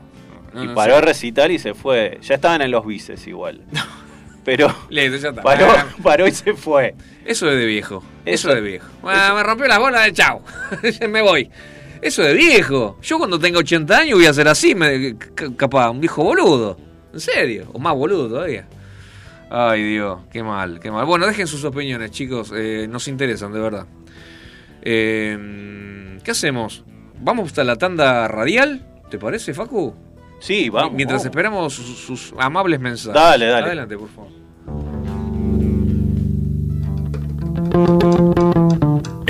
No, 0.53 0.63
Y 0.63 0.67
no 0.67 0.75
paró 0.75 0.93
sé. 0.93 0.97
a 0.97 1.01
recitar 1.01 1.51
y 1.51 1.59
se 1.59 1.73
fue. 1.73 2.19
Ya 2.21 2.35
estaban 2.35 2.61
en 2.61 2.71
los 2.71 2.85
bices 2.85 3.25
igual. 3.27 3.61
Pero 4.43 4.75
Listo, 4.89 5.17
ya 5.17 5.29
está. 5.29 5.43
paró, 5.43 5.67
Ah, 5.69 5.85
paró 6.01 6.27
y 6.27 6.31
se 6.31 6.55
fue. 6.55 6.95
Eso 7.25 7.47
es 7.51 7.57
de 7.59 7.65
viejo. 7.65 8.03
Eso, 8.25 8.49
Eso- 8.49 8.49
es 8.49 8.55
de 8.55 8.61
viejo. 8.61 8.87
Me 9.03 9.43
rompió 9.43 9.67
las 9.67 9.77
bolas 9.77 10.03
de 10.05 10.13
chau. 10.13 10.41
me 11.09 11.21
voy. 11.21 11.49
Eso 12.01 12.23
es 12.23 12.29
de 12.29 12.33
viejo. 12.33 12.97
Yo 13.01 13.17
cuando 13.17 13.39
tenga 13.39 13.59
80 13.59 13.97
años 13.97 14.17
voy 14.17 14.25
a 14.25 14.33
ser 14.33 14.47
así, 14.47 14.73
me, 14.73 15.15
capaz, 15.55 15.91
un 15.91 15.99
viejo 15.99 16.23
boludo. 16.23 16.77
En 17.13 17.19
serio. 17.19 17.69
O 17.73 17.79
más 17.79 17.93
boludo 17.93 18.27
todavía. 18.27 18.67
Ay, 19.49 19.83
Dios, 19.83 20.19
qué 20.31 20.41
mal, 20.43 20.79
qué 20.79 20.89
mal. 20.89 21.05
Bueno, 21.05 21.27
dejen 21.27 21.45
sus 21.45 21.63
opiniones, 21.65 22.11
chicos. 22.11 22.51
eh, 22.55 22.87
nos 22.89 23.07
interesan, 23.07 23.51
de 23.51 23.59
verdad. 23.59 23.85
Eh, 24.81 26.17
¿Qué 26.23 26.31
hacemos? 26.31 26.83
¿Vamos 27.19 27.47
hasta 27.47 27.63
la 27.63 27.75
tanda 27.75 28.27
radial? 28.27 28.87
¿Te 29.09 29.19
parece, 29.19 29.53
Facu? 29.53 29.93
Sí, 30.39 30.69
vamos. 30.69 30.93
Mientras 30.93 31.19
vamos. 31.19 31.25
esperamos 31.25 31.73
sus, 31.73 31.99
sus 31.99 32.33
amables 32.39 32.79
mensajes. 32.79 33.13
Dale, 33.13 33.45
dale. 33.45 33.67
Adelante, 33.67 33.97
por 33.97 34.09
favor. 34.09 34.40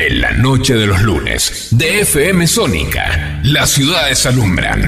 En 0.03 0.19
la 0.19 0.31
noche 0.31 0.73
de 0.73 0.87
los 0.87 0.99
lunes, 1.03 1.67
de 1.69 2.01
FM 2.01 2.47
Sónica, 2.47 3.39
las 3.43 3.69
ciudades 3.69 4.25
alumbran. 4.25 4.81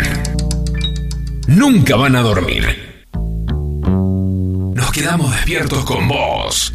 Nunca 1.45 1.95
van 1.95 2.15
a 2.15 2.21
dormir. 2.21 3.05
Nos 3.13 4.91
quedamos 4.91 5.31
despiertos 5.31 5.85
con 5.85 6.07
vos. 6.07 6.73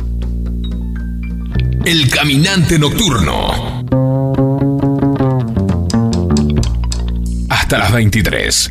El 1.85 2.09
caminante 2.09 2.79
nocturno. 2.79 3.85
Hasta 7.49 7.79
las 7.79 7.91
23. 7.91 8.71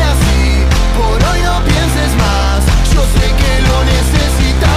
Yo 2.93 3.01
sé 3.01 3.25
que 3.39 3.51
lo 3.67 3.83
necesitas. 3.83 4.69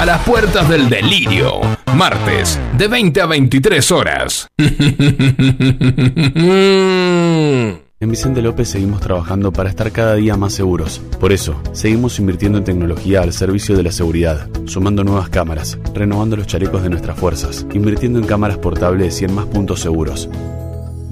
A 0.00 0.04
las 0.06 0.20
puertas 0.22 0.68
del 0.68 0.88
delirio, 0.88 1.60
martes, 1.94 2.58
de 2.76 2.88
20 2.88 3.20
a 3.20 3.26
23 3.26 3.92
horas. 3.92 4.48
En 8.02 8.10
Vicente 8.10 8.42
López 8.42 8.68
seguimos 8.68 9.00
trabajando 9.00 9.52
para 9.52 9.70
estar 9.70 9.92
cada 9.92 10.16
día 10.16 10.36
más 10.36 10.54
seguros. 10.54 11.00
Por 11.20 11.30
eso, 11.30 11.62
seguimos 11.70 12.18
invirtiendo 12.18 12.58
en 12.58 12.64
tecnología 12.64 13.22
al 13.22 13.32
servicio 13.32 13.76
de 13.76 13.84
la 13.84 13.92
seguridad, 13.92 14.48
sumando 14.64 15.04
nuevas 15.04 15.28
cámaras, 15.28 15.78
renovando 15.94 16.34
los 16.34 16.48
chalecos 16.48 16.82
de 16.82 16.90
nuestras 16.90 17.16
fuerzas, 17.16 17.64
invirtiendo 17.72 18.18
en 18.18 18.26
cámaras 18.26 18.58
portables 18.58 19.22
y 19.22 19.26
en 19.26 19.36
más 19.36 19.46
puntos 19.46 19.78
seguros. 19.78 20.28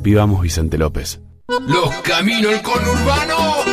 Vivamos 0.02 0.42
Vicente 0.42 0.78
López. 0.78 1.20
Los 1.68 1.94
caminos 2.02 2.50
del 2.50 2.62
conurbano 2.62 3.49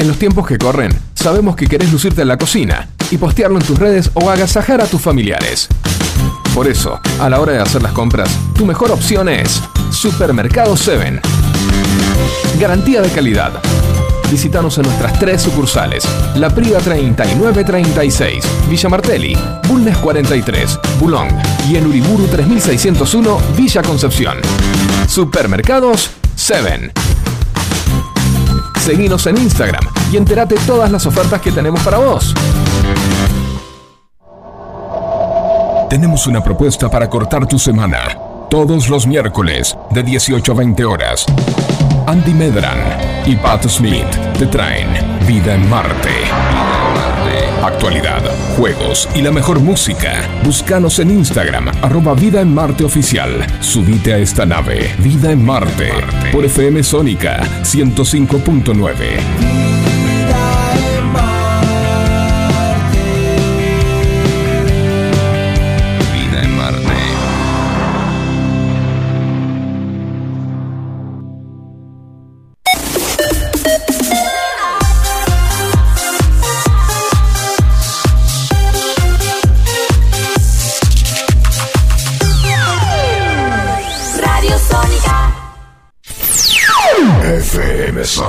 En 0.00 0.08
los 0.08 0.16
tiempos 0.18 0.46
que 0.46 0.56
corren, 0.56 0.98
sabemos 1.14 1.54
que 1.54 1.66
querés 1.66 1.92
lucirte 1.92 2.22
en 2.22 2.28
la 2.28 2.38
cocina 2.38 2.88
y 3.10 3.18
postearlo 3.18 3.58
en 3.58 3.66
tus 3.66 3.78
redes 3.78 4.10
o 4.14 4.30
agasajar 4.30 4.80
a 4.80 4.86
tus 4.86 4.98
familiares. 4.98 5.68
Por 6.54 6.68
eso, 6.68 6.98
a 7.20 7.28
la 7.28 7.38
hora 7.38 7.52
de 7.52 7.58
hacer 7.58 7.82
las 7.82 7.92
compras, 7.92 8.30
tu 8.54 8.64
mejor 8.64 8.92
opción 8.92 9.28
es 9.28 9.60
Supermercado 9.90 10.74
7. 10.74 11.20
Garantía 12.58 13.02
de 13.02 13.10
calidad. 13.10 13.52
Visítanos 14.30 14.78
en 14.78 14.84
nuestras 14.84 15.18
tres 15.18 15.42
sucursales: 15.42 16.02
La 16.34 16.48
Priva 16.48 16.78
3936, 16.78 18.42
Villa 18.70 18.88
Martelli, 18.88 19.36
Bulnes 19.68 19.98
43, 19.98 20.78
Bulón 20.98 21.28
y 21.68 21.76
en 21.76 21.86
Uriburu 21.86 22.26
3601, 22.26 23.38
Villa 23.54 23.82
Concepción. 23.82 24.38
Supermercados 25.06 26.10
7. 26.36 26.90
Seguinos 28.80 29.26
en 29.26 29.36
Instagram 29.36 29.84
y 30.10 30.16
entérate 30.16 30.56
todas 30.66 30.90
las 30.90 31.04
ofertas 31.06 31.40
que 31.40 31.52
tenemos 31.52 31.80
para 31.82 31.98
vos. 31.98 32.34
Tenemos 35.90 36.26
una 36.26 36.42
propuesta 36.42 36.90
para 36.90 37.10
cortar 37.10 37.46
tu 37.46 37.58
semana. 37.58 37.98
Todos 38.48 38.88
los 38.88 39.06
miércoles, 39.06 39.76
de 39.90 40.02
18 40.02 40.52
a 40.52 40.54
20 40.54 40.84
horas. 40.84 41.26
Andy 42.06 42.32
Medran 42.32 42.78
y 43.26 43.36
Pat 43.36 43.68
Smith 43.68 44.08
te 44.38 44.46
traen 44.46 44.88
Vida 45.26 45.54
en 45.54 45.68
Marte. 45.68 46.79
Actualidad, 47.62 48.22
juegos 48.56 49.06
y 49.14 49.20
la 49.20 49.30
mejor 49.30 49.60
música. 49.60 50.26
Búscanos 50.42 50.98
en 50.98 51.10
Instagram, 51.10 51.68
arroba 51.82 52.14
Vida 52.14 52.40
en 52.40 52.54
Marte 52.54 52.84
Oficial. 52.84 53.46
Subite 53.60 54.14
a 54.14 54.18
esta 54.18 54.46
nave, 54.46 54.94
Vida 54.98 55.30
en 55.30 55.44
Marte, 55.44 55.90
por 56.32 56.46
FM 56.46 56.82
Sónica 56.82 57.42
105.9. 57.62 59.79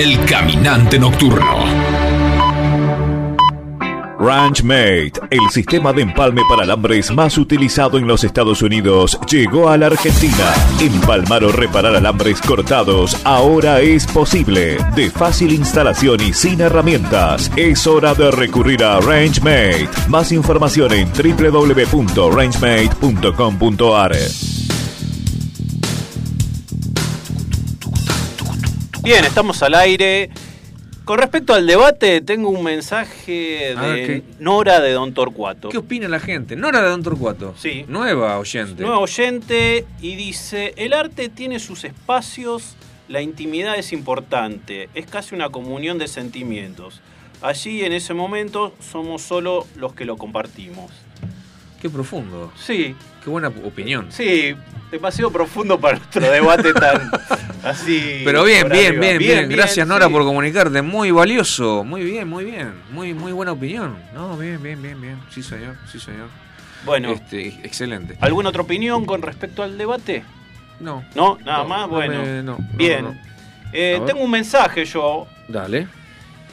El 0.00 0.18
caminante 0.24 0.98
nocturno. 0.98 1.44
Ranchmate, 4.18 5.12
el 5.28 5.50
sistema 5.50 5.92
de 5.92 6.00
empalme 6.00 6.40
para 6.48 6.62
alambres 6.62 7.10
más 7.10 7.36
utilizado 7.36 7.98
en 7.98 8.06
los 8.06 8.24
Estados 8.24 8.62
Unidos, 8.62 9.20
llegó 9.30 9.68
a 9.68 9.76
la 9.76 9.88
Argentina. 9.88 10.54
Empalmar 10.80 11.44
o 11.44 11.52
reparar 11.52 11.94
alambres 11.94 12.40
cortados 12.40 13.14
ahora 13.24 13.82
es 13.82 14.06
posible. 14.06 14.78
De 14.96 15.10
fácil 15.10 15.52
instalación 15.52 16.22
y 16.22 16.32
sin 16.32 16.62
herramientas. 16.62 17.52
Es 17.56 17.86
hora 17.86 18.14
de 18.14 18.30
recurrir 18.30 18.82
a 18.82 19.00
Ranchmate. 19.00 19.86
Más 20.08 20.32
información 20.32 20.94
en 20.94 21.12
www.rangemate.com.ar. 21.12 24.12
Bien, 29.02 29.24
estamos 29.24 29.62
al 29.62 29.74
aire. 29.76 30.28
Con 31.06 31.18
respecto 31.18 31.54
al 31.54 31.66
debate, 31.66 32.20
tengo 32.20 32.50
un 32.50 32.62
mensaje 32.62 33.74
ver, 33.74 33.94
de 33.94 34.06
¿qué? 34.06 34.22
Nora 34.38 34.78
de 34.80 34.92
Don 34.92 35.14
Torcuato. 35.14 35.70
¿Qué 35.70 35.78
opina 35.78 36.06
la 36.06 36.20
gente? 36.20 36.54
Nora 36.54 36.82
de 36.82 36.90
Don 36.90 37.02
Torcuato. 37.02 37.54
Sí. 37.56 37.86
Nueva 37.88 38.38
oyente. 38.38 38.82
Nuevo 38.82 39.00
oyente 39.00 39.86
y 40.02 40.16
dice, 40.16 40.74
el 40.76 40.92
arte 40.92 41.30
tiene 41.30 41.60
sus 41.60 41.84
espacios, 41.84 42.76
la 43.08 43.22
intimidad 43.22 43.76
es 43.76 43.94
importante, 43.94 44.90
es 44.94 45.06
casi 45.06 45.34
una 45.34 45.48
comunión 45.48 45.96
de 45.96 46.06
sentimientos. 46.06 47.00
Allí 47.40 47.82
en 47.82 47.92
ese 47.92 48.12
momento 48.12 48.74
somos 48.80 49.22
solo 49.22 49.66
los 49.76 49.94
que 49.94 50.04
lo 50.04 50.18
compartimos. 50.18 50.90
Qué 51.80 51.88
profundo. 51.88 52.52
Sí, 52.56 52.94
Qué 53.24 53.30
buena 53.30 53.48
opinión. 53.48 54.06
sí, 54.10 54.54
demasiado 54.90 55.30
profundo 55.30 55.78
para 55.80 55.96
nuestro 55.98 56.30
debate 56.30 56.72
tan 56.74 57.10
así. 57.64 58.22
Pero 58.24 58.44
bien, 58.44 58.68
bien, 58.68 58.98
bien, 59.00 59.18
bien, 59.18 59.48
Gracias 59.48 59.86
Nora 59.86 60.08
por 60.08 60.22
comunicarte. 60.24 60.82
Muy 60.82 61.10
valioso. 61.10 61.84
Muy 61.84 62.02
bien, 62.04 62.28
muy 62.28 62.44
bien. 62.44 62.74
Muy, 62.92 63.14
muy 63.14 63.32
buena 63.32 63.52
opinión. 63.52 63.96
No, 64.14 64.36
bien, 64.36 64.62
bien, 64.62 64.80
bien, 64.82 65.00
bien. 65.00 65.18
Sí, 65.30 65.42
señor. 65.42 65.76
Sí, 65.90 65.98
señor. 66.00 66.28
Bueno, 66.84 67.12
Este, 67.12 67.48
excelente. 67.62 68.16
¿alguna 68.20 68.48
otra 68.50 68.62
opinión 68.62 69.04
con 69.04 69.22
respecto 69.22 69.62
al 69.62 69.76
debate? 69.76 70.22
No. 70.80 71.04
¿No? 71.14 71.38
Nada 71.44 71.64
más, 71.64 71.80
no 71.82 71.88
bueno. 71.88 72.58
bien. 72.74 73.20
Eh, 73.72 74.00
tengo 74.06 74.20
un 74.22 74.30
mensaje 74.30 74.84
yo. 74.84 75.26
Dale. 75.46 75.86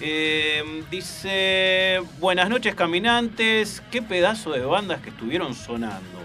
Eh, 0.01 0.83
dice, 0.91 2.01
buenas 2.19 2.49
noches 2.49 2.75
caminantes, 2.75 3.81
qué 3.91 4.01
pedazo 4.01 4.51
de 4.51 4.61
bandas 4.61 5.01
que 5.01 5.09
estuvieron 5.09 5.53
sonando. 5.55 6.19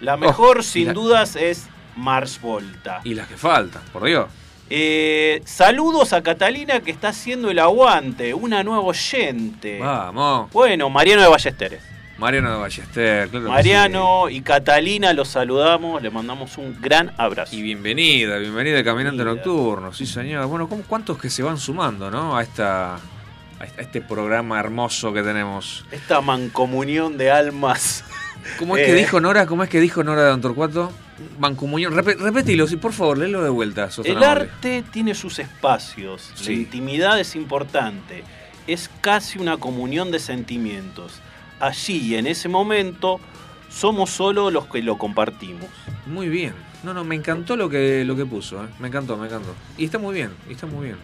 La 0.00 0.16
mejor 0.16 0.58
Oh, 0.58 0.60
y 0.60 0.64
sin 0.64 0.86
la- 0.88 0.92
dudas 0.92 1.36
es 1.36 1.66
Mars 1.96 2.40
Volta. 2.40 3.00
Y 3.04 3.14
las 3.14 3.26
que 3.28 3.36
faltan, 3.36 3.82
por 3.92 4.04
Dios. 4.04 4.26
Eh, 4.68 5.42
saludos 5.44 6.12
a 6.12 6.22
Catalina 6.22 6.80
que 6.80 6.90
está 6.90 7.08
haciendo 7.08 7.50
el 7.50 7.58
aguante, 7.58 8.34
una 8.34 8.62
nueva 8.62 8.82
oyente. 8.82 9.78
Vamos. 9.78 10.50
Bueno, 10.52 10.90
Mariano 10.90 11.22
de 11.22 11.28
Ballesteres. 11.28 11.82
Mariano 12.18 12.50
de 12.50 12.58
Ballester, 12.58 13.28
claro 13.28 13.44
que 13.44 13.50
Mariano 13.52 14.30
y 14.30 14.40
Catalina 14.40 15.12
los 15.12 15.28
saludamos, 15.28 16.00
le 16.00 16.10
mandamos 16.10 16.56
un 16.56 16.80
gran 16.80 17.12
abrazo. 17.18 17.50
sí. 17.52 17.58
Y 17.58 17.62
bienvenida, 17.62 18.38
bienvenida 18.38 18.82
Caminante 18.82 19.22
Bienvenida. 19.22 19.44
Nocturno, 19.46 19.92
sí 19.92 20.06
señor. 20.06 20.46
Bueno, 20.46 20.66
¿cómo- 20.68 20.82
¿cuántos 20.88 21.18
que 21.18 21.28
se 21.28 21.42
van 21.42 21.58
sumando, 21.58 22.10
no? 22.10 22.34
A 22.36 22.42
esta 22.42 22.98
a 23.60 23.64
este- 23.64 24.00
programa 24.00 24.58
hermoso 24.60 25.12
que 25.12 25.22
tenemos. 25.22 25.84
Esta 25.90 26.20
mancomunión 26.20 27.16
de 27.18 27.30
almas. 27.30 28.04
¿Cómo 28.58 28.76
es 28.76 28.86
que 28.86 28.92
Eh. 28.92 28.96
dijo 28.96 29.20
Nora? 29.20 29.46
¿Cómo 29.46 29.62
es 29.64 29.68
que 29.70 29.80
dijo 29.80 30.04
Nora 30.04 30.22
de 30.24 30.28
Don 30.30 30.40
Torcuato? 30.40 30.92
Mancomunión. 31.38 31.94
Repe- 31.94 32.16
repetilo, 32.18 32.66
sí, 32.66 32.76
por 32.76 32.92
favor, 32.92 33.18
léelo 33.18 33.42
de 33.42 33.48
vuelta. 33.50 33.88
El 34.04 34.22
arte 34.22 34.84
tiene 34.92 35.14
sus 35.14 35.38
espacios, 35.38 36.30
la 36.38 36.44
Sí. 36.44 36.52
intimidad 36.52 37.18
es 37.18 37.34
importante, 37.34 38.22
es 38.66 38.90
casi 39.00 39.38
una 39.38 39.56
comunión 39.56 40.10
de 40.10 40.18
sentimientos. 40.18 41.20
Allí 41.58 41.96
y 41.98 42.14
en 42.16 42.26
ese 42.26 42.48
momento 42.50 43.18
somos 43.70 44.10
solo 44.10 44.50
los 44.50 44.66
que 44.66 44.82
lo 44.82 44.98
compartimos. 44.98 45.70
Muy 46.06 46.28
bien. 46.28 46.52
No, 46.82 46.92
no, 46.94 47.02
me 47.02 47.16
encantó 47.16 47.56
lo 47.56 47.68
que, 47.70 48.04
lo 48.04 48.14
que 48.14 48.26
puso, 48.26 48.62
¿eh? 48.62 48.68
Me 48.78 48.88
encantó, 48.88 49.16
me 49.16 49.26
encantó. 49.26 49.54
Y 49.78 49.86
está 49.86 49.98
muy 49.98 50.14
bien, 50.14 50.30
y 50.48 50.52
está 50.52 50.66
muy 50.66 50.84
bien. 50.86 50.98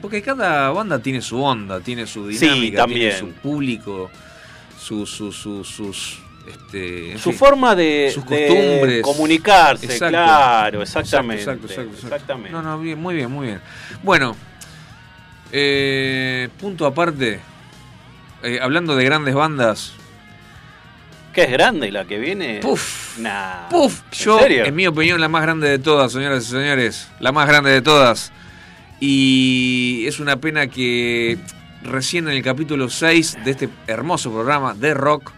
Porque 0.00 0.22
cada 0.22 0.70
banda 0.70 0.98
tiene 0.98 1.20
su 1.20 1.42
onda, 1.42 1.80
tiene 1.80 2.06
su 2.06 2.26
dinámica, 2.28 2.86
tiene 2.86 3.12
su 3.18 3.28
público, 3.32 4.10
su- 4.78 5.06
su- 5.06 5.32
su- 5.32 5.64
sus... 5.64 6.18
Este, 6.46 7.16
Su 7.18 7.30
fin. 7.30 7.38
forma 7.38 7.74
de, 7.76 8.10
sus 8.12 8.26
de 8.26 8.46
costumbres. 8.48 9.02
comunicarse, 9.02 9.84
Exacto. 9.86 10.08
claro, 10.08 10.82
exactamente. 10.82 11.42
Exacto, 11.42 11.66
exacto, 11.66 11.90
exacto. 11.92 12.06
exactamente. 12.16 12.50
No, 12.50 12.62
no, 12.62 12.78
bien, 12.80 12.98
muy 13.00 13.14
bien, 13.14 13.30
muy 13.30 13.46
bien. 13.48 13.60
Bueno, 14.02 14.34
eh, 15.52 16.48
punto 16.58 16.86
aparte, 16.86 17.40
eh, 18.42 18.58
hablando 18.60 18.96
de 18.96 19.04
grandes 19.04 19.34
bandas, 19.34 19.92
¿Qué 21.32 21.42
es 21.44 21.50
grande 21.52 21.92
la 21.92 22.06
que 22.06 22.18
viene? 22.18 22.58
Puf. 22.60 23.16
Nah. 23.18 23.68
¡puf! 23.68 24.00
¿En 24.10 24.18
Yo, 24.18 24.38
serio? 24.40 24.64
en 24.64 24.74
mi 24.74 24.88
opinión, 24.88 25.20
la 25.20 25.28
más 25.28 25.42
grande 25.42 25.68
de 25.68 25.78
todas, 25.78 26.10
señoras 26.10 26.44
y 26.44 26.50
señores, 26.50 27.06
la 27.20 27.30
más 27.30 27.46
grande 27.46 27.70
de 27.70 27.82
todas. 27.82 28.32
Y 29.00 30.04
es 30.06 30.20
una 30.20 30.36
pena 30.36 30.66
que 30.66 31.38
recién 31.82 32.28
en 32.28 32.34
el 32.34 32.42
capítulo 32.42 32.90
6 32.90 33.38
de 33.44 33.50
este 33.50 33.68
hermoso 33.86 34.30
programa 34.30 34.74
de 34.74 34.92
rock, 34.92 35.32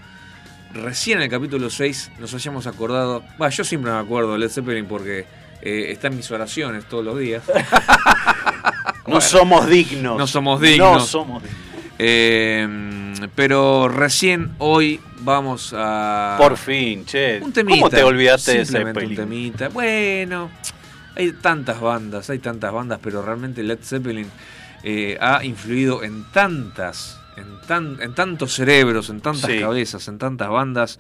recién 0.75 1.19
en 1.19 1.25
el 1.25 1.31
capítulo 1.31 1.71
6 1.71 2.13
nos 2.19 2.35
hayamos 2.35 2.67
acordado, 2.67 3.23
va, 3.41 3.49
yo 3.49 3.63
siempre 3.63 3.93
me 3.93 3.99
acuerdo 3.99 4.33
de 4.33 4.41
Led 4.41 4.51
Zeppelin 4.51 4.87
porque 4.87 5.27
eh, 5.63 5.93
está 5.93 6.09
en 6.09 6.17
mis 6.17 6.31
oraciones 6.31 6.85
todos 6.87 7.05
los 7.05 7.19
días. 7.19 7.45
No 9.05 9.21
somos 9.21 9.69
dignos. 9.69 10.17
No 10.17 10.27
somos 10.27 10.61
dignos. 10.61 10.93
No 10.93 11.01
somos 11.01 11.43
dignos. 11.43 11.61
Eh, 11.99 12.69
pero 13.35 13.89
recién 13.89 14.53
hoy 14.59 15.01
vamos 15.21 15.75
a... 15.77 16.37
Por 16.39 16.57
fin, 16.57 17.05
che. 17.05 17.41
Un 17.43 17.53
temita. 17.53 17.79
¿Cómo 17.79 17.91
te 17.91 18.03
olvidaste 18.03 18.59
de 18.59 18.65
Zeppelin? 18.65 19.11
un 19.11 19.17
temita. 19.17 19.69
Bueno, 19.69 20.51
hay 21.17 21.33
tantas 21.33 21.81
bandas, 21.81 22.31
hay 22.31 22.39
tantas 22.39 22.73
bandas, 22.73 22.99
pero 23.03 23.23
realmente 23.23 23.63
Led 23.63 23.79
Zeppelin 23.83 24.27
eh, 24.83 25.17
ha 25.21 25.45
influido 25.45 26.03
en 26.03 26.25
tantas, 26.33 27.19
en, 27.37 27.45
tan, 27.67 27.99
en 28.01 28.15
tantos 28.15 28.55
cerebros, 28.55 29.11
en 29.11 29.21
tantas 29.21 29.51
Sí. 29.51 29.61
cabezas, 29.61 30.09
en 30.09 30.19
tantas 30.19 30.49
bandas. 30.49 30.99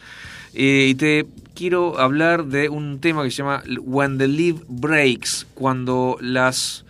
Eh, 0.54 0.86
y 0.90 0.94
te 0.94 1.26
quiero 1.54 1.98
hablar 1.98 2.44
de 2.44 2.68
un 2.68 3.00
tema 3.00 3.22
que 3.24 3.30
se 3.30 3.38
llama 3.38 3.62
When 3.80 4.18
the 4.18 4.28
Leaf 4.28 4.56
Breaks, 4.68 5.46
cuando 5.54 6.18
las... 6.20 6.84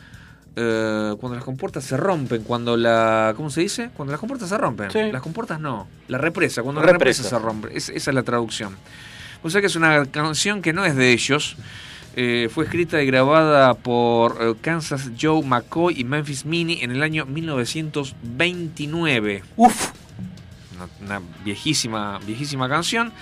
eh, 0.57 1.14
cuando 1.20 1.37
las 1.37 1.45
compuertas 1.45 1.85
se 1.85 1.97
rompen, 1.97 2.43
cuando 2.43 2.77
la... 2.77 3.33
¿Cómo 3.37 3.49
se 3.51 3.61
dice? 3.62 3.91
Cuando 3.97 4.11
las 4.12 4.20
compuertas 4.20 4.49
se 4.49 4.59
rompen. 4.59 4.91
Sí. 4.91 5.11
Las 5.12 5.23
compuertas 5.23 5.61
no. 5.61 5.87
La 6.09 6.18
represa, 6.18 6.62
cuando 6.62 6.81
Represa. 6.83 6.93
la 6.93 6.99
represa 6.99 7.23
se 7.23 7.39
rompe. 7.39 7.68
Es- 7.77 7.89
esa 7.89 8.11
es 8.11 8.14
la 8.14 8.23
traducción. 8.23 8.77
O 9.45 9.49
sea 9.51 9.61
que 9.61 9.68
es 9.68 9.77
una 9.77 10.05
canción 10.07 10.61
que 10.61 10.73
no 10.73 10.85
es 10.85 10.95
de 10.97 11.11
ellos. 11.12 11.57
Eh, 12.15 12.51
fue 12.53 12.65
escrita 12.65 13.03
y 13.03 13.07
grabada 13.07 13.73
por 13.75 14.37
eh, 14.41 14.55
Kansas 14.61 15.11
Joe 15.19 15.43
McCoy 15.43 15.99
y 15.99 16.05
Memphis 16.05 16.45
Mini 16.45 16.81
en 16.83 16.91
el 16.91 17.03
año 17.03 17.25
1929. 17.25 19.43
Uf. 19.57 19.93
Una, 20.77 20.89
una 21.19 21.23
viejísima, 21.45 22.19
viejísima 22.27 22.69
canción. 22.69 23.13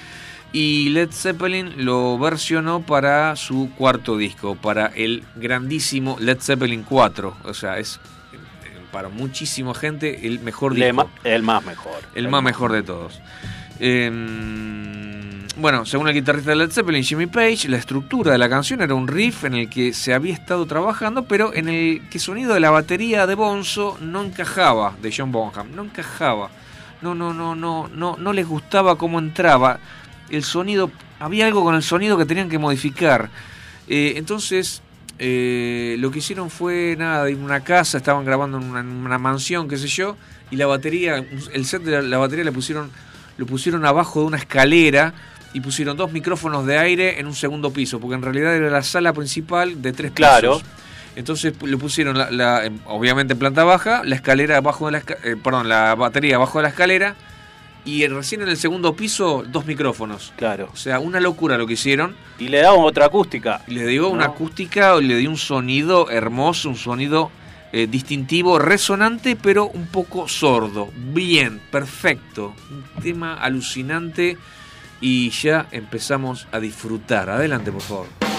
Y 0.53 0.89
Led 0.89 1.11
Zeppelin 1.13 1.85
lo 1.85 2.19
versionó 2.19 2.81
para 2.83 3.37
su 3.37 3.71
cuarto 3.79 4.17
disco, 4.17 4.57
para 4.57 4.87
el 4.87 5.23
grandísimo 5.37 6.17
Led 6.19 6.39
Zeppelin 6.41 6.83
4. 6.83 7.37
O 7.45 7.55
sea, 7.55 7.79
es 7.79 8.01
eh, 8.33 8.39
para 8.91 9.09
muchísima 9.09 9.73
gente 9.75 10.27
el 10.27 10.41
mejor 10.41 10.77
Le 10.77 10.87
disco. 10.87 11.05
ma- 11.05 11.11
el 11.23 11.45
más 11.45 11.65
mejor. 11.65 12.01
El 12.17 12.29
más 12.29 12.43
mejor 12.43 12.73
de 12.73 12.83
todos. 12.83 13.21
Eh, 13.79 14.11
bueno, 15.57 15.85
según 15.85 16.09
el 16.09 16.15
guitarrista 16.15 16.51
de 16.51 16.57
Led 16.57 16.71
Zeppelin, 16.71 17.03
Jimmy 17.03 17.27
Page, 17.27 17.69
la 17.69 17.77
estructura 17.77 18.33
de 18.33 18.39
la 18.39 18.49
canción 18.49 18.83
era 18.83 18.95
un 18.95 19.09
riff 19.09 19.45
en 19.45 19.55
el 19.55 19.69
que 19.69 19.93
se 19.93 20.15
había 20.15 20.33
estado 20.33 20.65
trabajando, 20.67 21.25
pero 21.25 21.53
en 21.55 21.69
el 21.69 22.09
que 22.09 22.19
sonido 22.19 22.55
de 22.55 22.61
la 22.61 22.71
batería 22.71 23.27
de 23.27 23.35
Bonzo 23.35 23.99
no 24.01 24.23
encajaba, 24.23 24.95
de 25.03 25.13
John 25.15 25.33
Bonham, 25.33 25.75
no 25.75 25.85
encajaba. 25.85 26.51
No, 27.03 27.15
no, 27.15 27.35
no, 27.35 27.55
no, 27.55 27.89
no, 27.89 28.17
no 28.17 28.33
les 28.33 28.47
gustaba 28.47 28.97
cómo 28.97 29.19
entraba. 29.19 29.81
El 30.29 30.45
sonido, 30.45 30.91
había 31.19 31.47
algo 31.47 31.65
con 31.65 31.75
el 31.75 31.83
sonido 31.83 32.17
que 32.17 32.27
tenían 32.27 32.49
que 32.49 32.59
modificar. 32.59 33.29
Eh, 33.89 34.15
entonces, 34.17 34.83
eh, 35.19 35.97
lo 35.99 36.11
que 36.11 36.21
hicieron 36.21 36.51
fue 36.51 36.95
nada, 36.97 37.29
en 37.29 37.43
una 37.43 37.61
casa, 37.61 37.99
estaban 37.99 38.25
grabando 38.25 38.59
en 38.59 38.65
una, 38.65 38.81
en 38.81 38.87
una 38.87 39.19
mansión, 39.19 39.67
qué 39.67 39.77
sé 39.77 39.89
yo, 39.89 40.17
y 40.51 40.57
la 40.57 40.67
batería, 40.67 41.25
el 41.53 41.65
set 41.65 41.83
de 41.83 41.91
la, 41.91 42.03
la 42.03 42.19
batería 42.19 42.45
le 42.45 42.53
pusieron, 42.53 42.91
lo 43.37 43.47
pusieron 43.47 43.85
abajo 43.85 44.21
de 44.21 44.27
una 44.27 44.37
escalera 44.37 45.13
y 45.53 45.61
pusieron 45.61 45.97
dos 45.97 46.13
micrófonos 46.13 46.65
de 46.67 46.79
aire 46.79 47.19
en 47.21 47.27
un 47.27 47.35
segundo 47.35 47.73
piso, 47.73 47.99
porque 48.01 48.15
en 48.15 48.23
realidad 48.23 48.55
era 48.55 48.71
la 48.71 48.83
sala 48.83 49.13
principal 49.13 49.83
de 49.83 49.93
tres 49.93 50.13
Claro. 50.13 50.59
pisos. 50.59 50.69
Entonces 51.17 51.55
le 51.63 51.77
pusieron, 51.77 52.17
la, 52.17 52.31
la- 52.31 52.65
em, 52.65 52.79
obviamente 52.87 53.33
en 53.33 53.39
planta 53.39 53.65
baja, 53.65 54.03
la 54.05 54.15
escalera 54.15 54.59
abajo 54.59 54.87
de 54.87 54.93
la 54.93 54.99
eh, 55.25 55.37
perdón, 55.43 55.69
la 55.69 55.95
batería 55.97 56.37
abajo 56.37 56.59
de 56.59 56.63
la 56.63 56.69
escalera 56.69 57.17
y 57.85 58.07
recién 58.07 58.43
en 58.43 58.49
el 58.49 58.57
segundo 58.57 58.95
piso 58.95 59.43
dos 59.49 59.67
micrófonos. 59.67 60.33
Claro. 60.37 60.69
O 60.73 60.77
sea, 60.77 61.01
una 61.01 61.19
locura 61.19 61.59
lo 61.59 61.67
que 61.67 61.73
hicieron. 61.73 62.15
Y 62.39 62.49
le 62.49 62.61
damos 62.61 62.87
otra 62.87 63.07
acústica. 63.07 63.63
Y 63.67 63.73
le 63.75 63.87
dio 63.87 64.09
una 64.09 64.27
acústica, 64.27 64.95
le 64.97 65.17
dio 65.17 65.31
un 65.31 65.37
sonido 65.39 66.11
hermoso, 66.11 66.69
un 66.69 66.77
sonido 66.77 67.31
eh, 67.73 67.87
distintivo, 67.91 68.59
resonante, 68.59 69.35
pero 69.35 69.67
un 69.67 69.87
poco 69.87 70.29
sordo. 70.29 70.91
Bien, 70.95 71.61
perfecto. 71.71 72.55
Un 72.71 73.03
tema 73.03 73.35
alucinante 73.35 74.37
y 75.01 75.31
ya 75.31 75.67
empezamos 75.71 76.47
a 76.53 76.61
disfrutar. 76.61 77.31
Adelante, 77.31 77.73
por 77.73 77.83
favor. 77.83 78.30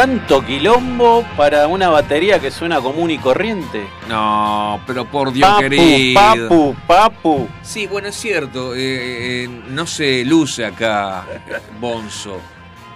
Tanto 0.00 0.42
quilombo 0.46 1.26
para 1.36 1.66
una 1.68 1.90
batería 1.90 2.38
que 2.40 2.50
suena 2.50 2.80
común 2.80 3.10
y 3.10 3.18
corriente. 3.18 3.86
No, 4.08 4.80
pero 4.86 5.04
por 5.04 5.30
Dios 5.30 5.46
Papu, 5.46 5.60
querido. 5.60 6.14
papu, 6.18 6.76
papu. 6.86 7.48
Sí, 7.60 7.86
bueno, 7.86 8.08
es 8.08 8.14
cierto. 8.16 8.74
eh, 8.74 9.44
eh, 9.44 9.48
no 9.68 9.86
se 9.86 10.24
luce 10.24 10.64
acá, 10.64 11.26
eh, 11.30 11.58
Bonzo. 11.78 12.40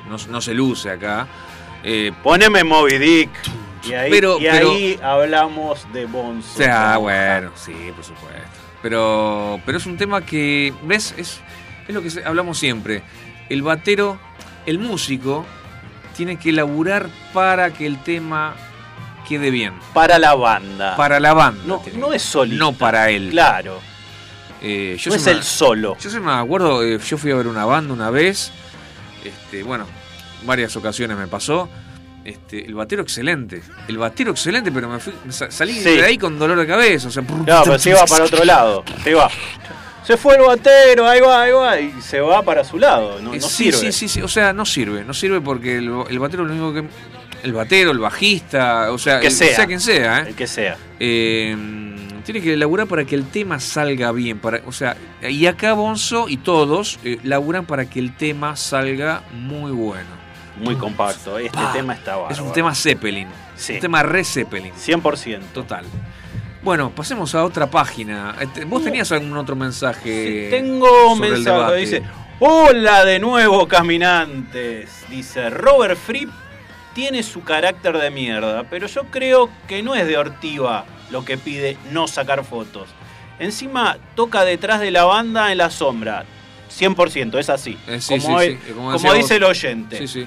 No, 0.08 0.16
no 0.30 0.40
se 0.40 0.54
luce 0.54 0.88
acá. 0.92 1.26
Eh, 1.82 2.10
Poneme 2.22 2.64
Moby 2.64 2.96
Dick. 2.96 3.30
Y 3.86 3.92
ahí, 3.92 4.10
Pero- 4.10 4.38
y 4.40 4.44
pero- 4.44 4.70
ahí 4.70 4.98
hablamos 5.02 5.86
de 5.92 6.06
Bonzo. 6.06 6.54
o 6.54 6.56
sea, 6.56 6.96
bueno, 6.96 7.50
sí, 7.54 7.74
por 7.94 8.02
supuesto. 8.02 8.40
Pero, 8.80 9.60
pero 9.66 9.76
es 9.76 9.84
un 9.84 9.98
tema 9.98 10.22
que, 10.24 10.72
¿ves? 10.84 11.14
Es, 11.18 11.42
es 11.86 11.94
lo 11.94 12.00
que 12.00 12.08
hablamos 12.24 12.56
siempre. 12.58 13.02
El 13.50 13.60
batero, 13.60 14.18
el 14.64 14.78
músico, 14.78 15.44
tiene 16.16 16.38
que 16.38 16.52
laburar 16.52 17.08
para 17.32 17.72
que 17.72 17.86
el 17.86 18.02
tema 18.02 18.54
quede 19.28 19.50
bien. 19.50 19.74
Para 19.92 20.18
la 20.18 20.34
banda. 20.34 20.96
Para 20.96 21.20
la 21.20 21.34
banda. 21.34 21.62
no, 21.96 22.12
es 22.12 22.22
solista. 22.22 22.58
No 22.64 22.72
para 22.72 23.10
él. 23.10 23.30
Claro. 23.30 23.80
Eh, 24.62 24.96
yo 24.98 25.10
no 25.10 25.16
es 25.16 25.26
el 25.26 25.42
solo. 25.42 25.96
Yo 26.00 26.08
sí 26.08 26.18
me 26.20 26.32
acuerdo, 26.32 26.82
eh, 26.82 26.98
yo 26.98 27.18
fui 27.18 27.30
a 27.30 27.34
ver 27.34 27.46
una 27.46 27.66
banda 27.66 27.92
una 27.92 28.08
vez, 28.08 28.50
este, 29.22 29.62
bueno, 29.62 29.86
varias 30.44 30.74
ocasiones 30.76 31.16
me 31.18 31.26
pasó. 31.26 31.68
Este, 32.24 32.64
el 32.64 32.74
batero 32.74 33.02
excelente, 33.02 33.62
el 33.86 33.98
batero 33.98 34.30
excelente, 34.30 34.72
pero 34.72 34.88
me, 34.88 34.98
fui- 34.98 35.12
salí 35.28 35.74
Sí. 35.74 35.82
de 35.96 36.04
ahí 36.06 36.16
con 36.16 36.38
dolor 36.38 36.58
de 36.58 36.66
cabeza, 36.66 37.08
o 37.08 37.10
sea, 37.10 37.22
No, 37.22 37.44
pero 37.44 37.78
se 37.78 37.90
iba 37.90 38.02
para 38.06 38.24
otro 38.24 38.42
lado. 38.46 38.82
Se 39.02 39.10
iba. 39.10 39.28
Se 40.04 40.16
fue 40.16 40.36
el 40.36 40.42
batero, 40.42 41.08
ahí 41.08 41.20
va, 41.20 41.42
ahí 41.42 41.52
va, 41.52 41.80
y 41.80 42.02
se 42.02 42.20
va 42.20 42.42
para 42.42 42.62
su 42.64 42.78
lado. 42.78 43.20
No, 43.22 43.32
Eh, 43.34 43.38
no 43.40 43.48
sí, 43.48 43.72
sirve. 43.72 43.78
sí, 43.78 43.92
sí, 43.92 44.08
sí, 44.08 44.22
o 44.22 44.28
sea, 44.28 44.52
no 44.52 44.64
sirve, 44.66 45.02
no 45.04 45.14
sirve 45.14 45.40
porque 45.40 45.78
el, 45.78 45.90
el 46.10 46.18
batero 46.18 46.44
lo 46.44 46.52
único 46.52 46.72
que 46.74 46.88
el 47.42 47.52
batero, 47.52 47.90
el 47.90 47.98
bajista, 47.98 48.90
o 48.92 48.98
sea, 48.98 49.20
Que 49.20 49.26
el- 49.28 49.32
sea. 49.32 49.66
quien 49.66 49.80
sea, 49.80 50.20
¿eh? 50.20 50.24
El 50.28 50.34
que 50.34 50.46
sea. 50.46 50.76
Eh, 51.00 51.56
tiene 52.24 52.40
que 52.40 52.56
laburar 52.56 52.86
para 52.86 53.04
que 53.04 53.14
el 53.14 53.26
tema 53.26 53.60
salga 53.60 54.12
bien, 54.12 54.38
para, 54.38 54.60
o 54.66 54.72
sea, 54.72 54.96
y 55.22 55.44
acá 55.46 55.74
Bonzo 55.74 56.26
y 56.28 56.38
todos 56.38 56.98
eh, 57.04 57.18
laburan 57.22 57.66
para 57.66 57.84
que 57.84 57.98
el 57.98 58.14
tema 58.16 58.56
salga 58.56 59.22
muy 59.32 59.72
bueno. 59.72 60.24
Muy 60.58 60.76
compacto. 60.76 61.36
Este 61.38 61.50
Pa. 61.58 61.72
tema 61.72 61.94
está 61.94 62.12
bárbaro. 62.16 62.32
Es 62.34 62.40
un 62.40 62.52
tema 62.52 62.74
Zeppelin. 62.74 63.26
Sí. 63.56 63.74
Un 63.74 63.80
tema 63.80 64.02
re 64.04 64.22
Zeppelin. 64.24 64.72
100%. 64.72 65.40
Total. 65.52 65.84
Bueno, 66.64 66.90
pasemos 66.90 67.34
a 67.34 67.44
otra 67.44 67.68
página. 67.70 68.34
Este, 68.40 68.64
¿Vos 68.64 68.82
tenías 68.82 69.12
algún 69.12 69.36
otro 69.36 69.54
mensaje? 69.54 70.46
Sí, 70.46 70.50
tengo 70.50 71.12
un 71.12 71.20
mensaje. 71.20 71.76
Dice: 71.76 72.02
Hola 72.40 73.04
de 73.04 73.18
nuevo, 73.18 73.68
caminantes. 73.68 75.04
Dice: 75.10 75.50
Robert 75.50 75.98
Fripp 75.98 76.30
tiene 76.94 77.22
su 77.22 77.42
carácter 77.42 77.98
de 77.98 78.10
mierda, 78.10 78.64
pero 78.70 78.86
yo 78.86 79.02
creo 79.10 79.50
que 79.68 79.82
no 79.82 79.94
es 79.94 80.06
de 80.06 80.16
Ortiva 80.16 80.86
lo 81.10 81.24
que 81.24 81.36
pide 81.36 81.76
no 81.90 82.08
sacar 82.08 82.44
fotos. 82.44 82.88
Encima 83.38 83.98
toca 84.14 84.44
detrás 84.44 84.80
de 84.80 84.90
la 84.90 85.04
banda 85.04 85.52
en 85.52 85.58
la 85.58 85.70
sombra. 85.70 86.24
100%, 86.70 87.38
es 87.38 87.50
así. 87.50 87.76
Eh, 87.86 88.00
sí, 88.00 88.18
como 88.18 88.40
sí, 88.40 88.46
el- 88.46 88.52
sí, 88.54 88.58
como 88.72 88.86
como 88.86 88.92
decía 88.92 89.12
dice 89.12 89.36
el 89.36 89.44
oyente. 89.44 89.98
Sí, 89.98 90.08
sí. 90.08 90.26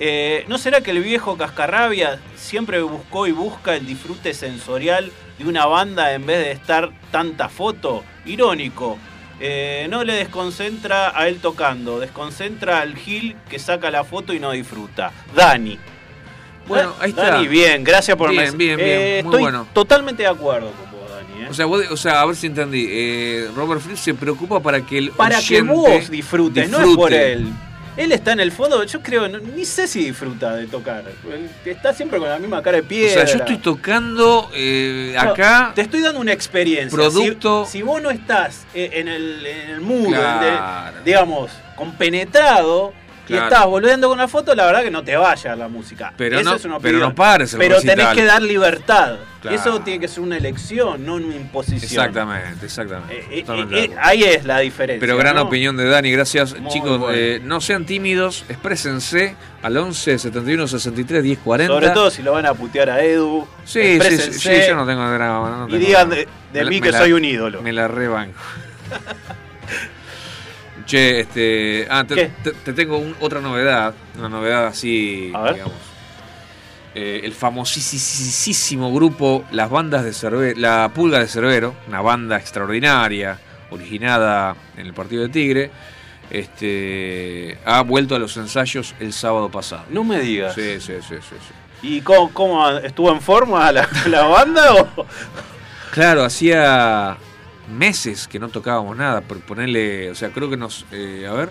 Eh, 0.00 0.44
¿No 0.48 0.58
será 0.58 0.80
que 0.80 0.90
el 0.92 1.02
viejo 1.02 1.36
Cascarrabia 1.36 2.20
siempre 2.36 2.80
buscó 2.82 3.26
y 3.26 3.32
busca 3.32 3.74
el 3.74 3.84
disfrute 3.86 4.32
sensorial 4.34 5.10
de 5.38 5.44
una 5.46 5.66
banda 5.66 6.12
en 6.12 6.26
vez 6.26 6.38
de 6.44 6.52
estar 6.52 6.90
tanta 7.10 7.48
foto? 7.48 8.04
Irónico. 8.26 8.98
Eh, 9.40 9.86
no 9.88 10.02
le 10.02 10.14
desconcentra 10.14 11.16
a 11.16 11.28
él 11.28 11.38
tocando, 11.40 12.00
desconcentra 12.00 12.80
al 12.80 12.96
Gil 12.96 13.36
que 13.48 13.58
saca 13.60 13.90
la 13.90 14.02
foto 14.04 14.32
y 14.34 14.40
no 14.40 14.50
disfruta. 14.50 15.12
Dani. 15.34 15.78
Bueno, 16.66 16.92
ahí 17.00 17.10
está. 17.10 17.30
Dani, 17.30 17.46
bien, 17.48 17.82
gracias 17.84 18.16
por 18.16 18.30
Bien, 18.30 18.56
bien, 18.58 18.76
bien, 18.76 18.88
Eh, 18.90 19.20
muy 19.24 19.30
estoy 19.30 19.40
bueno. 19.42 19.66
totalmente 19.72 20.24
de 20.24 20.28
acuerdo 20.28 20.70
con 20.72 20.90
vos, 20.90 21.08
Dani. 21.10 21.44
¿eh? 21.44 21.48
O 21.48 21.54
sea, 21.54 21.66
vos- 21.66 21.88
o 21.90 21.96
sea, 21.96 22.20
a 22.20 22.26
ver 22.26 22.34
si 22.36 22.48
entendí. 22.48 22.86
Eh, 22.90 23.48
Robert 23.54 23.80
Fripp 23.80 23.96
se 23.96 24.12
preocupa 24.14 24.60
para 24.60 24.84
que 24.84 24.98
el 24.98 25.10
Para 25.12 25.40
que 25.40 25.62
vos 25.62 26.10
disfrutes, 26.10 26.68
no 26.68 26.78
es 26.80 26.84
por 26.96 27.10
disfrute. 27.10 27.32
él. 27.32 27.48
Él 27.98 28.12
está 28.12 28.32
en 28.32 28.40
el 28.40 28.52
fondo, 28.52 28.82
yo 28.84 29.02
creo, 29.02 29.28
no- 29.28 29.38
ni 29.40 29.64
sé 29.64 29.88
si 29.88 30.04
disfruta 30.04 30.54
de 30.54 30.66
tocar. 30.68 31.02
Él 31.30 31.50
Está 31.64 31.92
siempre 31.92 32.18
con 32.18 32.28
la 32.28 32.38
misma 32.38 32.62
cara 32.62 32.76
de 32.78 32.84
O 32.84 32.88
piedra. 32.88 33.26
sea, 33.26 33.34
yo 33.36 33.40
estoy 33.40 33.58
tocando 33.58 34.50
eh, 34.54 35.12
No, 35.14 35.20
acá. 35.32 35.72
te 35.74 35.82
estoy 35.82 36.00
dando 36.00 36.20
una 36.20 36.32
experiencia. 36.32 36.96
Producto- 36.96 37.64
Si, 37.66 37.72
si 37.72 37.82
vos 37.82 38.00
no 38.00 38.10
estás 38.10 38.66
eh, 38.74 38.90
en 38.94 39.08
el, 39.08 39.44
en 39.44 39.70
el 39.70 39.80
Claro. 40.06 40.96
digamos, 41.04 41.50
compenetrado 41.76 42.92
y 43.28 43.34
estás 43.34 43.66
volviendo 43.66 44.08
con 44.08 44.18
la 44.18 44.28
foto, 44.28 44.54
la 44.54 44.66
verdad 44.66 44.82
que 44.82 44.90
no 44.90 45.02
te 45.04 45.16
vaya 45.16 45.54
la 45.56 45.68
música. 45.68 46.12
Pero 46.16 46.38
Esa 46.40 46.50
no- 46.50 46.56
es 46.56 46.64
una 46.64 46.78
pero 46.78 46.98
no 46.98 47.14
pares 47.14 47.52
el 47.52 47.58
Pero 47.58 47.80
tenés 47.80 48.08
que 48.08 48.24
dar 48.24 48.42
libertad. 48.42 49.16
Claro. 49.40 49.56
Eso 49.56 49.80
tiene 49.82 50.00
que 50.00 50.08
ser 50.08 50.20
una 50.24 50.36
elección, 50.36 51.06
no 51.06 51.14
una 51.14 51.36
imposición. 51.36 51.84
Exactamente, 51.84 52.66
exactamente. 52.66 53.14
Eh, 53.30 53.44
eh, 53.48 53.66
eh, 53.72 53.90
ahí 54.00 54.24
es 54.24 54.44
la 54.44 54.58
diferencia. 54.58 54.98
Pero 54.98 55.16
gran 55.16 55.36
¿no? 55.36 55.42
opinión 55.42 55.76
de 55.76 55.84
Dani, 55.84 56.10
gracias. 56.10 56.58
Muy 56.58 56.72
Chicos, 56.72 56.98
bueno. 56.98 57.14
eh, 57.16 57.40
no 57.44 57.60
sean 57.60 57.86
tímidos, 57.86 58.44
exprésense 58.48 59.36
al 59.62 59.76
11 59.76 60.18
71 60.18 60.66
63 60.66 61.22
10 61.22 61.38
40. 61.38 61.72
Sobre 61.72 61.90
todo 61.90 62.10
si 62.10 62.22
lo 62.22 62.32
van 62.32 62.46
a 62.46 62.54
putear 62.54 62.90
a 62.90 63.04
Edu. 63.04 63.46
Sí, 63.64 64.00
sí, 64.00 64.18
sí, 64.32 64.50
yo 64.66 64.74
no 64.74 64.84
tengo 64.84 65.08
drama. 65.08 65.66
no 65.68 65.76
Y 65.76 65.78
digan 65.78 66.10
de, 66.10 66.26
mí 66.64 66.80
que 66.80 66.92
soy 66.92 67.12
un 67.12 67.24
ídolo. 67.24 67.62
Me 67.62 67.72
la 67.72 67.86
rebanco. 67.86 68.40
che, 70.88 71.20
este. 71.20 71.86
Ah, 71.88 72.02
te, 72.04 72.14
¿Qué? 72.16 72.30
te- 72.42 72.50
te 72.52 72.72
tengo 72.72 72.98
un- 72.98 73.14
otra 73.20 73.40
novedad. 73.40 73.94
Una 74.18 74.28
novedad 74.28 74.66
así, 74.66 75.30
A 75.34 75.42
ver. 75.42 75.54
digamos. 75.54 75.76
Eh, 76.94 77.20
el 77.22 77.32
famosísimo 77.32 78.92
grupo 78.92 79.44
Las 79.52 79.70
Bandas 79.70 80.02
de 80.02 80.12
Cerbero, 80.12 80.58
La 80.58 80.90
Pulga 80.92 81.20
de 81.20 81.28
Cerbero, 81.28 81.74
una 81.86 82.00
banda 82.00 82.36
extraordinaria, 82.38 83.38
originada 83.70 84.56
en 84.76 84.86
el 84.86 84.94
partido 84.94 85.22
de 85.22 85.28
Tigre, 85.28 85.70
este, 86.30 87.58
ha 87.64 87.82
vuelto 87.82 88.16
a 88.16 88.18
los 88.18 88.36
ensayos 88.36 88.94
el 89.00 89.12
sábado 89.12 89.50
pasado. 89.50 89.84
No 89.90 90.02
me 90.02 90.18
digas. 90.20 90.54
Sí, 90.54 90.80
sí, 90.80 90.94
sí, 91.00 91.14
sí, 91.20 91.36
sí. 91.40 91.54
¿Y 91.86 92.00
cómo, 92.00 92.32
cómo 92.32 92.68
estuvo 92.78 93.12
en 93.12 93.20
forma 93.20 93.70
la, 93.70 93.88
la 94.06 94.22
banda? 94.24 94.74
O? 94.74 95.06
Claro, 95.92 96.24
hacía 96.24 97.16
meses 97.68 98.28
que 98.28 98.38
no 98.38 98.48
tocábamos 98.48 98.96
nada, 98.96 99.20
por 99.20 99.40
ponerle, 99.40 100.10
o 100.10 100.14
sea, 100.14 100.30
creo 100.30 100.50
que 100.50 100.56
nos, 100.56 100.86
eh, 100.92 101.26
a 101.28 101.32
ver, 101.32 101.50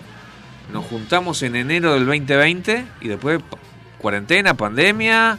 nos 0.72 0.84
juntamos 0.86 1.42
en 1.42 1.56
enero 1.56 1.94
del 1.94 2.06
2020 2.06 2.84
y 3.00 3.08
después 3.08 3.40
cuarentena, 3.98 4.54
pandemia, 4.54 5.38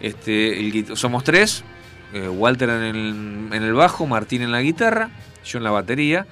este, 0.00 0.84
somos 0.94 1.24
tres, 1.24 1.64
eh, 2.12 2.28
Walter 2.28 2.68
en 2.68 2.82
el, 2.82 3.48
en 3.52 3.62
el 3.62 3.72
bajo, 3.74 4.06
Martín 4.06 4.42
en 4.42 4.52
la 4.52 4.60
guitarra, 4.60 5.10
yo 5.44 5.58
en 5.58 5.64
la 5.64 5.70
batería. 5.70 6.26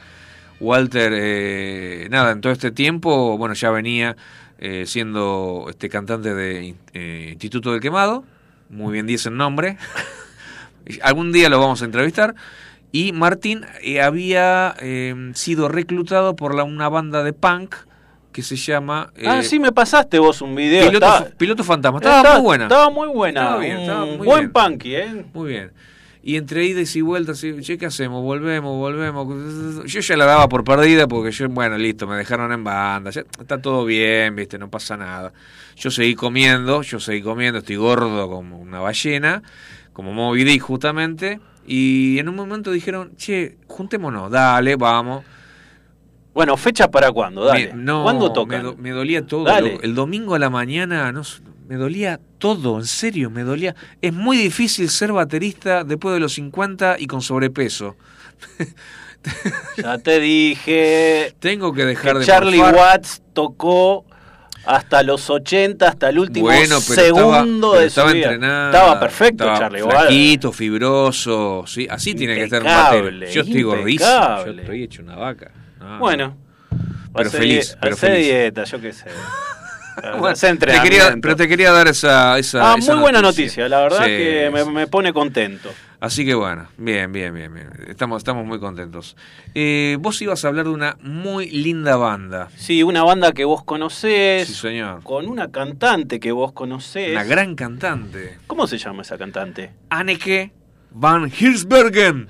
Walter, 0.59 1.13
eh, 1.15 2.09
nada, 2.11 2.33
en 2.33 2.41
todo 2.41 2.53
este 2.53 2.71
tiempo, 2.71 3.37
bueno, 3.37 3.55
ya 3.55 3.71
venía 3.71 4.17
eh, 4.59 4.85
siendo 4.87 5.67
este 5.69 5.89
cantante 5.89 6.35
de 6.35 6.75
eh, 6.95 7.29
Instituto 7.33 7.73
del 7.73 7.81
Quemado, 7.81 8.25
muy 8.71 8.93
bien 8.93 9.07
dice 9.07 9.29
el 9.29 9.37
nombre. 9.37 9.77
Algún 11.03 11.33
día 11.33 11.49
lo 11.49 11.61
vamos 11.61 11.83
a 11.83 11.85
entrevistar. 11.85 12.35
Y 12.93 13.13
Martín 13.13 13.67
eh, 13.83 14.01
había 14.01 14.75
eh, 14.81 15.33
sido 15.35 15.69
reclutado 15.69 16.37
por 16.37 16.55
la, 16.55 16.65
una 16.65 16.89
banda 16.89 17.23
de 17.23 17.33
punk 17.33 17.75
que 18.33 18.43
se 18.43 18.57
llama 18.57 19.11
eh, 19.17 19.25
ah, 19.27 19.43
sí, 19.43 19.59
me 19.59 19.73
pasaste 19.73 20.19
vos 20.19 20.43
un 20.43 20.55
video. 20.55 20.89
Piloto, 20.89 21.07
estaba, 21.07 21.31
Piloto 21.39 21.65
Fantasma. 21.65 21.99
Estaba, 21.99 22.35
muy 22.35 22.43
buena. 22.43 22.65
Estaba 22.65 22.91
muy 22.91 23.09
buena. 23.09 23.41
Estaba 23.41 23.61
bien, 23.61 23.77
un 23.77 23.83
estaba 23.83 24.05
muy 24.05 24.27
buen 24.27 24.41
bien. 24.41 24.53
punky, 24.53 24.95
¿eh? 24.95 25.25
Muy 25.33 25.49
bien. 25.49 25.73
Y 26.23 26.37
entre 26.37 26.67
idas 26.67 26.95
y 26.97 27.01
vueltas, 27.01 27.43
y, 27.45 27.61
che, 27.63 27.79
¿qué 27.79 27.87
hacemos? 27.87 28.23
Volvemos, 28.23 28.77
volvemos. 28.77 29.87
Yo 29.87 30.01
ya 30.01 30.17
la 30.17 30.27
daba 30.27 30.49
por 30.49 30.65
perdida 30.65 31.07
porque 31.07 31.31
yo, 31.31 31.49
bueno, 31.49 31.79
listo, 31.79 32.07
me 32.07 32.17
dejaron 32.17 32.53
en 32.53 32.63
banda. 32.63 33.11
ya 33.11 33.23
está 33.41 33.63
todo 33.63 33.87
bien, 33.87 34.37
viste, 34.37 34.59
no 34.59 34.69
pasa 34.69 34.99
nada. 34.99 35.33
Yo 35.77 35.91
seguí 35.91 36.15
comiendo, 36.15 36.83
yo 36.83 37.01
seguí 37.01 37.23
comiendo, 37.23 37.61
estoy 37.61 37.77
gordo 37.77 38.29
como 38.29 38.59
una 38.59 38.81
ballena, 38.81 39.43
como 39.93 40.13
Moby 40.13 40.45
Dick 40.45 40.63
justamente. 40.63 41.41
Y 41.67 42.19
en 42.19 42.29
un 42.29 42.35
momento 42.37 42.71
dijeron, 42.71 43.13
che, 43.17 43.57
juntémonos, 43.67 44.31
dale, 44.31 44.77
vamos. 44.77 45.25
Bueno, 46.35 46.57
¿fecha 46.57 46.91
para 46.91 47.11
cuándo? 47.13 47.45
Dale. 47.45 47.73
Me- 47.73 47.83
no, 47.83 48.03
¿Cuándo 48.03 48.47
Me, 48.47 48.59
do- 48.61 48.77
me 48.77 48.91
dolía 48.91 49.27
todo. 49.27 49.45
Dale. 49.45 49.79
El 49.83 49.95
domingo 49.95 50.35
a 50.35 50.39
la 50.39 50.51
mañana 50.51 51.11
no, 51.13 51.23
me 51.67 51.77
dolía 51.77 52.21
todo, 52.39 52.79
en 52.79 52.85
serio, 52.85 53.31
me 53.31 53.43
dolía. 53.43 53.75
Es 54.03 54.13
muy 54.13 54.37
difícil 54.37 54.89
ser 54.91 55.13
baterista 55.13 55.83
después 55.83 56.15
de 56.15 56.21
los 56.21 56.35
50 56.35 56.97
y 56.99 57.07
con 57.07 57.23
sobrepeso. 57.23 57.97
Ya 59.77 59.99
te 59.99 60.21
dije. 60.21 61.35
Tengo 61.41 61.73
que 61.73 61.85
dejar 61.85 62.13
que 62.13 62.19
de 62.21 62.25
Charlie 62.27 62.59
morfar. 62.59 62.75
Watts 62.77 63.23
tocó 63.33 64.06
hasta 64.67 65.03
los 65.03 65.31
80, 65.31 65.89
hasta 65.89 66.09
el 66.09 66.19
último 66.19 66.47
Bueno, 66.47 66.79
pero 66.89 67.03
segundo 67.03 67.69
estaba, 67.75 67.81
de 67.81 67.87
estaba 67.87 68.09
su 68.11 68.15
vida. 68.17 68.25
entrenado. 68.33 68.67
Estaba 68.67 69.01
perfecto, 69.01 69.45
estaba 69.45 69.59
Charlie 69.59 69.83
flaquito, 69.83 70.53
fibroso, 70.53 71.65
sí, 71.67 71.87
así 71.91 72.15
tiene 72.15 72.35
que 72.35 72.45
estar 72.45 72.63
un 72.63 72.69
batero. 72.69 73.11
Yo 73.11 73.43
estoy 73.43 73.63
gordísimo, 73.63 74.45
yo 74.45 74.53
estoy 74.53 74.83
hecho 74.83 75.03
una 75.03 75.17
vaca. 75.17 75.51
No, 75.81 75.99
Bueno, 75.99 76.37
Pero 77.15 77.31
feliz, 77.31 77.77
pero 77.81 77.97
feliz. 77.97 78.27
dieta, 78.27 78.65
yo 78.65 78.81
qué 78.81 78.93
sé. 78.93 79.05
Bueno, 80.19 80.37
te 80.37 80.81
quería, 80.83 81.17
pero 81.23 81.37
te 81.37 81.49
quería 81.49 81.73
dar 81.73 81.89
esa, 81.89 82.39
esa 82.39 82.73
Ah, 82.73 82.77
esa 82.77 82.93
muy 82.93 83.01
buena 83.01 83.23
noticia, 83.23 83.67
la 83.67 83.81
verdad 83.81 84.01
Sí, 84.05 84.11
que 84.11 84.51
me 84.71 84.87
pone 84.89 85.11
contento. 85.15 85.71
Así 85.99 86.27
que 86.27 86.35
bueno, 86.35 86.69
bien, 86.77 87.11
bien, 87.13 87.33
bien, 87.35 87.53
bien. 87.55 87.71
Estamos, 87.89 88.19
estamos 88.19 88.45
muy 88.45 88.61
contentos. 88.61 89.17
Eh, 89.55 89.97
vos 90.01 90.21
ibas 90.21 90.45
a 90.45 90.49
hablar 90.49 90.67
de 90.67 90.73
una 90.73 90.97
muy 91.01 91.49
linda 91.49 91.97
banda. 91.97 92.49
Sí, 92.57 92.83
una 92.83 93.03
banda 93.03 93.33
que 93.33 93.45
vos 93.47 93.65
conocés, 93.65 94.47
Sí, 94.49 94.55
señor. 94.55 95.03
con 95.03 95.27
una 95.27 95.51
cantante 95.51 96.21
que 96.21 96.33
vos 96.33 96.53
conocés. 96.53 97.13
Una 97.13 97.25
gran 97.25 97.55
cantante. 97.55 98.39
¿Cómo 98.47 98.67
se 98.67 98.77
llama 98.79 99.03
esa 99.03 99.17
cantante? 99.17 99.73
Anneke 99.89 100.53
van 100.91 101.31
Hirsbergen. 101.41 102.29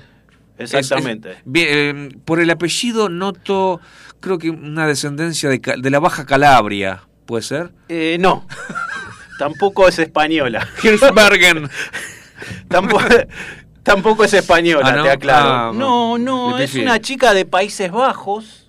Exactamente. 0.58 1.32
Es- 1.32 1.36
es- 1.38 1.42
bien, 1.44 1.66
eh, 1.68 2.08
por 2.24 2.40
el 2.40 2.50
apellido 2.50 3.08
noto, 3.08 3.80
creo 4.20 4.38
que 4.38 4.48
una 4.50 4.86
descendencia 4.86 5.48
de, 5.50 5.60
de 5.78 5.90
la 5.90 5.98
Baja 5.98 6.24
Calabria, 6.24 7.02
¿puede 7.26 7.42
ser? 7.42 7.72
Eh, 7.88 8.16
no, 8.20 8.46
tampoco 9.38 9.88
es 9.88 9.98
española. 9.98 10.66
Hirsbergen. 10.82 11.68
tampoco, 12.68 13.04
tampoco 13.82 14.24
es 14.24 14.32
española, 14.34 14.88
Ah, 14.88 14.96
¿no? 14.96 15.02
te 15.04 15.10
aclaro. 15.10 15.48
Ah, 15.48 15.72
no, 15.74 16.18
no, 16.18 16.58
es 16.58 16.74
una 16.74 17.00
chica 17.00 17.34
de 17.34 17.44
Países 17.44 17.90
Bajos. 17.90 18.68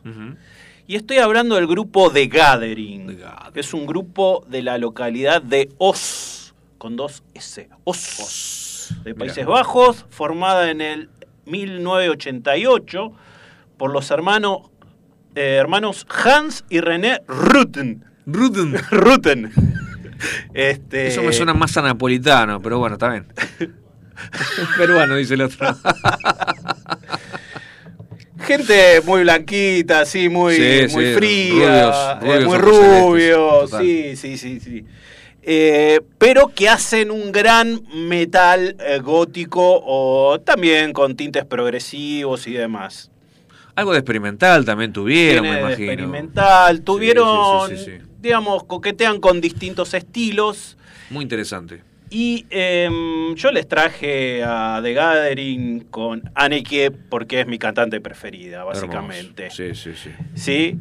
Y 0.90 0.96
estoy 0.96 1.18
hablando 1.18 1.56
del 1.56 1.68
grupo 1.68 2.10
The 2.12 2.28
Gathering. 2.28 3.08
The 3.08 3.16
Gathering. 3.16 3.54
que 3.54 3.60
Es 3.60 3.74
un 3.74 3.86
grupo 3.86 4.46
de 4.48 4.62
la 4.62 4.78
localidad 4.78 5.42
de 5.42 5.70
Os, 5.78 6.54
con 6.78 6.96
dos 6.96 7.24
S. 7.34 7.68
Os. 7.84 8.96
de 9.04 9.14
Mirá. 9.14 9.18
Países 9.26 9.46
Bajos, 9.46 10.06
formada 10.10 10.72
en 10.72 10.80
el 10.80 11.10
1988 11.46 13.12
por 13.78 13.92
los 13.92 14.10
hermanos, 14.12 14.60
eh, 15.36 15.56
hermanos 15.60 16.06
Hans 16.10 16.64
y 16.70 16.80
René 16.80 17.22
Rutten. 17.28 18.06
Ruden. 18.26 18.76
Rutten. 18.92 19.52
Este, 20.54 21.08
Eso 21.08 21.22
me 21.24 21.34
suena 21.34 21.54
más 21.54 21.76
a 21.78 21.82
napolitano, 21.82 22.62
pero 22.62 22.80
bueno, 22.80 22.96
está 22.96 23.10
bien. 23.10 23.28
Peruano, 24.78 25.16
dice 25.16 25.36
el 25.36 25.42
otro. 25.42 25.68
Gente 28.46 29.02
muy 29.04 29.22
blanquita, 29.22 30.02
así, 30.02 30.30
muy, 30.30 30.56
Sí, 30.56 30.94
muy 30.94 31.06
sí, 31.06 31.14
fría, 31.16 32.20
rubios, 32.20 32.24
eh, 32.24 32.46
muy 32.46 33.30
total. 33.32 33.82
sí, 33.84 34.16
sí, 34.16 34.38
sí, 34.38 34.60
sí. 34.60 34.86
Eh, 35.42 36.02
pero 36.18 36.50
que 36.50 36.68
hacen 36.70 37.10
un 37.10 37.32
gran 37.32 37.82
metal 37.94 38.76
eh, 38.80 39.00
gótico 39.00 39.82
o 39.86 40.40
también 40.42 40.94
con 40.94 41.16
tintes 41.16 41.46
progresivos 41.46 42.48
y 42.48 42.54
demás. 42.54 43.10
Algo 43.76 43.94
de 43.94 44.00
experimental 44.00 44.66
también 44.66 44.92
tuvieron, 44.92 45.44
Tiene 45.44 45.50
me 45.50 45.62
de 45.62 45.68
imagino. 45.68 45.92
experimental, 45.92 46.82
tuvieron, 46.82 47.70
sí, 47.70 47.78
sí, 47.78 47.86
sí, 47.86 47.92
sí. 48.00 48.07
Digamos, 48.20 48.64
coquetean 48.64 49.20
con 49.20 49.42
distintos 49.42 49.94
estilos. 49.94 50.78
Muy 51.10 51.24
interesante. 51.24 51.84
Y 52.10 52.46
em, 52.50 53.36
yo 53.36 53.52
les 53.52 53.68
traje 53.68 54.42
a 54.44 54.80
The 54.82 54.94
Gathering 54.94 55.82
con 55.90 56.32
Anneke 56.36 56.90
porque 56.92 57.42
es 57.42 57.48
mi 57.48 57.60
cantante 57.60 58.00
preferida, 58.00 58.64
básicamente. 58.64 59.48
Hermoso. 59.48 59.64
Sí, 59.76 59.76
sí, 59.76 59.92
sí. 59.96 60.10
¿Sí? 60.36 60.80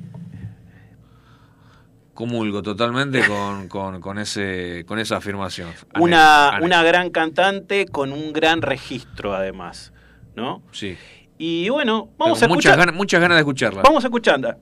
Comulgo 2.14 2.62
totalmente 2.62 3.26
con, 3.26 3.68
con, 3.68 4.00
con 4.00 4.18
ese, 4.18 4.84
con 4.86 4.98
esa 5.00 5.16
afirmación. 5.16 5.70
Una, 5.98 6.58
una 6.62 6.82
gran 6.84 7.10
cantante 7.10 7.86
con 7.86 8.12
un 8.12 8.32
gran 8.32 8.62
registro, 8.62 9.34
además. 9.34 9.92
¿No? 10.36 10.62
Sí. 10.70 10.96
Y 11.38 11.68
bueno, 11.70 12.08
vamos 12.18 12.38
Tengo 12.38 12.52
a 12.52 12.56
muchas, 12.56 12.70
escuchar. 12.70 12.78
ganas, 12.78 12.94
muchas 12.94 13.20
ganas 13.20 13.36
de 13.36 13.40
escucharla. 13.40 13.82
Vamos 13.82 14.04
a 14.04 14.06
escuchar. 14.06 14.58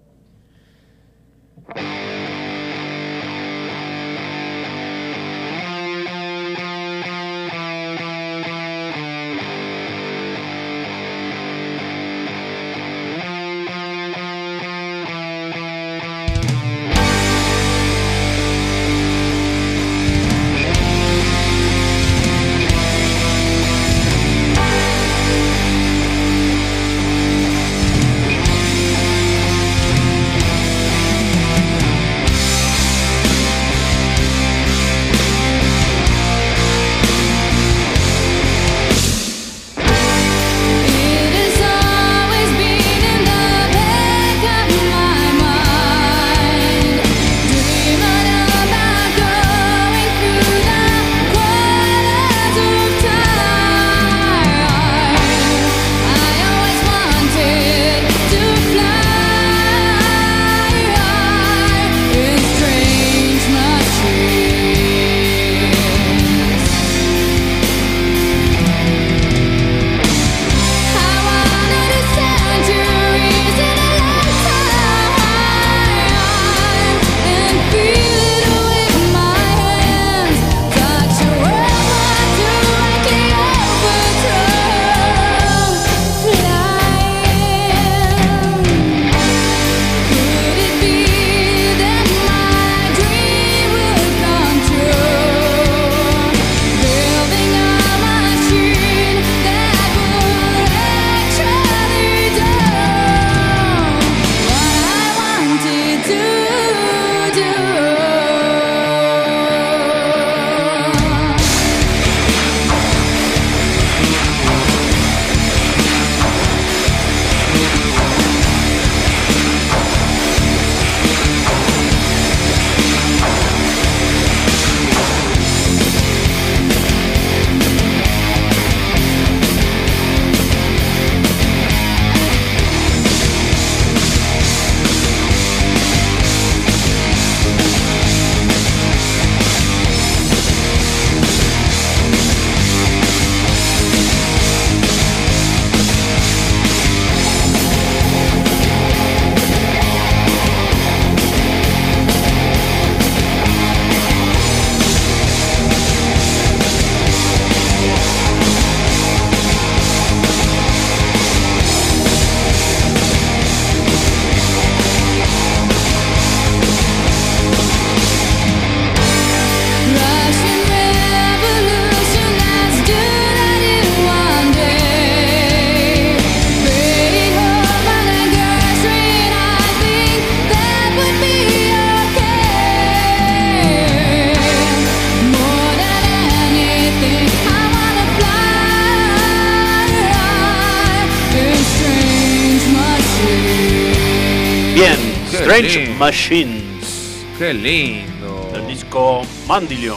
Machines. 196.04 197.24
Qué 197.38 197.54
lindo. 197.54 198.50
Del 198.52 198.66
disco 198.66 199.22
Mandilion. 199.48 199.96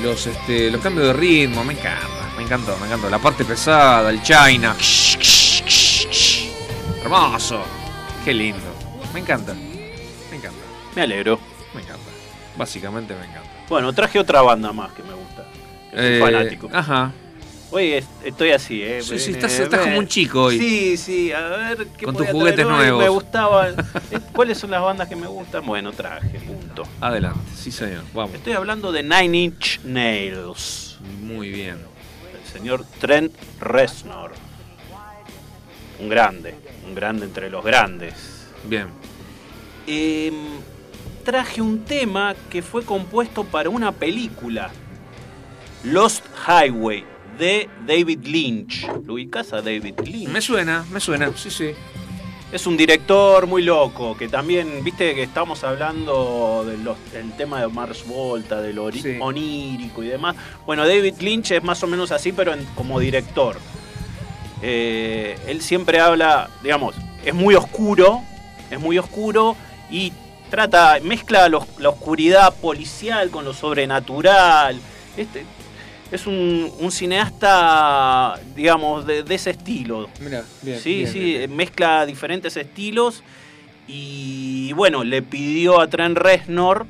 Los, 0.00 0.28
este, 0.28 0.70
los 0.70 0.80
cambios 0.80 1.08
de 1.08 1.12
ritmo, 1.12 1.64
me 1.64 1.72
encanta. 1.72 2.30
Me 2.36 2.44
encantó, 2.44 2.76
me 2.78 2.86
encantó. 2.86 3.10
La 3.10 3.18
parte 3.18 3.44
pesada, 3.44 4.08
el 4.10 4.22
China. 4.22 4.76
Hermoso. 7.02 7.64
Qué 8.24 8.32
lindo. 8.32 8.62
Me 9.12 9.18
encanta. 9.18 9.54
Me 9.54 10.36
encanta. 10.36 10.60
Me 10.94 11.02
alegro. 11.02 11.40
Me 11.74 11.80
encanta. 11.82 12.04
Básicamente 12.56 13.12
me 13.14 13.24
encanta. 13.26 13.50
Bueno, 13.68 13.92
traje 13.92 14.20
otra 14.20 14.40
banda 14.42 14.72
más 14.72 14.92
que 14.92 15.02
me 15.02 15.14
gusta. 15.14 15.44
que 15.90 15.96
Soy 15.96 16.06
Eh, 16.06 16.20
fanático. 16.20 16.68
Ajá. 16.72 17.10
Hoy 17.72 17.92
es- 17.94 18.04
estoy 18.22 18.50
así, 18.50 18.82
¿eh? 18.82 19.00
Sí, 19.02 19.18
sí, 19.18 19.30
estás- 19.32 19.80
como 19.80 19.98
un 19.98 20.06
chico 20.06 20.42
hoy. 20.44 20.58
Sí, 20.58 20.96
sí, 20.98 21.32
a 21.32 21.40
ver 21.40 21.86
qué 21.98 22.04
Con 22.04 22.16
tus 22.16 22.28
juguetes 22.28 22.66
traer 22.66 22.68
nuevos. 22.68 23.02
Me 23.02 23.08
gustaban. 23.08 23.74
Eh, 24.12 24.18
¿Cuáles 24.34 24.58
son 24.58 24.70
las 24.70 24.82
bandas 24.82 25.08
que 25.08 25.16
me 25.16 25.26
gustan? 25.26 25.64
Bueno, 25.64 25.90
traje, 25.92 26.38
punto. 26.40 26.82
Adelante. 27.00 27.40
Sí, 27.56 27.72
señor. 27.72 28.02
Vamos. 28.12 28.34
Estoy 28.34 28.52
hablando 28.52 28.92
de 28.92 29.02
Nine 29.02 29.38
Inch 29.38 29.80
Nails. 29.84 30.98
Muy 31.22 31.48
bien. 31.50 31.78
El 32.34 32.52
señor 32.52 32.84
Trent 33.00 33.32
Reznor. 33.58 34.32
Un 35.98 36.08
grande, 36.10 36.54
un 36.86 36.94
grande 36.94 37.24
entre 37.24 37.48
los 37.48 37.64
grandes. 37.64 38.14
Bien. 38.64 38.88
Em, 39.86 40.34
traje 41.24 41.62
un 41.62 41.84
tema 41.84 42.34
que 42.50 42.60
fue 42.60 42.84
compuesto 42.84 43.44
para 43.44 43.70
una 43.70 43.92
película, 43.92 44.70
Lost 45.84 46.24
Highway, 46.46 47.04
de 47.42 47.68
David 47.86 48.20
Lynch. 48.24 48.86
¿Lo 49.04 49.14
ubicás 49.14 49.52
a 49.52 49.56
David 49.62 49.94
Lynch? 50.04 50.28
Me 50.28 50.40
suena, 50.40 50.84
me 50.92 51.00
suena. 51.00 51.28
Sí, 51.36 51.50
sí. 51.50 51.70
Es 52.52 52.66
un 52.68 52.76
director 52.76 53.48
muy 53.48 53.62
loco, 53.62 54.16
que 54.16 54.28
también, 54.28 54.84
viste 54.84 55.12
que 55.16 55.22
estamos 55.24 55.64
hablando 55.64 56.64
del 56.64 57.32
tema 57.32 57.60
de 57.60 57.66
Mars 57.66 58.04
Volta, 58.06 58.60
del 58.62 58.78
Sí. 58.92 59.16
onírico 59.20 60.04
y 60.04 60.06
demás. 60.06 60.36
Bueno, 60.66 60.86
David 60.86 61.14
Lynch 61.20 61.50
es 61.50 61.64
más 61.64 61.82
o 61.82 61.88
menos 61.88 62.12
así, 62.12 62.30
pero 62.30 62.52
en- 62.52 62.64
como 62.76 63.00
director. 63.00 63.56
Eh, 64.62 65.36
él 65.48 65.60
siempre 65.62 65.98
habla, 65.98 66.48
digamos, 66.62 66.94
es 67.24 67.34
muy 67.34 67.56
oscuro, 67.56 68.20
es 68.70 68.78
muy 68.78 68.98
oscuro 68.98 69.56
y 69.90 70.12
trata, 70.50 70.98
mezcla 71.02 71.48
los- 71.48 71.66
la 71.78 71.88
oscuridad 71.88 72.54
policial 72.54 73.30
con 73.30 73.44
lo 73.44 73.52
sobrenatural. 73.52 74.78
Este, 75.16 75.44
es 76.12 76.26
un, 76.26 76.70
un 76.78 76.92
cineasta, 76.92 78.38
digamos, 78.54 79.06
de, 79.06 79.22
de 79.22 79.34
ese 79.34 79.50
estilo. 79.50 80.08
Mira, 80.20 80.44
bien. 80.60 80.78
Sí, 80.78 80.96
bien, 80.98 81.12
sí, 81.12 81.18
bien, 81.20 81.56
mezcla 81.56 82.06
diferentes 82.06 82.56
estilos 82.56 83.22
y 83.88 84.72
bueno, 84.74 85.02
le 85.04 85.22
pidió 85.22 85.80
a 85.80 85.88
Trent 85.88 86.16
Reznor 86.16 86.86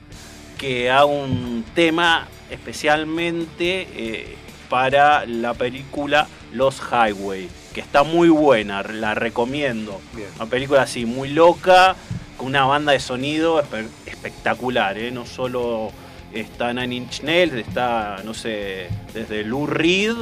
que 0.58 0.90
haga 0.90 1.04
un 1.06 1.64
tema 1.74 2.26
especialmente 2.50 3.88
eh, 3.94 4.36
para 4.68 5.24
la 5.26 5.54
película 5.54 6.28
Los 6.52 6.80
Highway, 6.80 7.48
que 7.74 7.80
está 7.80 8.02
muy 8.02 8.28
buena, 8.28 8.82
la 8.82 9.14
recomiendo. 9.14 10.00
Una 10.36 10.46
película 10.46 10.82
así, 10.82 11.04
muy 11.06 11.28
loca, 11.30 11.96
con 12.36 12.48
una 12.48 12.64
banda 12.66 12.92
de 12.92 13.00
sonido 13.00 13.62
espe- 13.62 13.88
espectacular, 14.06 14.98
¿eh? 14.98 15.10
no 15.10 15.26
solo 15.26 15.90
está 16.34 16.72
Nine 16.72 16.94
Inch 16.94 17.22
Nails, 17.22 17.54
está, 17.54 18.22
no 18.24 18.34
sé, 18.34 18.88
desde 19.12 19.44
Lou 19.44 19.66
Reed 19.66 20.16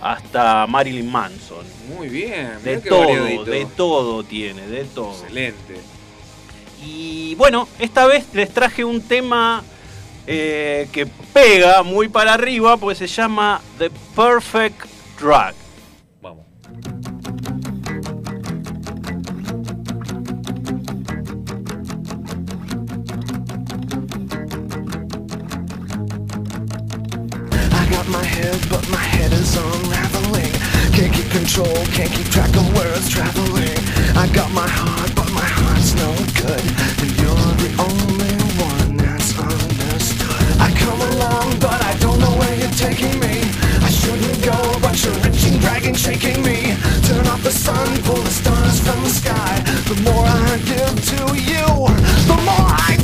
hasta 0.00 0.66
Marilyn 0.66 1.10
Manson. 1.10 1.64
Muy 1.88 2.08
bien. 2.08 2.62
De 2.62 2.78
todo, 2.78 3.00
variadito. 3.00 3.44
de 3.44 3.66
todo 3.66 4.24
tiene, 4.24 4.66
de 4.66 4.84
todo. 4.84 5.14
Excelente. 5.22 5.76
Y 6.84 7.34
bueno, 7.36 7.66
esta 7.78 8.06
vez 8.06 8.26
les 8.34 8.52
traje 8.52 8.84
un 8.84 9.00
tema 9.00 9.64
eh, 10.26 10.88
que 10.92 11.06
pega 11.06 11.82
muy 11.82 12.08
para 12.08 12.34
arriba, 12.34 12.76
pues 12.76 12.98
se 12.98 13.06
llama 13.06 13.60
The 13.78 13.90
Perfect 14.14 14.84
Drug. 15.18 15.63
My 28.08 28.22
head, 28.22 28.60
but 28.68 28.86
my 28.90 29.00
head 29.00 29.32
is 29.32 29.56
unraveling. 29.56 30.52
Can't 30.92 31.12
keep 31.12 31.30
control, 31.30 31.74
can't 31.96 32.12
keep 32.12 32.28
track 32.28 32.54
of 32.54 32.66
where 32.76 32.92
it's 32.94 33.08
traveling. 33.08 33.78
I 34.14 34.28
got 34.28 34.52
my 34.52 34.68
heart, 34.68 35.10
but 35.16 35.32
my 35.32 35.40
heart's 35.42 35.94
no 35.94 36.12
good. 36.36 36.64
And 37.00 37.10
you're 37.16 37.48
the 37.64 37.72
only 37.80 38.36
one 38.60 38.96
that's 38.98 39.32
understood. 39.38 40.60
I 40.60 40.70
come 40.76 41.00
along, 41.00 41.58
but 41.60 41.80
I 41.82 41.96
don't 41.98 42.20
know 42.20 42.36
where 42.36 42.54
you're 42.54 42.76
taking 42.76 43.18
me. 43.18 43.40
I 43.80 43.88
shouldn't 43.88 44.44
go, 44.44 44.58
but 44.84 45.00
you're 45.02 45.18
reaching, 45.24 45.58
dragging, 45.60 45.94
shaking 45.94 46.42
me. 46.42 46.76
Turn 47.08 47.26
off 47.26 47.42
the 47.42 47.50
sun, 47.50 47.88
pull 48.04 48.20
the 48.20 48.30
stars 48.30 48.80
from 48.84 49.02
the 49.02 49.10
sky. 49.10 49.64
The 49.88 49.96
more 50.04 50.28
I 50.28 50.60
give 50.68 50.94
to 51.10 51.20
you, 51.40 51.66
the 52.28 52.36
more 52.44 52.68
I 52.68 53.03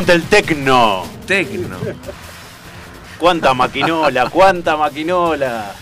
Aguanta 0.00 0.14
el 0.14 0.22
tecno. 0.30 1.02
Tecno. 1.26 1.76
Cuánta 3.18 3.52
maquinola, 3.52 4.30
cuánta 4.30 4.74
maquinola. 4.74 5.74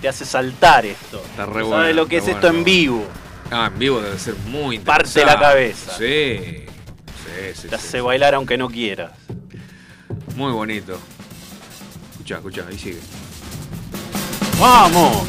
Te 0.00 0.08
hace 0.08 0.24
saltar 0.24 0.86
esto. 0.86 1.22
Está 1.22 1.44
re 1.44 1.52
¿Sabes 1.52 1.66
bueno, 1.68 1.92
lo 1.92 2.06
que 2.08 2.16
es 2.16 2.26
esto 2.26 2.46
en 2.48 2.64
vivo? 2.64 3.04
Ah, 3.50 3.68
en 3.70 3.78
vivo 3.78 4.00
debe 4.00 4.18
ser 4.18 4.34
muy 4.46 4.78
Parte 4.78 5.08
interesante. 5.08 5.26
la 5.26 5.38
cabeza. 5.38 5.92
Sí. 5.98 6.38
Sí, 6.38 7.52
sí, 7.54 7.68
Te 7.68 7.68
sí. 7.68 7.74
hace 7.74 8.00
bailar 8.00 8.34
aunque 8.34 8.56
no 8.56 8.70
quieras. 8.70 9.10
Muy 10.36 10.52
bonito. 10.52 10.98
Escuchá, 12.12 12.36
escuchá, 12.36 12.64
ahí 12.70 12.78
sigue. 12.78 13.00
¡Vamos! 14.58 15.26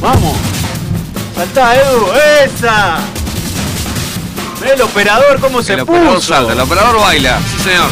¡Vamos! 0.00 0.34
¡Saltá, 1.34 1.76
Edu! 1.76 2.06
¡Esa! 2.42 3.15
El 4.72 4.82
operador 4.82 5.40
cómo 5.40 5.62
se 5.62 5.74
el 5.74 5.80
puso. 5.80 5.92
operador 5.92 6.22
salta, 6.22 6.52
el 6.52 6.60
operador 6.60 7.00
baila. 7.00 7.38
Sí, 7.56 7.58
señor. 7.64 7.88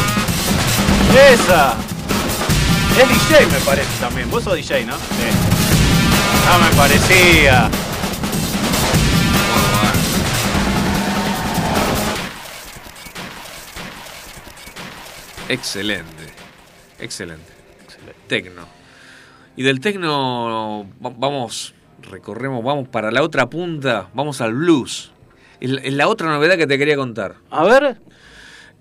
¡Esa! 1.33 1.73
Es 3.01 3.09
DJ 3.09 3.45
me 3.47 3.59
parece 3.59 3.87
también. 3.99 4.29
Vos 4.29 4.43
sos 4.43 4.55
DJ, 4.55 4.85
¿no? 4.85 4.95
Sí. 4.95 5.01
Ah, 6.49 6.57
me 6.69 6.75
parecía. 6.75 7.69
Excelente. 15.49 16.23
Excelente. 16.99 17.51
Tecno. 18.27 18.65
Y 19.55 19.63
del 19.63 19.79
tecno 19.79 20.85
va- 21.03 21.13
vamos, 21.15 21.73
recorremos, 22.01 22.63
vamos 22.63 22.87
para 22.87 23.11
la 23.11 23.21
otra 23.23 23.49
punta, 23.49 24.09
vamos 24.13 24.41
al 24.41 24.53
blues. 24.53 25.11
Es 25.59 25.93
la- 25.93 26.07
otra 26.07 26.29
novedad 26.29 26.57
que 26.57 26.67
te 26.67 26.77
quería 26.77 26.95
contar. 26.95 27.35
A 27.49 27.63
ver. 27.63 27.97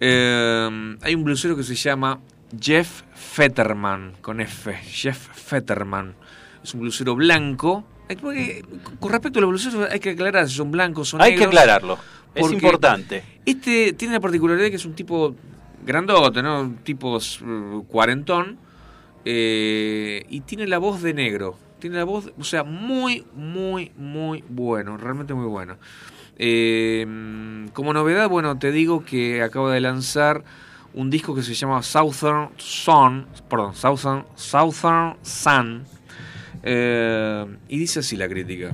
Eh, 0.01 0.97
hay 1.03 1.15
un 1.15 1.25
bluesero 1.25 1.57
que 1.57 1.63
se 1.63 1.75
llama 1.75 2.21
Jeff 2.61 3.03
Fetterman, 3.15 4.15
con 4.21 4.41
F. 4.41 4.75
Jeff 4.75 5.19
Fetterman. 5.33 6.15
Es 6.63 6.75
un 6.75 6.81
bluesero 6.81 7.15
blanco. 7.15 7.85
Hay 8.09 8.17
que- 8.17 8.65
Con 9.01 9.13
respecto 9.13 9.39
a 9.39 9.43
los 9.43 9.51
blueseros 9.51 9.89
hay 9.91 10.01
que 10.01 10.11
aclarar 10.11 10.49
si 10.49 10.57
son 10.57 10.71
blancos 10.71 11.15
o 11.15 11.23
Hay 11.23 11.33
que 11.33 11.41
negros. 11.41 11.49
aclararlo. 11.49 11.99
Es 12.35 12.51
importante. 12.51 13.23
Este 13.47 13.93
tiene 13.93 14.15
la 14.15 14.21
particularidad 14.21 14.69
que 14.69 14.77
es 14.77 14.85
un 14.85 14.95
tipo 14.95 15.35
grandote, 15.87 16.43
¿no? 16.43 16.63
Un 16.63 16.77
tipo 16.79 17.17
eh, 17.19 17.83
cuarentón. 17.89 18.59
eh, 19.27 20.27
y 20.29 20.41
tiene 20.43 20.67
la 20.67 20.77
voz 20.79 21.01
de 21.01 21.15
negro. 21.15 21.57
Tiene 21.79 21.97
la 21.97 22.05
voz, 22.05 22.31
o 22.39 22.45
sea, 22.45 22.63
muy, 22.63 23.25
muy, 23.35 23.91
muy 23.97 24.45
bueno. 24.49 24.97
Realmente 24.99 25.33
muy 25.33 25.47
bueno. 25.47 25.77
Eh, 26.39 27.07
como 27.73 27.93
novedad, 27.93 28.29
bueno, 28.29 28.59
te 28.59 28.73
digo 28.73 29.05
que 29.05 29.43
acaba 29.43 29.73
de 29.73 29.81
lanzar 29.81 30.45
un 30.95 31.11
disco 31.11 31.35
que 31.35 31.43
se 31.43 31.55
llama 31.55 31.83
Southern 31.83 32.51
Sun. 32.57 33.27
Perdón, 33.49 33.75
Southern, 33.75 34.25
Southern 34.35 35.17
Sun. 35.23 35.85
Eh, 36.63 37.47
y 37.69 37.79
dice 37.79 38.01
así 38.01 38.17
la 38.17 38.29
crítica. 38.29 38.73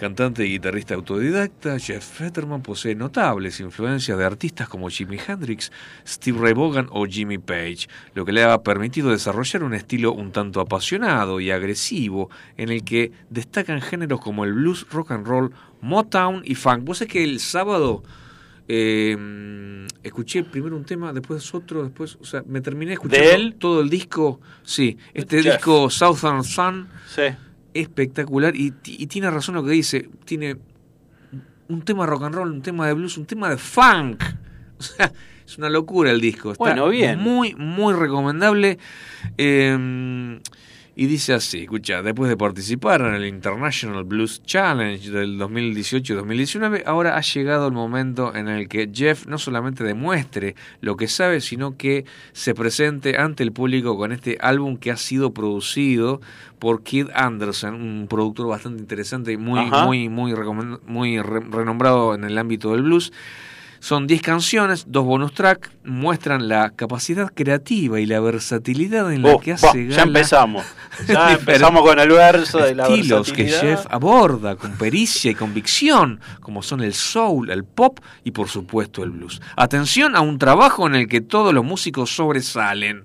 Cantante 0.00 0.46
y 0.46 0.52
guitarrista 0.52 0.94
autodidacta, 0.94 1.78
Jeff 1.78 2.02
Fetterman 2.02 2.62
posee 2.62 2.94
notables 2.94 3.60
influencias 3.60 4.16
de 4.16 4.24
artistas 4.24 4.66
como 4.66 4.88
Jimi 4.88 5.18
Hendrix, 5.18 5.70
Steve 6.06 6.38
Ray 6.40 6.54
Vaughan 6.54 6.86
o 6.90 7.04
Jimmy 7.04 7.36
Page, 7.36 7.86
lo 8.14 8.24
que 8.24 8.32
le 8.32 8.42
ha 8.42 8.62
permitido 8.62 9.10
desarrollar 9.10 9.62
un 9.62 9.74
estilo 9.74 10.14
un 10.14 10.32
tanto 10.32 10.62
apasionado 10.62 11.38
y 11.38 11.50
agresivo 11.50 12.30
en 12.56 12.70
el 12.70 12.82
que 12.82 13.12
destacan 13.28 13.82
géneros 13.82 14.22
como 14.22 14.46
el 14.46 14.54
blues, 14.54 14.86
rock 14.90 15.10
and 15.10 15.26
roll, 15.26 15.52
Motown 15.80 16.42
y 16.44 16.54
funk. 16.54 16.84
Vos 16.84 16.98
sabés 16.98 17.12
que 17.12 17.24
el 17.24 17.40
sábado 17.40 18.02
eh, 18.68 19.86
escuché 20.02 20.44
primero 20.44 20.76
un 20.76 20.84
tema, 20.84 21.12
después 21.12 21.52
otro, 21.54 21.82
después, 21.82 22.16
o 22.20 22.24
sea, 22.24 22.42
me 22.46 22.60
terminé 22.60 22.92
escuchando 22.94 23.26
¿De 23.28 23.34
él? 23.34 23.56
todo 23.58 23.80
el 23.80 23.90
disco. 23.90 24.40
Sí, 24.62 24.96
este 25.14 25.42
Jeff. 25.42 25.54
disco 25.56 25.90
Southern 25.90 26.44
Sun 26.44 26.88
Sí. 27.14 27.22
espectacular 27.74 28.54
y, 28.54 28.70
ti- 28.70 28.96
y 28.98 29.06
tiene 29.06 29.30
razón 29.30 29.54
lo 29.56 29.64
que 29.64 29.72
dice. 29.72 30.08
Tiene 30.24 30.56
un 31.68 31.82
tema 31.82 32.06
rock 32.06 32.24
and 32.24 32.34
roll, 32.34 32.50
un 32.50 32.62
tema 32.62 32.86
de 32.86 32.94
blues, 32.94 33.16
un 33.18 33.26
tema 33.26 33.48
de 33.50 33.56
funk. 33.56 34.22
O 34.80 34.82
sea, 34.82 35.12
es 35.46 35.58
una 35.58 35.68
locura 35.68 36.10
el 36.10 36.22
disco. 36.22 36.52
Está 36.52 36.64
Bueno, 36.64 36.88
bien. 36.88 37.18
Muy, 37.18 37.54
muy 37.54 37.92
recomendable. 37.92 38.78
Eh, 39.36 40.40
y 41.02 41.06
dice 41.06 41.32
así, 41.32 41.62
escucha, 41.62 42.02
después 42.02 42.28
de 42.28 42.36
participar 42.36 43.00
en 43.00 43.14
el 43.14 43.24
International 43.24 44.04
Blues 44.04 44.42
Challenge 44.44 45.10
del 45.10 45.38
2018-2019, 45.38 46.82
ahora 46.84 47.16
ha 47.16 47.22
llegado 47.22 47.66
el 47.68 47.72
momento 47.72 48.34
en 48.34 48.48
el 48.48 48.68
que 48.68 48.90
Jeff 48.92 49.26
no 49.26 49.38
solamente 49.38 49.82
demuestre 49.82 50.56
lo 50.82 50.96
que 50.96 51.08
sabe, 51.08 51.40
sino 51.40 51.78
que 51.78 52.04
se 52.32 52.54
presente 52.54 53.16
ante 53.18 53.42
el 53.42 53.52
público 53.52 53.96
con 53.96 54.12
este 54.12 54.36
álbum 54.42 54.76
que 54.76 54.90
ha 54.90 54.96
sido 54.98 55.32
producido 55.32 56.20
por 56.58 56.82
Kid 56.82 57.06
Anderson, 57.14 57.74
un 57.74 58.06
productor 58.06 58.48
bastante 58.48 58.82
interesante 58.82 59.32
y 59.32 59.38
muy, 59.38 59.60
Ajá. 59.60 59.86
muy, 59.86 60.10
muy, 60.10 60.34
muy 60.86 61.18
re- 61.22 61.40
renombrado 61.50 62.14
en 62.14 62.24
el 62.24 62.36
ámbito 62.36 62.72
del 62.72 62.82
blues. 62.82 63.10
Son 63.82 64.06
10 64.06 64.20
canciones, 64.20 64.84
dos 64.88 65.06
bonus 65.06 65.32
track, 65.32 65.70
muestran 65.84 66.48
la 66.48 66.68
capacidad 66.70 67.32
creativa 67.34 67.98
y 67.98 68.04
la 68.04 68.20
versatilidad 68.20 69.10
en 69.10 69.22
la 69.22 69.30
Oh, 69.34 69.40
que 69.40 69.52
hace 69.52 69.88
ya 69.88 69.96
gala 69.96 70.02
empezamos. 70.18 70.64
Ya 71.08 71.32
empezamos 71.32 71.82
con 71.82 71.98
el 71.98 72.10
verso 72.10 72.58
de 72.58 72.74
la 72.74 72.86
estilos 72.88 73.32
que. 73.32 73.46
Jeff 73.48 73.86
aborda 73.88 74.56
con 74.56 74.72
pericia 74.72 75.30
y 75.30 75.34
convicción, 75.34 76.20
como 76.40 76.62
son 76.62 76.82
el 76.82 76.92
soul, 76.92 77.48
el 77.50 77.64
pop 77.64 78.00
y 78.22 78.32
por 78.32 78.48
supuesto 78.48 79.02
el 79.02 79.10
blues. 79.12 79.40
Atención 79.56 80.14
a 80.14 80.20
un 80.20 80.38
trabajo 80.38 80.86
en 80.86 80.94
el 80.94 81.08
que 81.08 81.22
todos 81.22 81.54
los 81.54 81.64
músicos 81.64 82.14
sobresalen. 82.14 83.04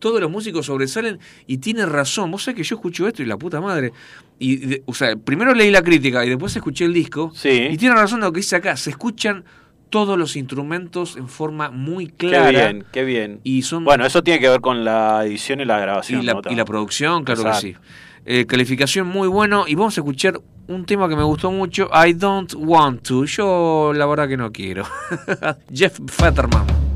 Todos 0.00 0.20
los 0.20 0.30
músicos 0.30 0.66
sobresalen 0.66 1.18
y 1.46 1.58
tiene 1.58 1.86
razón. 1.86 2.30
Vos 2.30 2.42
sabés 2.42 2.56
que 2.58 2.62
yo 2.64 2.76
escucho 2.76 3.06
esto 3.08 3.22
y 3.22 3.26
la 3.26 3.38
puta 3.38 3.60
madre. 3.60 3.92
Y, 4.38 4.56
de- 4.56 4.82
o 4.86 4.92
sea, 4.94 5.16
primero 5.16 5.54
leí 5.54 5.70
la 5.70 5.82
crítica 5.82 6.24
y 6.24 6.28
después 6.28 6.54
escuché 6.56 6.84
el 6.84 6.92
disco. 6.92 7.32
Sí. 7.34 7.68
Y 7.70 7.76
tiene 7.78 7.94
razón 7.94 8.20
lo 8.20 8.32
que 8.32 8.40
dice 8.40 8.56
acá. 8.56 8.76
Se 8.76 8.90
escuchan 8.90 9.44
todos 9.90 10.18
los 10.18 10.36
instrumentos 10.36 11.16
en 11.16 11.28
forma 11.28 11.70
muy 11.70 12.06
clara. 12.08 12.50
Qué 12.50 12.56
bien, 12.56 12.84
qué 12.92 13.04
bien. 13.04 13.40
Y 13.44 13.62
son 13.62 13.84
Bueno, 13.84 14.06
eso 14.06 14.22
tiene 14.22 14.40
que 14.40 14.48
ver 14.48 14.60
con 14.60 14.84
la 14.84 15.24
edición 15.26 15.60
y 15.60 15.64
la 15.64 15.78
grabación. 15.78 16.22
y 16.22 16.24
la, 16.24 16.34
¿no? 16.34 16.42
y 16.48 16.54
la 16.54 16.64
producción, 16.64 17.24
claro 17.24 17.42
Exacto. 17.42 17.66
que 17.66 17.72
sí. 17.74 17.78
Eh, 18.26 18.46
calificación 18.46 19.06
muy 19.06 19.28
bueno. 19.28 19.64
Y 19.66 19.74
vamos 19.74 19.96
a 19.98 20.00
escuchar 20.00 20.40
un 20.68 20.84
tema 20.86 21.08
que 21.08 21.16
me 21.16 21.22
gustó 21.24 21.50
mucho, 21.50 21.90
I 21.92 22.12
Don't 22.12 22.54
Want 22.56 23.02
To. 23.08 23.24
Yo 23.24 23.92
la 23.94 24.06
verdad 24.06 24.28
que 24.28 24.36
no 24.36 24.52
quiero. 24.52 24.84
Jeff 25.72 25.98
Fetterman. 26.06 26.89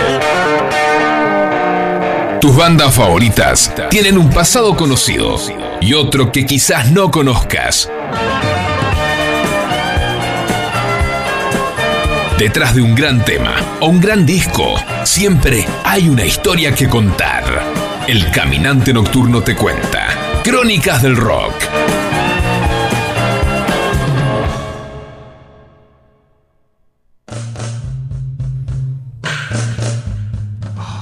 Tus 2.40 2.56
bandas 2.56 2.94
favoritas 2.94 3.74
tienen 3.90 4.18
un 4.18 4.30
pasado 4.30 4.78
conocido 4.78 5.36
y 5.82 5.94
otro 5.94 6.32
que 6.32 6.46
quizás 6.46 6.94
no 6.94 7.12
conozcas. 7.12 7.90
Detrás 12.38 12.74
de 12.74 12.82
un 12.82 12.96
gran 12.96 13.24
tema 13.24 13.56
o 13.80 13.88
un 13.88 14.02
gran 14.02 14.26
disco, 14.26 14.76
siempre 15.04 15.66
hay 15.84 16.10
una 16.10 16.26
historia 16.26 16.74
que 16.74 16.90
contar. 16.90 17.44
El 18.08 18.32
Caminante 18.32 18.92
Nocturno 18.92 19.44
te 19.44 19.56
cuenta. 19.56 20.42
Crónicas 20.44 21.04
del 21.04 21.16
Rock. 21.16 21.54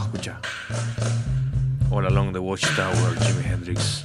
Escucha. 0.03 0.39
All 1.89 2.05
Along 2.05 2.33
the 2.33 2.39
Watchtower, 2.39 3.17
Jimi 3.21 3.45
Hendrix. 3.49 4.03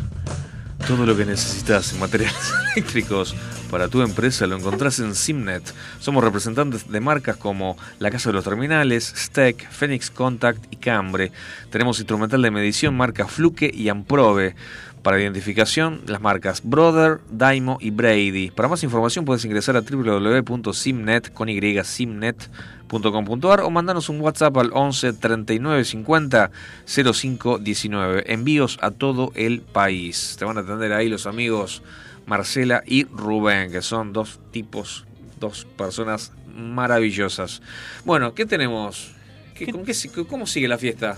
Todo 0.86 1.04
lo 1.04 1.16
que 1.16 1.24
necesitas 1.24 1.92
en 1.92 1.98
materiales 1.98 2.52
eléctricos 2.76 3.34
para 3.70 3.88
tu 3.88 4.02
empresa 4.02 4.47
lo 4.47 4.56
encontrás 4.56 4.98
en 4.98 5.14
Simnet. 5.14 5.74
Somos 6.01 6.22
representantes 6.22 6.90
de 6.90 7.01
marcas 7.01 7.36
como 7.36 7.76
La 7.98 8.10
Casa 8.10 8.30
de 8.30 8.34
los 8.34 8.44
Terminales, 8.44 9.12
Steck, 9.16 9.68
Phoenix 9.70 10.10
Contact 10.10 10.64
y 10.70 10.76
Cambre. 10.76 11.32
Tenemos 11.70 11.98
instrumental 11.98 12.43
de 12.43 12.51
medición 12.51 12.97
marcas 12.97 13.30
Fluke 13.30 13.70
y 13.72 13.88
Amprobe. 13.88 14.55
Para 15.02 15.20
identificación, 15.20 16.01
las 16.06 16.20
marcas 16.20 16.62
Brother, 16.64 17.20
Daimo 17.30 17.78
y 17.80 17.90
Brady. 17.90 18.51
Para 18.51 18.68
más 18.68 18.82
información 18.82 19.24
puedes 19.24 19.44
ingresar 19.44 19.76
a 19.76 19.82
www.simnet 19.82 21.32
con 21.32 21.48
y, 21.48 21.84
simnet.com.ar 21.84 23.60
o 23.60 23.70
mandanos 23.70 24.09
un 24.09 24.20
WhatsApp 24.20 24.56
al 24.56 24.70
11 24.72 25.12
39 25.12 25.84
50 25.84 26.51
05 26.86 27.59
19. 27.59 28.32
Envíos 28.32 28.78
a 28.82 28.90
todo 28.90 29.30
el 29.36 29.60
país. 29.60 30.34
Te 30.38 30.44
van 30.44 30.59
a 30.59 30.62
atender 30.62 30.93
ahí 30.93 31.09
los 31.09 31.28
amigos 31.28 31.82
Marcela 32.26 32.82
y 32.86 33.04
Rubén, 33.04 33.70
que 33.72 33.82
son 33.82 34.12
dos 34.12 34.40
tipos, 34.50 35.04
dos 35.40 35.66
personas 35.76 36.32
maravillosas. 36.54 37.62
Bueno, 38.04 38.34
¿qué 38.34 38.46
tenemos? 38.46 39.12
¿Qué- 39.54 39.70
con 39.72 39.84
qué 39.84 39.94
si- 39.94 40.08
¿Cómo 40.08 40.46
sigue 40.46 40.68
la 40.68 40.78
fiesta? 40.78 41.16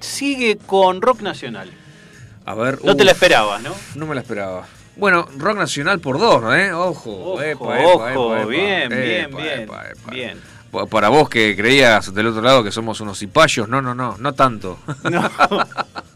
Sigue 0.00 0.56
con 0.58 1.00
rock 1.02 1.20
nacional. 1.22 1.70
A 2.44 2.54
ver. 2.54 2.78
No 2.84 2.96
te 2.96 3.04
la 3.04 3.12
uf, 3.12 3.16
esperabas, 3.16 3.62
¿no? 3.62 3.72
No 3.94 4.06
me 4.06 4.14
la 4.14 4.20
esperaba. 4.20 4.66
Bueno, 4.96 5.26
rock 5.36 5.58
nacional 5.58 6.00
por 6.00 6.18
dos, 6.18 6.42
¿eh? 6.56 6.72
Ojo, 6.72 7.10
Ojo, 7.34 7.42
epa, 7.42 7.64
ojo, 7.64 8.08
epa, 8.08 8.12
epa, 8.40 8.44
bien, 8.46 8.88
bien, 8.88 9.68
bien, 10.10 10.40
Para 10.90 11.08
vos 11.10 11.28
que 11.28 11.54
creías 11.56 12.14
del 12.14 12.28
otro 12.28 12.40
lado 12.40 12.64
que 12.64 12.72
somos 12.72 13.00
unos 13.00 13.18
cipayos, 13.18 13.68
no, 13.68 13.82
no, 13.82 13.94
no, 13.94 14.16
no 14.18 14.32
tanto. 14.32 14.78
No. 15.10 15.30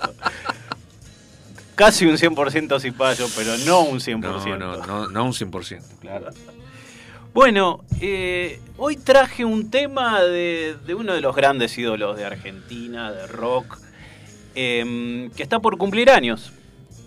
Casi 1.81 2.05
un 2.05 2.19
100% 2.19 2.78
cipayo, 2.78 3.27
pero 3.35 3.57
no 3.65 3.85
un 3.85 4.01
100%. 4.01 4.20
No, 4.20 4.59
no, 4.59 4.86
no, 4.86 5.09
no 5.09 5.24
un 5.24 5.32
100%, 5.32 5.81
claro. 5.98 6.28
Bueno, 7.32 7.82
eh, 8.02 8.61
hoy 8.77 8.97
traje 8.97 9.47
un 9.47 9.70
tema 9.70 10.20
de, 10.20 10.77
de 10.86 10.94
uno 10.94 11.15
de 11.15 11.23
los 11.23 11.35
grandes 11.35 11.78
ídolos 11.78 12.19
de 12.19 12.27
Argentina, 12.27 13.11
de 13.11 13.27
rock, 13.28 13.78
em, 14.55 15.31
que 15.31 15.43
está 15.43 15.61
por 15.61 15.78
cumplir 15.78 16.11
años. 16.11 16.52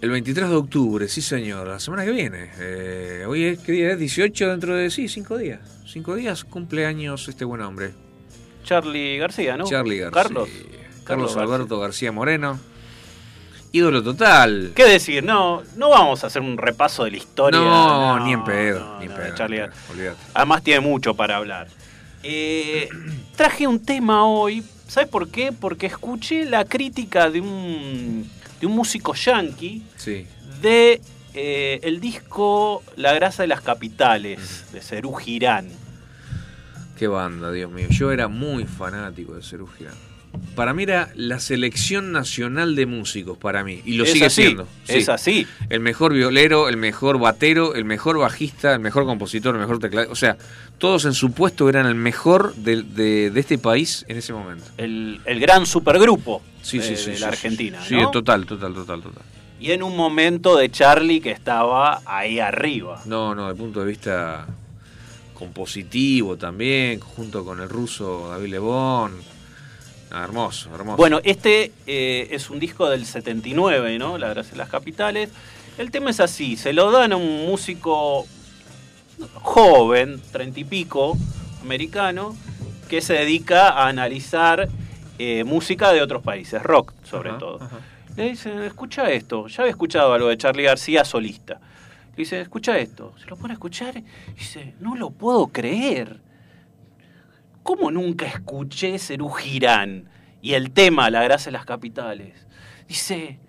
El 0.01 0.09
23 0.09 0.49
de 0.49 0.55
octubre, 0.55 1.07
sí 1.07 1.21
señor, 1.21 1.67
la 1.67 1.79
semana 1.79 2.03
que 2.03 2.11
viene. 2.11 2.49
Eh, 2.57 3.25
hoy 3.27 3.43
es, 3.43 3.59
¿qué 3.59 3.73
día 3.73 3.91
es? 3.91 3.99
18 3.99 4.49
dentro 4.49 4.75
de, 4.75 4.89
sí, 4.89 5.07
5 5.07 5.37
días. 5.37 5.59
5 5.85 6.15
días 6.15 6.43
cumpleaños 6.45 7.27
este 7.27 7.45
buen 7.45 7.61
hombre. 7.61 7.91
Charlie 8.63 9.19
García, 9.19 9.55
¿no? 9.55 9.65
Charlie 9.65 9.99
García. 9.99 10.23
Carlos. 10.23 10.49
Carlos 10.49 11.03
Carlos 11.35 11.37
Alberto 11.37 11.79
García 11.79 12.11
Moreno. 12.11 12.72
Ídolo 13.75 14.03
total. 14.03 14.71
¿Qué 14.75 14.85
decir? 14.85 15.23
No, 15.23 15.63
no 15.75 15.89
vamos 15.89 16.23
a 16.23 16.27
hacer 16.27 16.43
un 16.43 16.57
repaso 16.57 17.05
de 17.05 17.11
la 17.11 17.17
historia. 17.17 17.59
No, 17.59 18.19
ni 18.23 18.31
en 18.33 18.43
pedo, 18.43 18.79
no, 18.79 18.99
ni 18.99 19.07
en 19.07 19.11
pedo, 19.13 19.35
Charlie 19.35 19.57
pedo. 19.97 20.15
Además 20.35 20.61
tiene 20.63 20.79
mucho 20.79 21.15
para 21.15 21.37
hablar. 21.37 21.67
Eh, 22.21 22.87
traje 23.35 23.65
un 23.65 23.83
tema 23.83 24.25
hoy, 24.27 24.63
¿sabes 24.87 25.09
por 25.09 25.27
qué? 25.29 25.51
Porque 25.51 25.87
escuché 25.87 26.45
la 26.45 26.65
crítica 26.65 27.31
de 27.31 27.41
un, 27.41 28.29
de 28.61 28.67
un 28.67 28.73
músico 28.75 29.15
yankee 29.15 29.81
Sí. 29.97 30.27
de 30.61 31.01
eh, 31.33 31.79
el 31.81 31.99
disco 31.99 32.83
La 32.95 33.11
grasa 33.13 33.41
de 33.41 33.47
las 33.47 33.61
capitales, 33.61 34.65
de 34.71 34.81
Cerú 34.81 35.13
Girán. 35.15 35.67
Qué 36.95 37.07
banda, 37.07 37.51
Dios 37.51 37.71
mío. 37.71 37.87
Yo 37.89 38.11
era 38.11 38.27
muy 38.27 38.65
fanático 38.65 39.33
de 39.33 39.41
Cerú 39.41 39.67
Girán. 39.67 39.95
Para 40.55 40.73
mí 40.73 40.84
era 40.84 41.10
la 41.15 41.39
selección 41.39 42.11
nacional 42.11 42.76
de 42.76 42.85
músicos, 42.85 43.38
para 43.38 43.64
mí. 43.64 43.81
Y 43.85 43.93
lo 43.93 44.03
Es 44.03 44.11
sigue 44.11 44.26
así, 44.26 44.41
siendo. 44.43 44.68
Sí. 44.84 44.93
Es 44.97 45.10
así. 45.10 45.47
El 45.69 45.80
mejor 45.80 46.14
violero, 46.14 46.69
el 46.69 46.77
mejor 46.77 47.19
batero, 47.19 47.76
el 47.76 47.85
mejor 47.85 48.18
bajista, 48.18 48.73
el 48.73 48.80
mejor 48.80 49.05
compositor, 49.05 49.55
el 49.55 49.61
mejor 49.61 49.80
teclado. 49.80 50.11
O 50.11 50.15
sea, 50.15 50.38
todos 50.77 51.05
en 51.05 51.14
su 51.14 51.31
puesto 51.31 51.69
eran 51.69 51.85
el 51.85 51.95
mejor 51.95 52.53
de, 52.55 52.81
de- 52.84 53.30
de 53.31 53.39
este 53.39 53.57
país 53.57 54.05
en 54.07 54.18
ese 54.18 54.34
momento. 54.34 54.65
El, 54.77 55.22
el 55.26 55.39
gran 55.39 55.65
supergrupo 55.65 56.41
Sí, 56.61 56.77
de, 56.80 56.84
sí, 56.84 56.95
sí. 56.97 57.11
de 57.11 57.19
la 57.19 57.27
Argentina. 57.27 57.80
Sí, 57.88 57.95
¿no? 57.95 58.10
total, 58.11 58.45
total, 58.45 58.73
total, 58.73 59.01
total. 59.01 59.23
Y 59.60 59.72
en 59.72 59.81
un 59.84 59.95
momento 59.95 60.57
de 60.57 60.69
Charlie 60.69 61.22
que 61.22 61.31
estaba 61.31 62.01
ahí 62.05 62.39
arriba. 62.39 63.01
No, 63.05 63.34
no, 63.34 63.47
de 63.47 63.55
punto 63.55 63.80
de 63.81 63.85
vista 63.88 64.45
compositivo 65.34 66.38
también, 66.38 66.99
junto 66.99 67.43
con 67.45 67.60
el 67.61 67.69
ruso 67.69 68.30
David 68.30 68.49
Lebón. 68.51 69.14
Ah, 70.14 70.23
hermoso, 70.26 70.69
hermoso. 70.76 70.95
Bueno, 70.98 71.19
este 71.23 71.72
eh, 71.88 72.27
es 72.31 72.49
un 72.52 72.60
disco 72.60 72.88
del 72.90 73.06
79, 73.06 73.98
¿no? 73.98 74.19
La 74.19 74.30
Gracia 74.30 74.52
de 74.52 74.57
las 74.60 74.69
Capitales. 74.69 75.30
El 75.80 75.90
tema 75.90 76.11
es 76.11 76.19
así, 76.19 76.56
se 76.56 76.72
lo 76.72 76.91
dan 76.91 77.14
a 77.14 77.18
un 77.18 77.48
músico 77.48 78.27
joven, 79.41 80.22
treinta 80.31 80.60
y 80.60 80.64
pico, 80.65 81.18
americano, 81.64 82.35
que 82.90 83.02
se 83.02 83.14
dedica 83.14 83.69
a 83.69 83.88
analizar 83.88 84.69
eh, 85.18 85.44
música 85.44 85.91
de 85.91 86.02
otros 86.03 86.22
países, 86.22 86.61
rock 86.61 86.94
sobre 87.03 87.31
Ajá, 87.31 87.40
todo. 87.40 87.56
ajá. 87.64 87.80
Le 88.15 88.30
dicen, 88.30 88.61
escucha 88.61 89.10
esto, 89.10 89.48
ya 89.48 89.64
había 89.64 89.72
escuchado 89.72 90.14
algo 90.14 90.27
de 90.27 90.38
Charlie 90.38 90.64
García 90.64 91.03
solista. 91.03 91.60
Le 92.11 92.18
dice, 92.18 92.40
escucha 92.41 92.77
esto. 92.77 93.15
Se 93.19 93.26
lo 93.26 93.35
pone 93.38 93.53
a 93.53 93.56
escuchar 93.56 93.98
y 93.98 94.03
dice, 94.38 94.76
no 94.80 94.95
lo 94.95 95.10
puedo 95.10 95.48
creer. 95.48 96.19
¿Cómo 97.64 97.91
nunca 97.91 98.26
escuché 98.26 98.99
Cerú 98.99 99.30
Girán 99.30 100.10
y 100.41 100.53
el 100.53 100.72
tema 100.72 101.10
La 101.10 101.23
Gracia 101.23 101.45
de 101.52 101.57
las 101.57 101.65
Capitales? 101.65 102.45
Dice, 102.88 103.40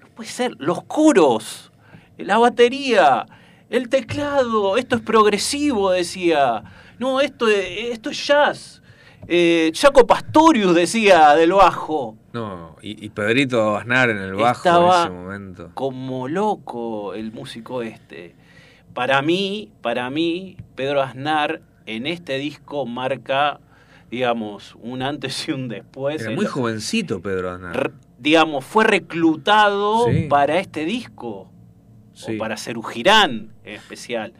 no 0.00 0.08
puede 0.08 0.28
ser, 0.28 0.52
los 0.58 0.82
coros, 0.84 1.70
la 2.18 2.38
batería, 2.38 3.26
el 3.70 3.88
teclado, 3.88 4.76
esto 4.76 4.96
es 4.96 5.02
progresivo, 5.02 5.90
decía. 5.90 6.64
No, 6.98 7.20
esto, 7.20 7.46
es- 7.48 7.92
esto 7.92 8.10
es 8.10 8.26
jazz. 8.26 8.82
Eh, 9.28 9.72
Jaco 9.74 10.06
Pastorius 10.06 10.74
decía 10.74 11.34
del 11.34 11.52
bajo. 11.52 12.16
No, 12.32 12.76
y, 12.82 13.04
y 13.04 13.08
Pedrito 13.10 13.76
Aznar 13.76 14.10
en 14.10 14.18
el 14.18 14.34
bajo 14.34 14.58
Estaba 14.58 14.96
en 15.02 15.02
ese 15.06 15.10
momento. 15.10 15.70
como 15.74 16.28
loco 16.28 17.14
el 17.14 17.32
músico 17.32 17.82
este. 17.82 18.34
Para 18.94 19.20
mí, 19.22 19.72
para 19.82 20.10
mí, 20.10 20.56
Pedro 20.74 21.02
Aznar 21.02 21.60
en 21.86 22.06
este 22.06 22.38
disco 22.38 22.84
marca, 22.86 23.60
digamos, 24.10 24.76
un 24.82 25.02
antes 25.02 25.48
y 25.48 25.52
un 25.52 25.68
después. 25.68 26.20
Era 26.22 26.30
muy 26.32 26.46
jovencito 26.46 27.20
Pedro 27.20 27.50
Aznar. 27.52 27.92
digamos, 28.18 28.64
fue 28.64 28.84
reclutado 28.84 30.06
Sí. 30.10 30.26
para 30.28 30.58
este 30.58 30.84
disco. 30.84 31.50
Sí. 32.12 32.34
O 32.36 32.38
para 32.38 32.56
Cerú 32.56 32.82
Girán 32.82 33.52
en 33.64 33.74
especial. 33.74 34.32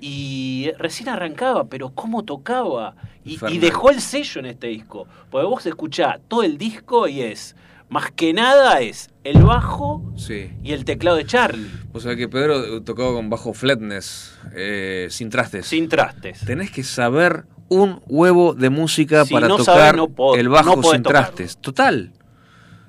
Y 0.00 0.70
recién 0.78 1.08
arrancaba, 1.08 1.64
pero 1.64 1.90
cómo 1.94 2.24
tocaba. 2.24 2.94
Y, 3.24 3.38
y 3.48 3.58
dejó 3.58 3.90
el 3.90 4.00
sello 4.02 4.40
en 4.40 4.46
este 4.46 4.66
disco. 4.66 5.06
Porque 5.30 5.46
vos 5.46 5.64
escuchás 5.64 6.18
todo 6.28 6.42
el 6.42 6.58
disco 6.58 7.08
y 7.08 7.22
es, 7.22 7.56
más 7.88 8.10
que 8.10 8.34
nada 8.34 8.80
es 8.80 9.08
el 9.24 9.42
bajo 9.42 10.02
Sí. 10.16 10.50
y 10.62 10.72
el 10.72 10.84
teclado 10.84 11.16
de 11.16 11.24
Charlie, 11.26 11.70
O 11.92 12.00
sea 12.00 12.14
que 12.16 12.28
Pedro 12.28 12.82
tocaba 12.82 13.12
con 13.12 13.30
bajo 13.30 13.52
flatness, 13.54 14.38
eh, 14.54 15.08
sin 15.10 15.30
trastes. 15.30 15.66
sin 15.66 15.88
trastes. 15.88 16.40
Tenés 16.44 16.70
que 16.70 16.82
saber 16.84 17.44
un 17.68 18.00
huevo 18.06 18.54
de 18.54 18.68
música 18.70 19.24
Si 19.24 19.32
para 19.34 19.48
no 19.48 19.56
tocar 19.56 19.96
no 19.96 20.08
el 20.36 20.48
bajo 20.48 20.76
no 20.76 20.82
sin 20.82 21.02
tocarlo. 21.02 21.26
trastes. 21.28 21.56
Total. 21.58 22.12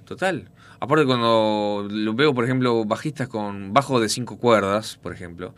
Total. 0.05 0.49
Aparte 0.79 1.05
cuando 1.05 1.87
lo 1.89 2.13
veo, 2.13 2.33
por 2.35 2.43
ejemplo, 2.43 2.83
bajistas 2.85 3.27
con 3.27 3.73
bajo 3.73 3.99
de 3.99 4.09
cinco 4.09 4.37
cuerdas, 4.37 4.99
por 5.01 5.13
ejemplo, 5.13 5.55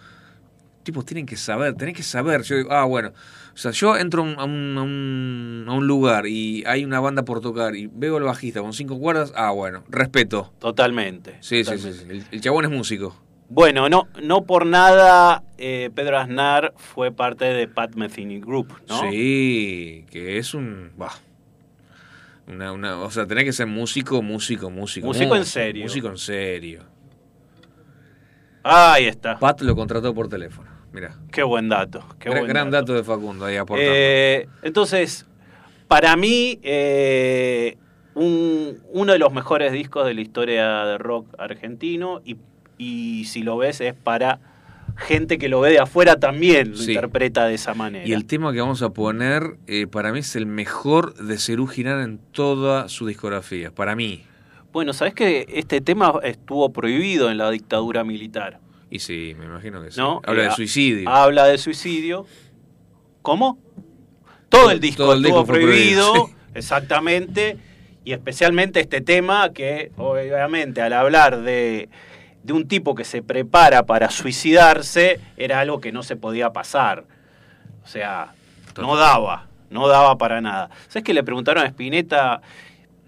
tipos 0.83 1.03
tienen 1.05 1.25
que 1.25 1.35
saber, 1.35 1.73
tenés 1.73 1.95
que 1.95 2.03
saber. 2.03 2.43
Yo 2.43 2.55
digo, 2.55 2.71
ah, 2.71 2.85
bueno, 2.85 3.11
o 3.57 3.59
sea, 3.59 3.71
yo 3.71 3.97
entro 3.97 4.21
a 4.21 4.45
un, 4.45 4.77
a 4.77 4.83
un- 4.83 5.65
a 5.67 5.79
lugar 5.79 6.27
y 6.27 6.63
hay 6.67 6.85
una 6.85 6.99
banda 6.99 7.23
por 7.25 7.41
tocar 7.41 7.75
y 7.75 7.87
veo 7.91 8.17
al 8.17 8.23
bajista 8.23 8.61
con 8.61 8.71
cinco 8.71 8.99
cuerdas, 8.99 9.33
ah, 9.35 9.49
bueno, 9.49 9.83
respeto. 9.89 10.53
Totalmente. 10.59 11.37
Sí, 11.41 11.63
sí, 11.63 11.71
totalmente. 11.71 11.93
sí, 11.99 12.05
sí. 12.05 12.11
El, 12.11 12.23
el 12.35 12.41
chabón 12.41 12.65
es 12.65 12.71
músico. 12.71 13.19
Bueno, 13.49 13.89
no, 13.89 14.07
no 14.21 14.43
por 14.43 14.67
nada 14.67 15.41
eh, 15.57 15.89
Pedro 15.95 16.19
Aznar 16.19 16.73
fue 16.77 17.11
parte 17.11 17.45
de 17.45 17.67
Pat 17.67 17.95
Metheny 17.95 18.39
Group, 18.39 18.73
¿no? 18.87 19.09
Sí, 19.09 20.05
que 20.11 20.37
es 20.37 20.53
un... 20.53 20.91
bah, 20.95 21.13
una, 22.45 22.71
una, 22.73 22.99
o 22.99 23.09
sea, 23.09 23.25
tenés 23.25 23.45
que 23.45 23.53
ser 23.53 23.65
músico, 23.65 24.21
músico, 24.21 24.69
músico. 24.69 25.07
Músico 25.07 25.35
en 25.35 25.45
serio. 25.45 25.83
Músico 25.83 26.09
en 26.09 26.17
serio. 26.19 26.83
Ahí 28.63 29.05
está. 29.07 29.39
Pat 29.39 29.61
lo 29.61 29.75
contrató 29.75 30.13
por 30.13 30.27
teléfono. 30.27 30.69
Mira. 30.93 31.15
Qué 31.31 31.43
buen 31.43 31.69
dato. 31.69 32.03
Qué 32.19 32.29
Gran, 32.29 32.41
buen 32.41 32.49
gran 32.49 32.71
dato 32.71 32.93
de 32.93 33.03
Facundo 33.03 33.45
ahí 33.45 33.57
aportando. 33.57 33.91
Eh, 33.93 34.47
entonces, 34.63 35.25
para 35.87 36.15
mí, 36.15 36.59
eh, 36.63 37.77
un- 38.15 38.79
uno 38.91 39.13
de 39.13 39.19
los 39.19 39.31
mejores 39.31 39.71
discos 39.71 40.05
de 40.05 40.13
la 40.13 40.21
historia 40.21 40.85
de 40.85 40.97
rock 40.97 41.27
argentino 41.37 42.21
y, 42.25 42.37
y 42.77 43.25
si 43.25 43.43
lo 43.43 43.57
ves 43.57 43.79
es 43.81 43.93
para 43.93 44.39
gente 44.95 45.37
que 45.37 45.47
lo 45.49 45.59
ve 45.61 45.71
de 45.71 45.79
afuera 45.79 46.15
también 46.19 46.71
lo 46.71 46.77
Sí. 46.77 46.93
interpreta 46.93 47.45
de 47.45 47.53
esa 47.53 47.75
manera. 47.75 48.07
y 48.07 48.13
el 48.13 48.25
tema 48.25 48.51
que 48.51 48.59
vamos 48.61 48.81
a 48.81 48.89
poner, 48.89 49.57
eh, 49.67 49.85
para 49.85 50.11
mí 50.11 50.19
es 50.19 50.35
el 50.35 50.47
mejor 50.47 51.13
de 51.15 51.37
Cerú 51.37 51.67
Girán 51.67 52.01
en 52.01 52.17
toda 52.31 52.89
su 52.89 53.05
discografía. 53.05 53.69
Para 53.69 53.95
mí. 53.95 54.23
Bueno, 54.73 54.93
¿sabes 54.93 55.13
que 55.13 55.45
este 55.49 55.81
tema 55.81 56.13
estuvo 56.23 56.71
prohibido 56.73 57.29
en 57.29 57.37
la 57.37 57.51
dictadura 57.51 58.03
militar? 58.03 58.59
Y 58.89 58.99
sí, 58.99 59.35
me 59.37 59.45
imagino 59.45 59.81
que 59.81 59.91
sí. 59.91 59.99
¿no? 59.99 60.21
Habla 60.25 60.43
Eh, 60.43 60.45
de 60.45 60.51
suicidio. 60.51 61.09
Habla 61.09 61.45
de 61.45 61.57
suicidio. 61.57 62.25
¿Cómo? 63.21 63.59
Todo 64.49 64.71
el 64.71 64.79
disco 64.79 65.03
Todo 65.03 65.13
el 65.13 65.25
estuvo 65.25 65.39
disco 65.41 65.53
prohibido, 65.53 66.13
prohibido, 66.13 66.27
sí. 66.27 66.33
exactamente, 66.55 67.57
y 68.05 68.13
especialmente 68.13 68.79
este 68.79 69.01
tema 69.01 69.51
que 69.51 69.91
obviamente 69.97 70.81
al 70.81 70.93
hablar 70.93 71.41
de, 71.41 71.89
de 72.43 72.53
un 72.53 72.67
tipo 72.69 72.95
que 72.95 73.03
se 73.03 73.21
prepara 73.21 73.85
para 73.85 74.09
suicidarse 74.09 75.19
era 75.35 75.59
algo 75.59 75.81
que 75.81 75.91
no 75.91 76.03
se 76.03 76.15
podía 76.15 76.53
pasar. 76.53 77.03
O 77.83 77.87
sea, 77.87 78.33
no 78.77 78.95
daba, 78.95 79.47
no 79.69 79.89
daba 79.89 80.17
para 80.17 80.39
nada. 80.39 80.69
¿Sabes 80.87 81.03
que 81.03 81.13
le 81.13 81.23
preguntaron 81.23 81.63
a 81.63 81.67
Spinetta, 81.67 82.41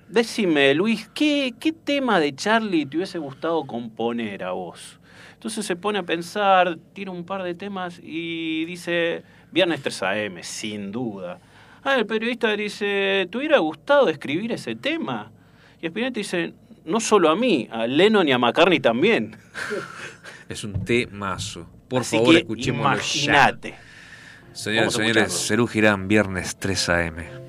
decime 0.10 0.74
Luis, 0.74 1.10
¿qué, 1.14 1.54
¿qué 1.58 1.72
tema 1.72 2.20
de 2.20 2.36
Charlie 2.36 2.86
te 2.86 2.98
hubiese 2.98 3.20
gustado 3.20 3.66
componer 3.66 4.44
a 4.44 4.52
vos? 4.52 4.99
Entonces 5.40 5.66
se 5.66 5.78
pone 5.78 6.00
a 6.00 6.04
pensar, 6.04 6.78
tira 6.92 7.12
un 7.12 7.24
par 7.24 7.44
de 7.44 7.56
temas 7.56 7.98
y 8.04 8.66
dice, 8.66 9.24
Viernes 9.54 9.82
3 9.82 10.04
AM, 10.04 10.44
sin 10.44 10.92
duda. 10.92 11.40
Ah, 11.82 11.96
el 11.96 12.06
periodista 12.06 12.54
dice, 12.58 13.26
¿te 13.32 13.38
hubiera 13.38 13.58
gustado 13.60 14.10
escribir 14.10 14.52
ese 14.52 14.76
tema? 14.76 15.32
Y 15.82 15.86
Spinetta 15.86 16.20
dice, 16.20 16.54
no 16.84 17.00
solo 17.00 17.30
a 17.30 17.38
mí, 17.38 17.70
a 17.72 17.88
Lennon 17.88 18.28
y 18.28 18.34
a 18.34 18.38
McCartney 18.38 18.82
también. 18.82 19.38
Es 20.50 20.66
un 20.66 20.84
temazo. 20.84 21.70
Por 21.88 22.02
Así 22.02 22.18
favor, 22.18 22.58
ya. 22.58 22.74
imagínate. 22.74 23.76
A 24.52 24.90
señores. 24.90 25.48
Cerú 25.48 25.68
Girán, 25.68 26.10
viernes 26.10 26.58
3 26.58 26.90
AM. 26.90 27.49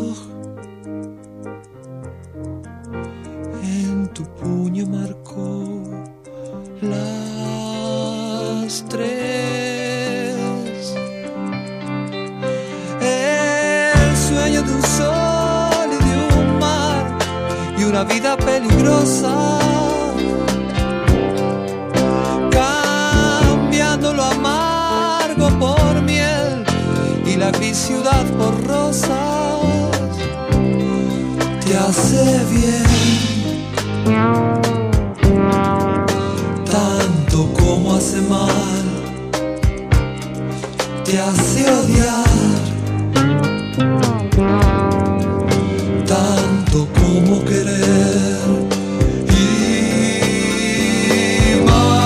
marcó 4.85 5.83
las 6.81 7.23
tres. 8.89 10.35
El 13.01 14.17
sueño 14.17 14.61
de 14.63 14.71
un 14.73 14.81
sol 14.83 15.89
y 15.91 15.97
de 16.03 16.15
un 16.39 16.59
mar 16.59 17.17
y 17.77 17.83
una 17.83 18.03
vida 18.03 18.37
peligrosa. 18.37 19.59
Cambiando 22.51 24.13
lo 24.13 24.23
amargo 24.23 25.49
por 25.59 26.01
miel 26.01 26.63
y 27.25 27.35
la 27.35 27.51
gris 27.51 27.77
ciudad 27.77 28.25
por 28.37 28.63
rosas 28.67 29.59
te 31.65 31.77
hace 31.77 32.43
bien 32.51 32.91
como 37.71 37.95
hace 37.95 38.19
mal 38.23 38.85
te 41.05 41.17
hace 41.17 41.71
odiar 41.71 42.25
tanto 46.05 46.85
como 46.99 47.45
querer 47.45 48.49
y 49.29 49.45
más. 51.65 52.01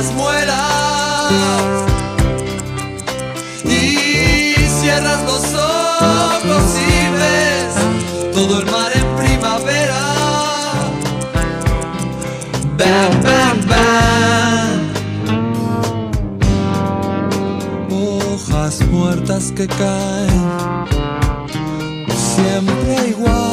Las 0.00 0.12
muelas. 0.14 1.32
Y 3.64 4.54
cierras 4.80 5.22
los 5.24 5.44
ojos 5.54 6.64
y 6.88 6.92
ves 7.18 7.74
todo 8.34 8.60
el 8.60 8.66
mar 8.70 8.90
en 8.94 9.06
primavera. 9.20 10.00
Bam, 12.78 13.12
bam, 13.24 13.56
bam. 13.70 14.78
Hojas 17.90 18.80
muertas 18.90 19.52
que 19.52 19.66
caen, 19.66 20.86
siempre 22.08 23.08
igual. 23.08 23.49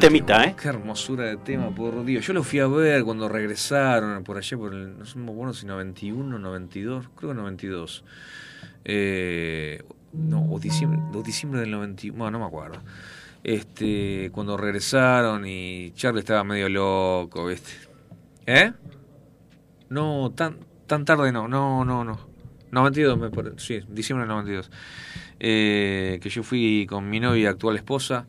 Temita, 0.00 0.44
¿eh? 0.44 0.56
Qué 0.60 0.68
hermosura 0.68 1.24
de 1.24 1.36
tema, 1.36 1.74
por 1.74 2.04
Dios. 2.04 2.26
Yo 2.26 2.32
lo 2.32 2.42
fui 2.42 2.58
a 2.58 2.66
ver 2.66 3.04
cuando 3.04 3.28
regresaron, 3.28 4.24
por 4.24 4.38
allá, 4.38 4.56
por 4.56 4.72
el, 4.72 4.98
no 4.98 5.04
sé 5.04 5.18
muy 5.18 5.34
bueno 5.34 5.52
si 5.52 5.66
91, 5.66 6.38
92, 6.38 7.10
creo 7.14 7.30
que 7.30 7.36
92. 7.36 8.04
Eh, 8.84 9.82
no, 10.14 10.46
o 10.50 10.58
diciembre, 10.58 11.00
o 11.14 11.22
diciembre 11.22 11.60
del 11.60 11.70
91, 11.70 12.18
bueno, 12.18 12.38
no 12.38 12.44
me 12.44 12.48
acuerdo. 12.48 12.82
Este, 13.44 14.30
cuando 14.32 14.56
regresaron 14.56 15.46
y 15.46 15.92
Charlie 15.92 16.20
estaba 16.20 16.44
medio 16.44 16.68
loco, 16.68 17.46
¿viste? 17.46 17.72
¿Eh? 18.46 18.72
No, 19.90 20.32
tan, 20.34 20.56
tan 20.86 21.04
tarde 21.04 21.30
no, 21.30 21.46
no, 21.46 21.84
no, 21.84 22.04
no. 22.04 22.30
92, 22.70 23.18
me 23.18 23.30
sí, 23.58 23.80
diciembre 23.88 24.26
del 24.26 24.34
92. 24.34 24.70
Eh, 25.40 26.18
que 26.22 26.28
yo 26.30 26.42
fui 26.42 26.86
con 26.88 27.08
mi 27.10 27.20
novia, 27.20 27.50
actual 27.50 27.76
esposa, 27.76 28.26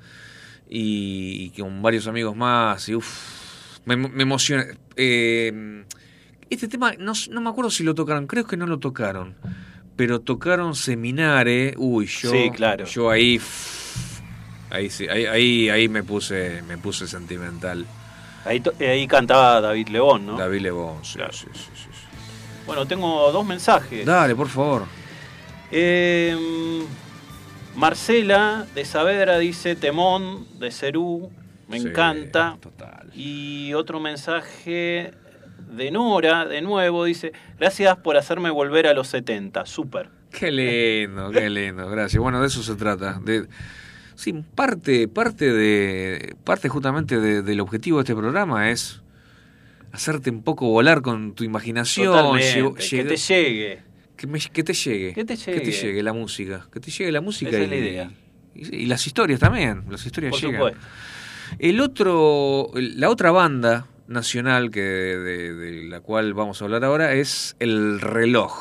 y, 0.72 1.52
y 1.56 1.61
con 1.61 1.81
varios 1.84 2.07
amigos 2.07 2.35
más, 2.35 2.88
y 2.89 2.95
uff, 2.95 3.80
me, 3.85 3.95
me 3.98 4.23
emociona. 4.23 4.65
Eh, 4.95 5.84
este 6.49 6.68
tema, 6.68 6.93
no, 6.98 7.14
no 7.30 7.41
me 7.41 7.49
acuerdo 7.49 7.69
si 7.69 7.84
lo 7.84 7.93
tocaron, 7.93 8.26
creo 8.26 8.45
que 8.48 8.57
no 8.57 8.65
lo 8.65 8.80
tocaron, 8.80 9.35
pero 9.95 10.19
tocaron 10.22 10.73
Seminare, 10.76 11.76
uy, 11.77 12.07
yo, 12.07 12.31
Sí, 12.31 12.49
claro. 12.53 12.85
yo 12.85 13.10
ahí, 13.10 13.39
ahí 14.69 14.89
sí, 14.89 15.07
ahí, 15.07 15.26
ahí, 15.26 15.69
ahí 15.69 15.88
me 15.89 16.03
puse, 16.03 16.61
me 16.64 16.77
puse 16.77 17.06
sentimental. 17.07 17.85
Ahí, 18.45 18.61
eh, 18.80 18.89
ahí 18.89 19.07
cantaba 19.07 19.61
David 19.61 19.89
León, 19.89 20.26
¿no? 20.26 20.38
David 20.38 20.61
sí, 21.03 21.18
Claro. 21.18 21.34
sí, 21.34 21.45
sí, 21.53 21.60
sí, 21.76 21.89
sí. 21.91 22.07
Bueno, 22.65 22.88
tengo 22.88 23.31
dos 23.31 23.45
mensajes. 23.45 24.06
Dale, 24.06 24.35
por 24.35 24.48
favor. 24.49 24.85
Eh, 25.72 26.84
Marcela 27.76 28.65
de 28.76 28.85
Saavedra 28.85 29.38
dice 29.39 29.76
Temón 29.76 30.45
de 30.60 30.72
Cerú, 30.72 31.31
me 31.68 31.80
Sí, 31.80 31.88
encanta. 31.88 32.57
Total. 32.61 33.10
Y 33.15 33.73
otro 33.73 33.99
mensaje 33.99 35.14
de 35.72 35.91
Nora, 35.91 36.45
de 36.45 36.61
nuevo, 36.61 37.06
dice, 37.06 37.31
gracias 37.57 37.98
por 37.98 38.18
hacerme 38.18 38.49
volver 38.49 38.88
a 38.88 38.93
los 38.93 39.07
70, 39.07 39.65
súper. 39.65 40.10
Qué 40.31 40.52
lindo, 40.52 41.31
qué 41.31 41.49
lindo, 41.49 41.89
gracias. 41.89 42.22
Bueno, 42.22 42.41
de 42.41 42.48
eso 42.48 42.61
se 42.64 42.76
trata. 42.76 43.19
De, 43.23 43.48
sí, 44.15 44.34
parte, 44.56 45.07
parte 45.07 45.52
de, 45.52 46.35
parte 46.43 46.68
justamente 46.69 47.19
de- 47.19 47.41
del 47.41 47.60
objetivo 47.61 47.98
de 47.99 48.03
este 48.03 48.15
programa 48.15 48.69
es 48.69 49.02
hacerte 49.93 50.30
un 50.30 50.41
poco 50.43 50.68
volar 50.69 51.02
con 51.02 51.34
tu 51.35 51.43
imaginación, 51.43 52.38
llevo- 52.39 52.73
que 52.76 53.03
te 53.03 53.18
llegue. 53.18 53.81
Que, 54.22 54.27
me- 54.27 54.39
que 54.39 54.64
te 54.64 54.73
llegue, 54.73 55.14
Que 55.14 55.26
te 55.26 55.35
llegue. 55.35 56.03
la 56.03 56.14
música, 56.14 56.68
que 56.72 56.80
te 56.80 56.91
llegue 56.91 57.11
la 57.11 57.22
música 57.22 57.49
Esa 57.49 57.60
y, 57.60 57.64
es 57.64 57.69
la 57.69 57.76
idea. 57.76 58.11
y- 58.56 58.76
y 58.84 58.85
las 58.85 59.06
historias 59.07 59.39
también, 59.39 59.84
las 59.89 60.06
historias 60.06 60.31
Por 60.31 60.39
llegan. 60.41 60.56
supuesto. 60.56 60.80
El 61.60 61.80
otro, 61.81 62.72
la 62.76 63.10
otra 63.10 63.31
banda 63.31 63.88
nacional 64.07 64.72
que 64.72 64.81
de, 64.81 65.53
de 65.53 65.84
la 65.89 65.99
cual 66.02 66.34
vamos 66.34 66.61
a 66.61 66.65
hablar 66.65 66.84
ahora 66.85 67.14
es 67.14 67.56
El 67.60 67.99
Reloj. 67.99 68.53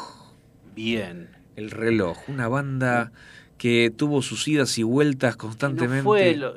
Bien. 0.75 1.29
El 1.57 1.71
reloj, 1.71 2.17
una 2.29 2.49
banda 2.49 3.13
que 3.59 3.93
tuvo 3.95 4.23
sus 4.23 4.49
idas 4.49 4.79
y 4.79 4.83
vueltas 4.83 5.37
constantemente. 5.37 5.99
No 5.99 6.05
fue 6.05 6.35
lo, 6.37 6.55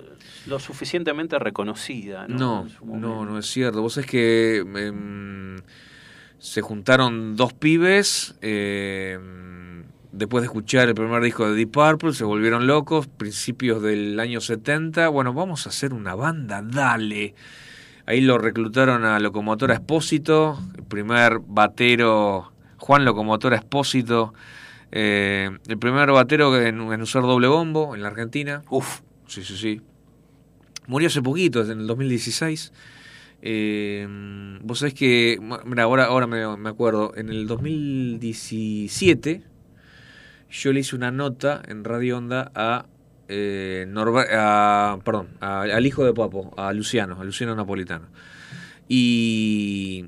lo 0.47 0.59
suficientemente 0.59 1.37
reconocida, 1.39 2.27
¿no? 2.29 2.65
no, 2.85 2.97
no, 2.97 3.25
no 3.25 3.37
es 3.39 3.47
cierto. 3.47 3.81
Vos 3.81 3.97
es 3.97 4.05
que 4.05 4.59
em, 4.59 5.57
se 6.43 6.59
juntaron 6.61 7.37
dos 7.37 7.53
pibes 7.53 8.35
em, 8.41 9.85
después 10.11 10.41
de 10.41 10.47
escuchar 10.47 10.89
el 10.89 10.93
primer 10.93 11.23
disco 11.23 11.49
de 11.49 11.55
Deep 11.55 11.71
Purple, 11.71 12.11
se 12.11 12.25
volvieron 12.25 12.67
locos, 12.67 13.07
principios 13.07 13.81
del 13.81 14.19
año 14.19 14.41
70. 14.41 15.07
Bueno, 15.07 15.33
vamos 15.33 15.65
a 15.65 15.69
hacer 15.69 15.93
una 15.93 16.15
banda, 16.15 16.61
dale. 16.61 17.33
Ahí 18.05 18.19
lo 18.19 18.37
reclutaron 18.39 19.05
a 19.05 19.21
Locomotora 19.21 19.75
Espósito, 19.75 20.59
el 20.75 20.83
primer 20.83 21.39
batero, 21.39 22.51
Juan 22.75 23.05
Locomotora 23.05 23.55
Espósito, 23.55 24.33
eh, 24.91 25.49
el 25.65 25.77
primer 25.77 26.11
batero 26.11 26.59
en, 26.59 26.81
en 26.91 27.01
usar 27.01 27.21
doble 27.21 27.47
bombo 27.47 27.95
en 27.95 28.01
la 28.01 28.09
Argentina. 28.09 28.63
Uf, 28.69 28.99
Sí, 29.27 29.45
sí, 29.45 29.55
sí. 29.55 29.81
Murió 30.87 31.07
hace 31.07 31.21
poquito, 31.21 31.63
en 31.63 31.79
el 31.79 31.87
2016. 31.87 32.73
Eh, 33.45 34.07
vos 34.61 34.79
sabés 34.79 34.93
que, 34.93 35.37
mira, 35.65 35.83
ahora, 35.83 36.05
ahora 36.05 36.27
me, 36.27 36.55
me 36.55 36.69
acuerdo, 36.69 37.11
en 37.17 37.27
el 37.27 37.45
2017 37.45 39.43
yo 40.49 40.71
le 40.71 40.79
hice 40.79 40.95
una 40.95 41.11
nota 41.11 41.61
en 41.67 41.83
Radio 41.83 42.17
Onda 42.19 42.51
a, 42.55 42.85
eh, 43.27 43.85
Norber- 43.89 44.27
a- 44.31 44.97
perdón, 45.03 45.27
a- 45.41 45.63
al 45.63 45.85
hijo 45.85 46.05
de 46.05 46.13
Papo, 46.13 46.53
a 46.57 46.71
Luciano, 46.71 47.19
a 47.19 47.23
Luciano 47.25 47.53
Napolitano. 47.53 48.07
Y, 48.87 50.05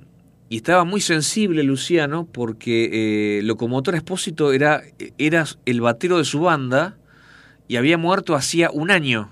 y 0.48 0.56
estaba 0.58 0.86
muy 0.86 1.02
sensible 1.02 1.64
Luciano 1.64 2.28
porque 2.32 3.40
eh, 3.40 3.42
Locomotor 3.44 3.96
Espósito 3.96 4.54
era, 4.54 4.82
era 5.18 5.46
el 5.66 5.82
batero 5.82 6.20
de 6.20 6.26
su 6.26 6.40
banda 6.42 6.98
y 7.68 7.76
había 7.78 7.98
muerto 7.98 8.36
hacía 8.36 8.70
un 8.72 8.92
año. 8.92 9.32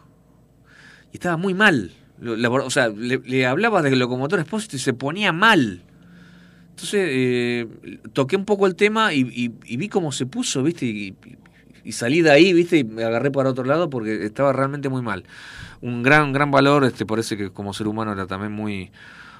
Y 1.14 1.18
estaba 1.18 1.38
muy 1.38 1.54
mal, 1.54 1.92
o 2.22 2.70
sea, 2.70 2.90
le, 2.90 3.46
hablaba 3.46 3.82
del 3.82 4.00
locomotor 4.00 4.40
Espósito 4.40 4.76
y 4.76 4.80
se 4.80 4.94
ponía 4.94 5.32
mal. 5.32 5.82
Entonces 6.70 7.08
eh, 7.12 7.68
toqué 8.14 8.36
un 8.36 8.46
poco 8.46 8.68
el 8.68 8.76
tema 8.76 9.14
y, 9.14 9.50
vi 9.50 9.90
cómo 9.90 10.12
se 10.12 10.26
puso, 10.26 10.64
¿viste? 10.64 11.16
Y 11.86 11.92
salí 11.92 12.22
de 12.22 12.32
ahí, 12.32 12.54
¿viste? 12.54 12.78
Y 12.78 12.84
me 12.84 13.04
agarré 13.04 13.30
para 13.30 13.50
otro 13.50 13.66
lado 13.66 13.90
porque 13.90 14.26
estaba 14.26 14.54
realmente 14.54 14.90
muy 14.90 15.02
mal. 15.02 15.24
Un 15.82 16.02
gran, 16.02 16.32
gran 16.32 16.50
valor, 16.50 16.86
este, 16.86 17.06
parece 17.06 17.36
que 17.36 17.50
como 17.52 17.74
ser 17.74 17.88
humano 17.88 18.14
era 18.14 18.26
también 18.26 18.54
muy, 18.54 18.92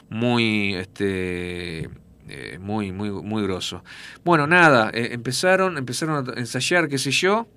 muy, 0.10 0.76
este, 0.76 1.90
eh, 2.28 2.58
muy, 2.60 2.92
muy, 2.92 3.10
muy 3.12 3.44
grosso. 3.44 3.84
Bueno, 4.26 4.46
nada, 4.46 4.90
eh, 4.94 5.10
empezaron, 5.12 5.78
empezaron 5.78 6.30
a 6.30 6.40
ensayar, 6.40 6.90
qué 6.90 6.98
sé 6.98 7.12
yo, 7.12 7.48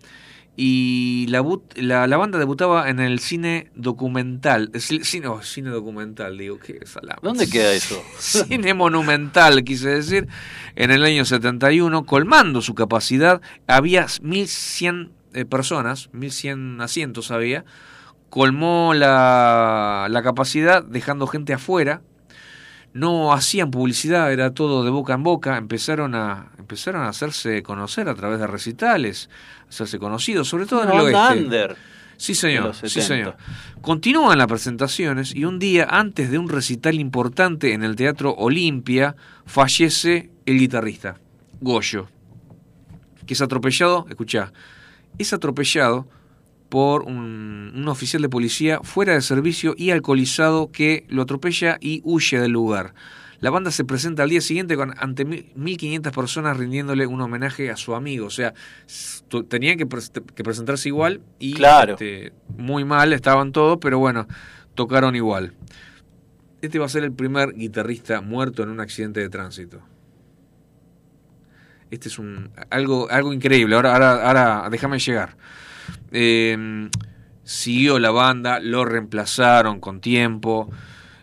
y 0.57 1.27
la, 1.29 1.41
but- 1.43 1.77
la, 1.77 2.07
la 2.07 2.17
banda 2.17 2.39
debutaba 2.39 2.89
en 2.89 2.99
el 2.99 3.19
cine 3.21 3.71
documental, 3.75 4.73
ci- 4.73 5.03
cine, 5.05 5.27
oh, 5.29 5.43
cine 5.43 5.69
documental, 5.71 6.39
digo, 6.39 6.59
qué 6.59 6.81
salame. 6.87 7.19
¿Dónde 7.23 7.49
queda 7.49 7.73
eso? 7.75 8.03
Cine 8.19 8.73
monumental, 8.73 9.63
quise 9.65 9.89
decir, 9.91 10.29
en 10.75 10.91
el 10.91 11.05
año 11.05 11.25
71, 11.27 12.07
colmando 12.07 12.63
su 12.63 12.75
capacidad, 12.75 13.43
había 13.67 14.07
1100 14.23 15.13
eh, 15.35 15.45
personas, 15.45 16.09
1100 16.13 16.81
asientos 16.81 17.31
había, 17.31 17.65
colmó 18.31 18.95
la, 18.95 20.07
la 20.11 20.23
capacidad 20.23 20.83
dejando 20.83 21.27
gente 21.27 21.53
afuera, 21.53 22.01
no 22.97 23.33
hacían 23.33 23.71
publicidad, 23.71 24.33
era 24.33 24.53
todo 24.53 24.83
de 24.83 24.91
boca 24.91 25.15
en 25.15 25.23
boca, 25.23 25.59
empezaron 25.59 26.15
a, 26.15 26.51
empezaron 26.59 27.03
a 27.03 27.09
hacerse 27.09 27.63
conocer 27.63 28.09
a 28.09 28.15
través 28.15 28.41
de 28.41 28.47
recitales, 28.47 29.29
hacerse 29.69 29.99
conocidos, 29.99 30.49
sobre 30.49 30.67
todo 30.67 30.85
en 30.85 30.91
el 30.91 31.01
oeste. 31.01 31.39
under. 31.39 31.77
Sí, 32.17 32.35
señor. 32.35 32.75
Sí, 32.75 32.89
70. 32.89 33.07
señor. 33.07 33.37
Continúan 33.83 34.39
las 34.39 34.47
presentaciones 34.47 35.35
y 35.35 35.45
un 35.45 35.59
día 35.59 35.87
antes 35.91 36.31
de 36.31 36.39
un 36.39 36.49
recital 36.49 36.95
importante 36.95 37.75
en 37.75 37.85
el 37.85 37.95
Teatro 37.97 38.35
Olimpia, 38.35 39.15
fallece 39.45 40.31
el 40.47 40.59
guitarrista, 40.59 41.21
Goyo, 41.61 42.09
que 43.27 43.35
es 43.35 43.43
atropellado, 43.43 44.07
escuchá, 44.09 44.53
es 45.19 45.35
atropellado 45.35 46.09
por 46.69 47.03
un, 47.03 47.73
un 47.75 47.89
oficial 47.89 48.23
de 48.23 48.29
policía 48.29 48.81
fuera 48.83 49.13
de 49.15 49.21
servicio 49.23 49.75
y 49.77 49.91
alcoholizado 49.91 50.71
que 50.73 51.05
lo 51.09 51.23
atropella 51.23 51.79
y 51.81 52.01
huye 52.05 52.39
del 52.41 52.53
lugar. 52.53 52.95
La 53.41 53.51
banda 53.51 53.71
se 53.71 53.85
presenta 53.85 54.23
al 54.23 54.31
día 54.31 54.41
siguiente 54.41 54.77
con 54.77 54.95
ante 54.99 55.25
mil- 55.27 55.53
1500 55.55 56.13
personas 56.13 56.57
rindiéndole 56.57 57.07
un 57.07 57.21
homenaje 57.21 57.71
a 57.71 57.77
su 57.77 57.95
amigo. 57.95 58.27
O 58.27 58.31
sea, 58.31 58.55
tenían 59.49 59.77
que 59.77 59.87
presentarse 59.87 60.89
igual 60.89 61.21
y 61.39 61.53
Claro. 61.55 61.93
este, 61.93 62.33
muy 62.57 62.85
mal 62.85 63.13
estaban 63.13 63.53
todos, 63.53 63.79
pero 63.81 63.99
bueno, 63.99 64.27
tocaron 64.75 65.15
igual. 65.15 65.53
Este 66.63 66.79
va 66.79 66.87
a 66.87 66.89
ser 66.89 67.05
el 67.05 67.13
primer 67.13 67.53
guitarrista 67.53 68.23
muerto 68.23 68.63
en 68.63 68.71
un 68.71 68.81
accidente 68.81 69.21
de 69.21 69.29
tránsito. 69.29 69.81
Este 71.91 72.09
es 72.09 72.19
un 72.19 72.51
algo 72.71 73.09
algo 73.11 73.33
increíble. 73.33 73.77
Ahora 73.77 73.93
ahora 73.95 74.27
ahora 74.27 74.69
déjame 74.71 74.99
llegar. 74.99 75.37
Eh, 76.13 76.89
siguió 77.45 77.99
la 77.99 78.11
banda, 78.11 78.61
lo 78.61 78.85
reemplazaron 78.85 79.81
con 79.81 80.01
tiempo, 80.01 80.69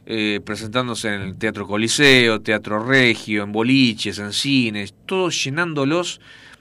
eh, 0.05 0.41
presentándose 0.45 1.13
en 1.13 1.21
el 1.21 1.35
Teatro 1.37 1.67
Coliseo, 1.67 2.41
Teatro 2.41 2.83
Regio, 2.85 3.43
en 3.43 3.51
boliches, 3.51 4.19
en 4.19 4.33
cines, 4.33 4.93
todos 5.05 5.43
llenándolos 5.43 6.19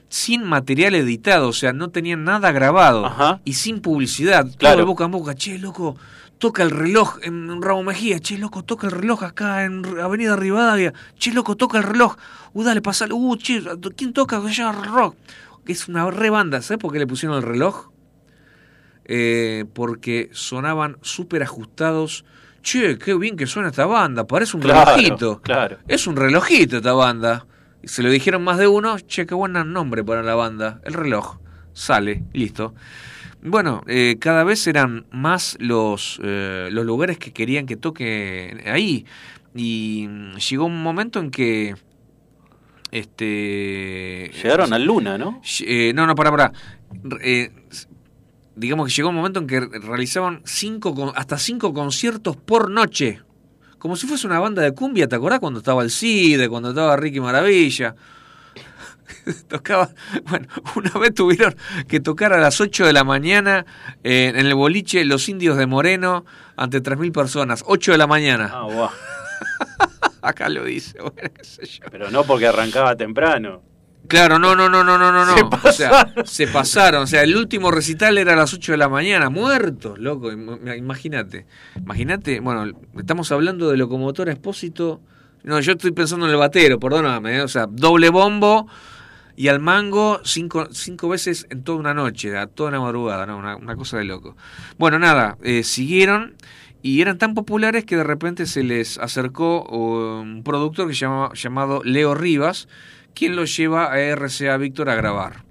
sin 0.09 0.43
material 0.43 0.95
editado, 0.95 1.49
o 1.49 1.53
sea, 1.53 1.73
no 1.73 1.89
tenían 1.89 2.23
nada 2.23 2.51
grabado 2.51 3.05
Ajá. 3.05 3.41
y 3.45 3.53
sin 3.53 3.79
publicidad, 3.81 4.45
todo 4.45 4.57
Claro. 4.57 4.77
de 4.77 4.83
boca 4.83 5.05
en 5.05 5.11
boca, 5.11 5.33
che, 5.33 5.57
loco, 5.57 5.95
toca 6.37 6.61
el 6.63 6.69
reloj 6.71 7.17
en 7.23 7.61
Ramo 7.61 7.83
Mejía, 7.83 8.19
che, 8.19 8.37
loco, 8.37 8.63
toca 8.63 8.87
el 8.87 8.91
reloj 8.93 9.23
acá 9.23 9.63
en 9.65 9.83
Avenida 9.99 10.35
Rivadavia, 10.35 10.93
che, 11.17 11.33
loco, 11.33 11.55
toca 11.55 11.79
el 11.79 11.83
reloj, 11.85 12.15
uh, 12.53 12.63
dale, 12.63 12.81
pasale, 12.81 13.13
uh, 13.13 13.35
che, 13.37 13.63
¿quién 13.95 14.13
toca? 14.13 14.39
Llama 14.39 14.83
rock, 14.85 15.15
que 15.65 15.71
es 15.71 15.87
una 15.87 16.09
re 16.11 16.29
banda, 16.29 16.61
¿sabes 16.61 16.79
por 16.79 16.91
qué 16.93 16.99
le 16.99 17.07
pusieron 17.07 17.37
el 17.37 17.43
reloj? 17.43 17.87
Eh, 19.05 19.65
porque 19.73 20.29
sonaban 20.31 20.97
súper 21.01 21.43
ajustados. 21.43 22.25
Che, 22.61 22.97
qué 22.97 23.13
bien 23.15 23.35
que 23.35 23.45
suena 23.45 23.69
esta 23.69 23.85
banda, 23.85 24.25
parece 24.25 24.55
un 24.55 24.63
Claro, 24.63 24.91
relojito. 24.95 25.41
claro. 25.41 25.77
Es 25.87 26.07
un 26.07 26.15
relojito 26.15 26.77
esta 26.77 26.93
banda. 26.93 27.45
Y 27.81 27.89
se 27.89 28.01
lo 28.03 28.09
dijeron 28.09 28.43
más 28.43 28.57
de 28.57 28.67
uno, 28.67 28.97
che, 28.99 29.25
qué 29.25 29.35
buen 29.35 29.51
nombre 29.73 30.03
para 30.05 30.23
la 30.23 30.35
banda. 30.35 30.79
El 30.85 30.93
reloj. 30.93 31.39
Sale, 31.73 32.23
listo. 32.31 32.73
Bueno, 33.41 33.83
eh, 33.87 34.15
cada 34.21 34.45
vez 34.45 34.65
eran 34.67 35.05
más 35.11 35.57
los, 35.59 36.21
eh, 36.23 36.69
los 36.71 36.85
lugares 36.85 37.17
que 37.17 37.33
querían 37.33 37.65
que 37.65 37.75
toque 37.75 38.63
ahí. 38.65 39.05
Y 39.53 40.07
llegó 40.49 40.63
un 40.65 40.81
momento 40.81 41.19
en 41.19 41.29
que... 41.29 41.75
Este. 42.91 44.31
Llegaron 44.41 44.71
a 44.71 44.79
Luna, 44.79 45.17
¿no? 45.17 45.41
Eh, 45.65 45.91
no, 45.95 46.05
no, 46.07 46.15
pará, 46.15 46.31
pará. 46.31 46.53
Eh, 47.21 47.51
digamos 48.55 48.87
que 48.87 48.93
llegó 48.93 49.09
un 49.09 49.15
momento 49.15 49.39
en 49.39 49.47
que 49.47 49.59
realizaban 49.59 50.41
cinco, 50.45 51.13
hasta 51.15 51.37
cinco 51.37 51.73
conciertos 51.73 52.37
por 52.37 52.69
noche. 52.69 53.21
Como 53.77 53.95
si 53.95 54.07
fuese 54.07 54.27
una 54.27 54.39
banda 54.39 54.61
de 54.61 54.73
cumbia, 54.73 55.07
¿te 55.07 55.15
acordás 55.15 55.39
cuando 55.39 55.59
estaba 55.59 55.83
el 55.83 55.91
CIDE, 55.91 56.47
cuando 56.47 56.69
estaba 56.69 56.95
Ricky 56.95 57.19
Maravilla? 57.19 57.95
Tocaba, 59.47 59.89
bueno, 60.29 60.47
una 60.75 60.91
vez 60.91 61.13
tuvieron 61.13 61.55
que 61.87 61.99
tocar 61.99 62.33
a 62.33 62.39
las 62.39 62.61
8 62.61 62.85
de 62.85 62.93
la 62.93 63.03
mañana 63.03 63.65
eh, 64.03 64.31
en 64.33 64.45
el 64.45 64.55
boliche 64.55 65.03
Los 65.05 65.27
Indios 65.29 65.57
de 65.57 65.67
Moreno 65.67 66.25
ante 66.55 66.81
3.000 66.81 67.11
personas. 67.11 67.63
8 67.67 67.91
de 67.93 67.97
la 67.97 68.07
mañana. 68.07 68.51
Ah, 68.53 68.63
guau. 68.63 68.89
Acá 70.21 70.47
lo 70.47 70.63
dice, 70.63 70.99
bueno, 70.99 71.29
qué 71.33 71.43
sé 71.43 71.65
yo. 71.65 71.83
Pero 71.91 72.09
no 72.09 72.23
porque 72.23 72.47
arrancaba 72.47 72.95
temprano. 72.95 73.61
Claro, 74.07 74.37
no, 74.37 74.55
no, 74.55 74.69
no, 74.69 74.83
no, 74.83 74.97
no, 74.97 75.11
no, 75.11 75.25
no. 75.25 75.35
Se 75.61 75.69
O 75.69 75.71
sea, 75.71 76.13
se 76.25 76.47
pasaron. 76.47 77.03
O 77.03 77.07
sea, 77.07 77.23
el 77.23 77.35
último 77.35 77.71
recital 77.71 78.17
era 78.17 78.33
a 78.33 78.35
las 78.35 78.53
8 78.53 78.73
de 78.73 78.77
la 78.77 78.89
mañana. 78.89 79.29
Muertos, 79.29 79.97
loco. 79.97 80.31
im- 80.31 80.77
Imagínate. 80.77 81.45
Imagínate, 81.77 82.39
bueno, 82.39 82.77
estamos 82.97 83.31
hablando 83.31 83.69
de 83.71 83.77
locomotora 83.77 84.31
expósito. 84.31 85.01
No, 85.43 85.59
yo 85.59 85.73
estoy 85.73 85.91
pensando 85.91 86.25
en 86.25 86.31
el 86.31 86.37
batero, 86.37 86.79
perdóname. 86.79 87.37
¿eh? 87.37 87.41
O 87.41 87.47
sea, 87.47 87.65
doble 87.67 88.09
bombo 88.09 88.67
y 89.35 89.47
al 89.47 89.59
mango 89.59 90.19
cinco, 90.23 90.67
cinco 90.71 91.09
veces 91.09 91.47
en 91.49 91.63
toda 91.63 91.79
una 91.79 91.93
noche, 91.93 92.37
a 92.37 92.47
toda 92.47 92.69
una 92.69 92.81
madrugada, 92.81 93.25
¿no? 93.25 93.37
Una, 93.37 93.55
una 93.55 93.75
cosa 93.75 93.97
de 93.97 94.03
loco. 94.03 94.35
Bueno, 94.77 94.99
nada, 94.99 95.37
eh, 95.43 95.63
siguieron 95.63 96.35
y 96.81 97.01
eran 97.01 97.17
tan 97.17 97.33
populares 97.33 97.83
que 97.85 97.95
de 97.97 98.03
repente 98.03 98.45
se 98.45 98.63
les 98.63 98.97
acercó 98.99 99.63
uh, 99.69 100.21
un 100.21 100.43
productor 100.43 100.87
que 100.87 100.93
se 100.93 100.99
llama, 101.01 101.31
llamado 101.33 101.81
Leo 101.83 102.13
Rivas, 102.13 102.67
quien 103.15 103.35
los 103.35 103.55
lleva 103.55 103.91
a 103.91 103.99
RCA 103.99 104.57
Víctor 104.57 104.89
a 104.89 104.95
grabar. 104.95 105.43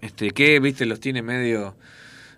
Este, 0.00 0.30
que, 0.32 0.60
viste, 0.60 0.84
los 0.86 1.00
tiene 1.00 1.22
medio 1.22 1.76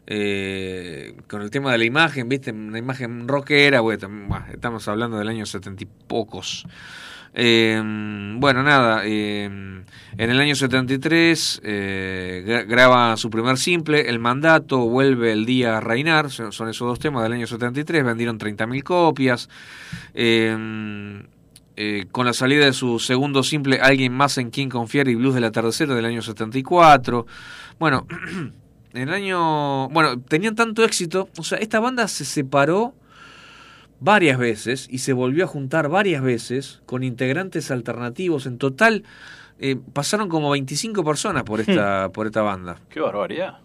eh, 0.06 1.14
con 1.28 1.42
el 1.42 1.50
tema 1.50 1.72
de 1.72 1.78
la 1.78 1.84
imagen, 1.84 2.28
viste, 2.28 2.52
una 2.52 2.78
imagen 2.78 3.26
rockera, 3.26 3.80
bueno, 3.80 4.08
estamos 4.52 4.86
hablando 4.86 5.18
del 5.18 5.28
año 5.28 5.46
setenta 5.46 5.82
y 5.82 5.88
pocos. 6.06 6.64
Eh, 7.38 7.82
bueno, 8.38 8.62
nada, 8.62 9.02
eh, 9.04 9.44
en 9.44 9.84
el 10.30 10.40
año 10.40 10.54
73 10.54 11.60
eh, 11.64 12.44
gra- 12.46 12.66
graba 12.66 13.16
su 13.18 13.28
primer 13.28 13.58
simple, 13.58 14.08
El 14.08 14.18
Mandato, 14.20 14.78
Vuelve 14.88 15.32
el 15.32 15.44
Día 15.44 15.76
a 15.76 15.80
Reinar, 15.80 16.30
son, 16.30 16.52
son 16.52 16.70
esos 16.70 16.88
dos 16.88 16.98
temas 16.98 17.22
del 17.24 17.32
año 17.32 17.46
73, 17.46 18.04
vendieron 18.04 18.38
30.000 18.38 18.82
copias. 18.84 19.50
Eh, 21.78 22.06
con 22.10 22.24
la 22.24 22.32
salida 22.32 22.64
de 22.64 22.72
su 22.72 22.98
segundo 22.98 23.42
simple, 23.42 23.78
Alguien 23.80 24.12
más 24.12 24.38
en 24.38 24.50
quien 24.50 24.70
confiar 24.70 25.08
y 25.08 25.14
Blues 25.14 25.34
del 25.34 25.44
atardecer 25.44 25.88
del 25.88 26.04
año 26.04 26.22
74. 26.22 27.26
Bueno, 27.78 28.06
en 28.94 29.08
el 29.08 29.12
año... 29.12 29.88
Bueno, 29.90 30.18
tenían 30.20 30.54
tanto 30.54 30.84
éxito, 30.84 31.28
o 31.36 31.44
sea, 31.44 31.58
esta 31.58 31.78
banda 31.78 32.08
se 32.08 32.24
separó 32.24 32.94
varias 34.00 34.38
veces 34.38 34.88
y 34.90 34.98
se 34.98 35.12
volvió 35.12 35.44
a 35.44 35.48
juntar 35.48 35.88
varias 35.88 36.22
veces 36.22 36.80
con 36.86 37.02
integrantes 37.02 37.70
alternativos. 37.70 38.46
En 38.46 38.58
total 38.58 39.04
eh, 39.58 39.76
pasaron 39.92 40.28
como 40.28 40.50
25 40.50 41.04
personas 41.04 41.44
por 41.44 41.60
esta, 41.60 42.10
por 42.10 42.26
esta 42.26 42.42
banda. 42.42 42.80
Qué 42.88 43.00
barbaridad. 43.00 43.58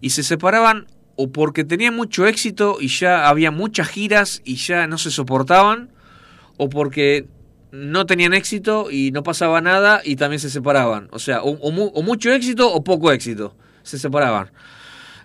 Y 0.00 0.10
se 0.10 0.22
separaban 0.22 0.86
o 1.16 1.30
porque 1.30 1.64
tenían 1.64 1.94
mucho 1.94 2.26
éxito 2.26 2.76
y 2.80 2.88
ya 2.88 3.28
había 3.28 3.50
muchas 3.50 3.88
giras 3.88 4.42
y 4.44 4.56
ya 4.56 4.86
no 4.86 4.98
se 4.98 5.10
soportaban, 5.10 5.90
o 6.56 6.68
porque 6.68 7.26
no 7.74 8.06
tenían 8.06 8.34
éxito 8.34 8.90
y 8.90 9.10
no 9.10 9.22
pasaba 9.22 9.60
nada 9.60 10.00
y 10.04 10.16
también 10.16 10.40
se 10.40 10.50
separaban. 10.50 11.08
O 11.10 11.18
sea, 11.18 11.42
o, 11.42 11.50
o 11.50 11.70
mu- 11.72 11.90
o 11.94 12.02
mucho 12.02 12.32
éxito 12.32 12.72
o 12.72 12.82
poco 12.84 13.10
éxito. 13.12 13.54
Se 13.82 13.98
separaban. 13.98 14.50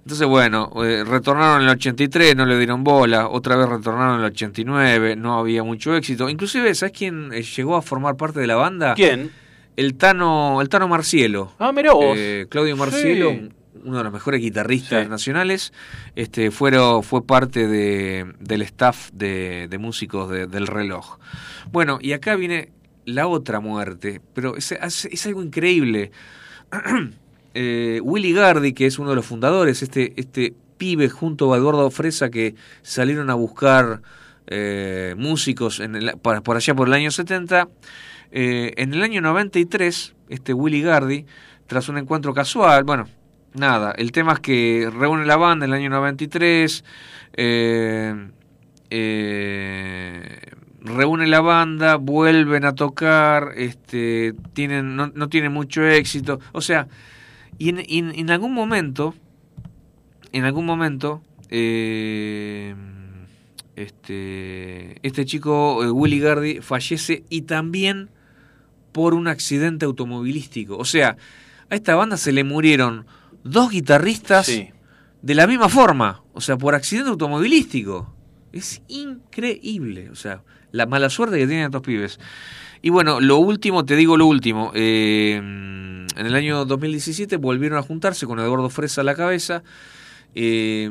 Entonces, 0.03 0.27
bueno, 0.27 0.71
eh, 0.83 1.03
retornaron 1.05 1.61
en 1.61 1.67
el 1.69 1.75
83, 1.75 2.35
no 2.35 2.45
le 2.45 2.57
dieron 2.57 2.83
bola, 2.83 3.27
otra 3.27 3.55
vez 3.57 3.69
retornaron 3.69 4.15
en 4.15 4.19
el 4.21 4.31
89, 4.31 5.15
no 5.15 5.37
había 5.37 5.61
mucho 5.63 5.95
éxito. 5.95 6.29
Inclusive, 6.29 6.73
¿sabes 6.73 6.93
quién 6.97 7.31
eh, 7.33 7.43
llegó 7.43 7.75
a 7.75 7.81
formar 7.81 8.15
parte 8.15 8.39
de 8.39 8.47
la 8.47 8.55
banda? 8.55 8.93
¿Quién? 8.95 9.31
El 9.75 9.95
Tano, 9.95 10.61
el 10.61 10.69
Tano 10.69 10.87
Marcielo. 10.87 11.53
Ah, 11.59 11.71
mirá 11.71 11.93
vos. 11.93 12.15
Eh, 12.17 12.47
Claudio 12.49 12.75
Marcielo, 12.75 13.29
Sí. 13.31 13.49
uno 13.85 13.97
de 13.99 14.03
los 14.03 14.11
mejores 14.13 14.41
guitarristas 14.41 15.07
nacionales, 15.09 15.73
este, 16.15 16.49
fueron, 16.49 17.03
fue 17.03 17.23
parte 17.25 17.67
de, 17.67 18.25
del 18.39 18.61
staff 18.63 19.09
de, 19.13 19.67
de 19.69 19.77
músicos 19.77 20.29
de- 20.29 20.47
del 20.47 20.65
reloj. 20.67 21.17
Bueno, 21.71 21.99
y 22.01 22.13
acá 22.13 22.35
viene 22.35 22.71
la 23.05 23.27
otra 23.27 23.59
muerte, 23.59 24.21
pero 24.33 24.55
es, 24.55 25.25
algo 25.25 25.43
increíble. 25.43 26.11
Eh, 27.55 27.99
Willy 28.03 28.31
Gardi, 28.31 28.73
que 28.73 28.85
es 28.85 28.99
uno 28.99 29.09
de 29.09 29.15
los 29.15 29.25
fundadores, 29.25 29.81
este, 29.81 30.13
este 30.17 30.53
pibe 30.77 31.09
junto 31.09 31.51
a 31.51 31.57
Eduardo 31.57 31.89
Fresa 31.89 32.29
que 32.29 32.53
salieron 32.83 33.31
a 33.31 33.33
buscar 33.33 34.03
eh, 34.45 35.15
músicos 35.17 35.79
en 35.79 35.95
el- 35.95 36.13
por, 36.21 36.43
por 36.43 36.57
allá 36.57 36.75
por 36.75 36.87
el 36.87 36.93
año 36.93 37.09
70, 37.09 37.67
eh, 38.31 38.73
en 38.77 38.93
el 38.93 39.01
año 39.01 39.21
93, 39.21 40.13
este 40.29 40.53
Willy 40.53 40.83
Gardi, 40.83 41.25
tras 41.65 41.89
un 41.89 41.97
encuentro 41.97 42.35
casual, 42.35 42.83
bueno, 42.83 43.07
nada, 43.55 43.93
el 43.97 44.11
tema 44.11 44.33
es 44.33 44.39
que 44.39 44.89
reúne 44.93 45.25
la 45.25 45.35
banda 45.35 45.65
en 45.65 45.71
el 45.71 45.79
año 45.79 45.89
93, 45.89 46.83
eh, 47.33 48.29
eh, 48.91 50.39
reúne 50.81 51.27
la 51.27 51.41
banda, 51.41 51.95
vuelven 51.97 52.65
a 52.65 52.73
tocar, 52.75 53.51
este, 53.57 54.33
tienen, 54.53 54.95
no, 54.95 55.07
no 55.13 55.29
tienen 55.29 55.51
mucho 55.51 55.85
éxito, 55.85 56.39
o 56.53 56.61
sea, 56.61 56.87
y 57.57 57.69
en, 57.69 57.83
y 57.87 57.99
en- 57.99 58.15
en 58.17 58.29
algún 58.31 58.53
momento, 58.53 59.13
en 60.31 60.45
algún 60.45 60.65
momento, 60.65 61.21
eh, 61.49 62.73
este, 63.75 64.97
este 65.07 65.25
chico, 65.25 65.83
eh, 65.83 65.91
Willy 65.91 66.19
Gardi, 66.19 66.61
fallece 66.61 67.23
y 67.29 67.41
también 67.43 68.09
por 68.91 69.13
un 69.13 69.27
accidente 69.27 69.85
automovilístico. 69.85 70.77
O 70.77 70.85
sea, 70.85 71.17
a 71.69 71.75
esta 71.75 71.95
banda 71.95 72.17
se 72.17 72.31
le 72.31 72.43
murieron 72.43 73.05
dos 73.43 73.71
guitarristas 73.71 74.47
de 75.21 75.35
la 75.35 75.47
misma 75.47 75.69
forma, 75.69 76.23
o 76.33 76.41
sea, 76.41 76.57
por 76.57 76.75
accidente 76.75 77.09
automovilístico. 77.09 78.13
Es 78.51 78.81
increíble, 78.87 80.09
o 80.09 80.15
sea, 80.15 80.41
la 80.71 80.85
mala 80.85 81.09
suerte 81.09 81.37
que 81.37 81.47
tienen 81.47 81.65
estos 81.65 81.81
pibes. 81.81 82.19
Y 82.81 82.89
bueno, 82.89 83.19
lo 83.19 83.37
último, 83.37 83.83
te 83.85 83.95
digo 83.95 84.15
lo 84.17 84.25
último, 84.25 84.71
eh, 84.73 85.35
en 85.35 86.07
el 86.25 86.35
año 86.35 86.65
2017 86.65 87.37
volvieron 87.37 87.77
a 87.77 87.81
juntarse 87.81 88.25
con 88.25 88.39
Eduardo 88.39 88.69
Fresa 88.69 89.01
a 89.01 89.03
la 89.03 89.15
cabeza. 89.15 89.63
eh, 90.35 90.89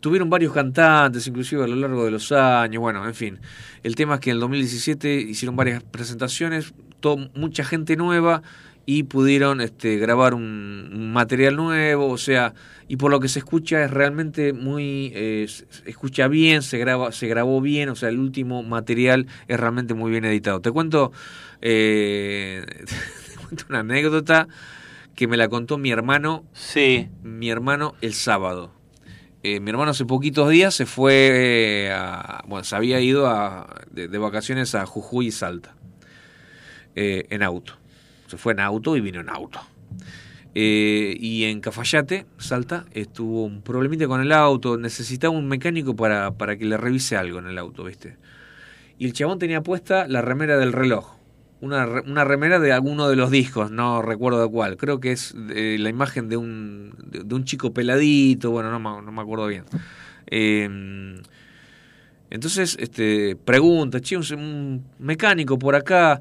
tuvieron 0.00 0.30
varios 0.30 0.52
cantantes, 0.54 1.26
inclusive 1.26 1.64
a 1.64 1.66
lo 1.66 1.76
largo 1.76 2.04
de 2.04 2.10
los 2.10 2.32
años, 2.32 2.80
bueno, 2.80 3.06
en 3.06 3.14
fin. 3.14 3.38
El 3.82 3.94
tema 3.96 4.14
es 4.14 4.20
que 4.20 4.30
en 4.30 4.36
el 4.36 4.40
2017 4.40 5.14
hicieron 5.20 5.56
varias 5.56 5.82
presentaciones, 5.82 6.72
to- 7.00 7.18
mucha 7.34 7.64
gente 7.64 7.96
nueva 7.96 8.42
y 8.86 9.04
pudieron 9.04 9.60
este, 9.60 9.96
grabar 9.98 10.34
un, 10.34 10.90
un 10.92 11.12
material 11.12 11.56
nuevo, 11.56 12.08
o 12.08 12.18
sea, 12.18 12.54
y 12.90 12.96
por 12.96 13.12
lo 13.12 13.20
que 13.20 13.28
se 13.28 13.38
escucha 13.38 13.84
es 13.84 13.90
realmente 13.92 14.52
muy, 14.52 15.12
eh, 15.14 15.46
se 15.46 15.64
escucha 15.88 16.26
bien, 16.26 16.60
se 16.60 16.76
graba, 16.76 17.12
se 17.12 17.28
grabó 17.28 17.60
bien, 17.60 17.88
o 17.88 17.94
sea, 17.94 18.08
el 18.08 18.18
último 18.18 18.64
material 18.64 19.28
es 19.46 19.60
realmente 19.60 19.94
muy 19.94 20.10
bien 20.10 20.24
editado. 20.24 20.60
Te 20.60 20.72
cuento, 20.72 21.12
eh, 21.60 22.66
te 23.28 23.36
cuento 23.36 23.66
una 23.68 23.78
anécdota 23.78 24.48
que 25.14 25.28
me 25.28 25.36
la 25.36 25.48
contó 25.48 25.78
mi 25.78 25.92
hermano, 25.92 26.44
sí. 26.52 27.08
mi 27.22 27.48
hermano 27.48 27.94
el 28.00 28.12
sábado. 28.12 28.72
Eh, 29.44 29.60
mi 29.60 29.70
hermano 29.70 29.92
hace 29.92 30.04
poquitos 30.04 30.50
días 30.50 30.74
se 30.74 30.84
fue 30.84 31.92
a, 31.94 32.42
bueno, 32.48 32.64
se 32.64 32.74
había 32.74 33.00
ido 33.00 33.28
a, 33.28 33.82
de, 33.92 34.08
de 34.08 34.18
vacaciones 34.18 34.74
a 34.74 34.84
Jujuy 34.84 35.28
y 35.28 35.30
Salta 35.30 35.76
en 36.96 37.44
auto. 37.44 37.79
Se 38.30 38.36
fue 38.36 38.52
en 38.52 38.60
auto 38.60 38.96
y 38.96 39.00
vino 39.00 39.18
en 39.20 39.28
auto. 39.28 39.58
Eh, 40.54 41.16
y 41.18 41.44
en 41.44 41.60
Cafayate, 41.60 42.26
Salta, 42.38 42.86
estuvo 42.92 43.44
un 43.44 43.60
problemita 43.62 44.06
con 44.06 44.20
el 44.20 44.30
auto, 44.30 44.76
necesitaba 44.78 45.34
un 45.34 45.48
mecánico 45.48 45.96
para, 45.96 46.30
para 46.32 46.56
que 46.56 46.64
le 46.64 46.76
revise 46.76 47.16
algo 47.16 47.40
en 47.40 47.46
el 47.48 47.58
auto, 47.58 47.82
¿viste? 47.82 48.18
Y 48.98 49.06
el 49.06 49.12
chabón 49.12 49.40
tenía 49.40 49.62
puesta 49.62 50.06
la 50.06 50.22
remera 50.22 50.58
del 50.58 50.72
reloj. 50.72 51.16
Una, 51.60 51.86
una 52.06 52.24
remera 52.24 52.60
de 52.60 52.72
alguno 52.72 53.08
de 53.08 53.16
los 53.16 53.32
discos, 53.32 53.72
no 53.72 54.00
recuerdo 54.00 54.48
cuál. 54.48 54.76
Creo 54.76 55.00
que 55.00 55.10
es 55.10 55.34
eh, 55.50 55.76
la 55.80 55.88
imagen 55.88 56.28
de 56.28 56.36
un, 56.36 56.94
de, 57.10 57.34
un 57.34 57.44
chico 57.44 57.72
peladito, 57.74 58.52
bueno, 58.52 58.70
no, 58.70 58.78
me- 58.78 59.02
no 59.04 59.10
me 59.10 59.20
acuerdo 59.22 59.48
bien. 59.48 59.64
Eh, 60.28 61.20
entonces, 62.30 62.76
este, 62.78 63.36
pregunta, 63.36 64.00
che, 64.00 64.16
un 64.16 64.84
mecánico 65.00 65.58
por 65.58 65.74
acá. 65.74 66.20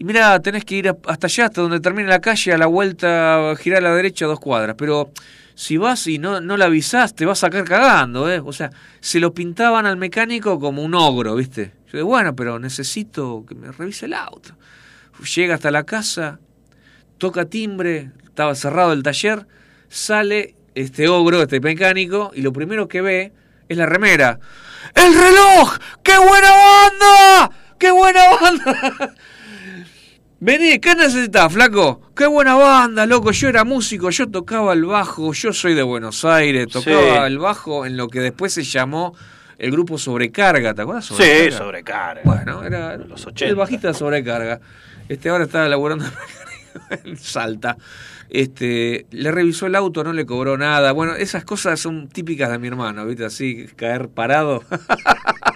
Y 0.00 0.04
mira, 0.04 0.40
tenés 0.40 0.64
que 0.64 0.76
ir 0.76 0.88
hasta 0.88 1.26
allá, 1.26 1.44
hasta 1.44 1.60
donde 1.60 1.78
termine 1.78 2.08
la 2.08 2.22
calle, 2.22 2.54
a 2.54 2.56
la 2.56 2.64
vuelta, 2.64 3.54
girar 3.58 3.80
a 3.80 3.90
la 3.90 3.94
derecha 3.94 4.24
dos 4.24 4.40
cuadras. 4.40 4.74
Pero 4.78 5.12
si 5.54 5.76
vas 5.76 6.06
y 6.06 6.18
no, 6.18 6.40
no 6.40 6.56
la 6.56 6.64
avisás, 6.64 7.14
te 7.14 7.26
vas 7.26 7.44
a 7.44 7.48
sacar 7.48 7.64
cagando, 7.64 8.32
¿eh? 8.32 8.40
O 8.42 8.50
sea, 8.50 8.70
se 9.00 9.20
lo 9.20 9.34
pintaban 9.34 9.84
al 9.84 9.98
mecánico 9.98 10.58
como 10.58 10.82
un 10.82 10.94
ogro, 10.94 11.34
¿viste? 11.34 11.74
Yo 11.92 11.98
digo, 11.98 12.06
bueno, 12.06 12.34
pero 12.34 12.58
necesito 12.58 13.44
que 13.46 13.54
me 13.54 13.70
revise 13.72 14.06
el 14.06 14.14
auto. 14.14 14.54
Llega 15.36 15.56
hasta 15.56 15.70
la 15.70 15.84
casa, 15.84 16.40
toca 17.18 17.44
timbre, 17.44 18.10
estaba 18.24 18.54
cerrado 18.54 18.94
el 18.94 19.02
taller, 19.02 19.46
sale 19.90 20.54
este 20.74 21.08
ogro, 21.08 21.42
este 21.42 21.60
mecánico, 21.60 22.30
y 22.34 22.40
lo 22.40 22.54
primero 22.54 22.88
que 22.88 23.02
ve 23.02 23.34
es 23.68 23.76
la 23.76 23.84
remera. 23.84 24.40
¡El 24.94 25.12
reloj! 25.12 25.76
¡Qué 26.02 26.16
buena 26.16 26.52
banda! 26.52 27.50
¡Qué 27.78 27.90
buena 27.90 28.22
banda! 28.40 29.14
Vení, 30.42 30.78
¿qué 30.78 30.94
necesitas, 30.94 31.52
flaco? 31.52 32.00
¡Qué 32.16 32.26
buena 32.26 32.54
banda, 32.54 33.04
loco! 33.04 33.30
Yo 33.30 33.48
era 33.48 33.64
músico, 33.64 34.08
yo 34.08 34.26
tocaba 34.30 34.72
el 34.72 34.86
bajo, 34.86 35.34
yo 35.34 35.52
soy 35.52 35.74
de 35.74 35.82
Buenos 35.82 36.24
Aires, 36.24 36.66
tocaba 36.68 36.98
Sí. 36.98 37.24
el 37.26 37.38
bajo 37.38 37.84
en 37.84 37.98
lo 37.98 38.08
que 38.08 38.20
después 38.20 38.54
se 38.54 38.62
llamó 38.62 39.14
el 39.58 39.70
grupo 39.70 39.98
Sobrecarga, 39.98 40.72
¿te 40.72 40.80
acuerdas? 40.80 41.04
Sí, 41.06 41.50
sobrecarga. 41.50 42.22
Bueno, 42.24 42.64
era 42.64 42.96
Los 42.96 43.22
el 43.24 43.28
80. 43.28 43.54
bajista 43.54 43.88
de 43.88 43.94
Sobrecarga. 43.94 44.60
Este 45.10 45.28
ahora 45.28 45.44
está 45.44 45.68
laburando 45.68 46.06
en 47.04 47.18
Salta. 47.18 47.76
Este, 48.30 49.06
le 49.10 49.30
revisó 49.32 49.66
el 49.66 49.74
auto, 49.74 50.02
no 50.04 50.14
le 50.14 50.24
cobró 50.24 50.56
nada. 50.56 50.92
Bueno, 50.92 51.16
esas 51.16 51.44
cosas 51.44 51.78
son 51.80 52.08
típicas 52.08 52.50
de 52.50 52.58
mi 52.58 52.68
hermano, 52.68 53.04
¿viste? 53.04 53.26
Así, 53.26 53.66
caer 53.76 54.08
parado. 54.08 54.62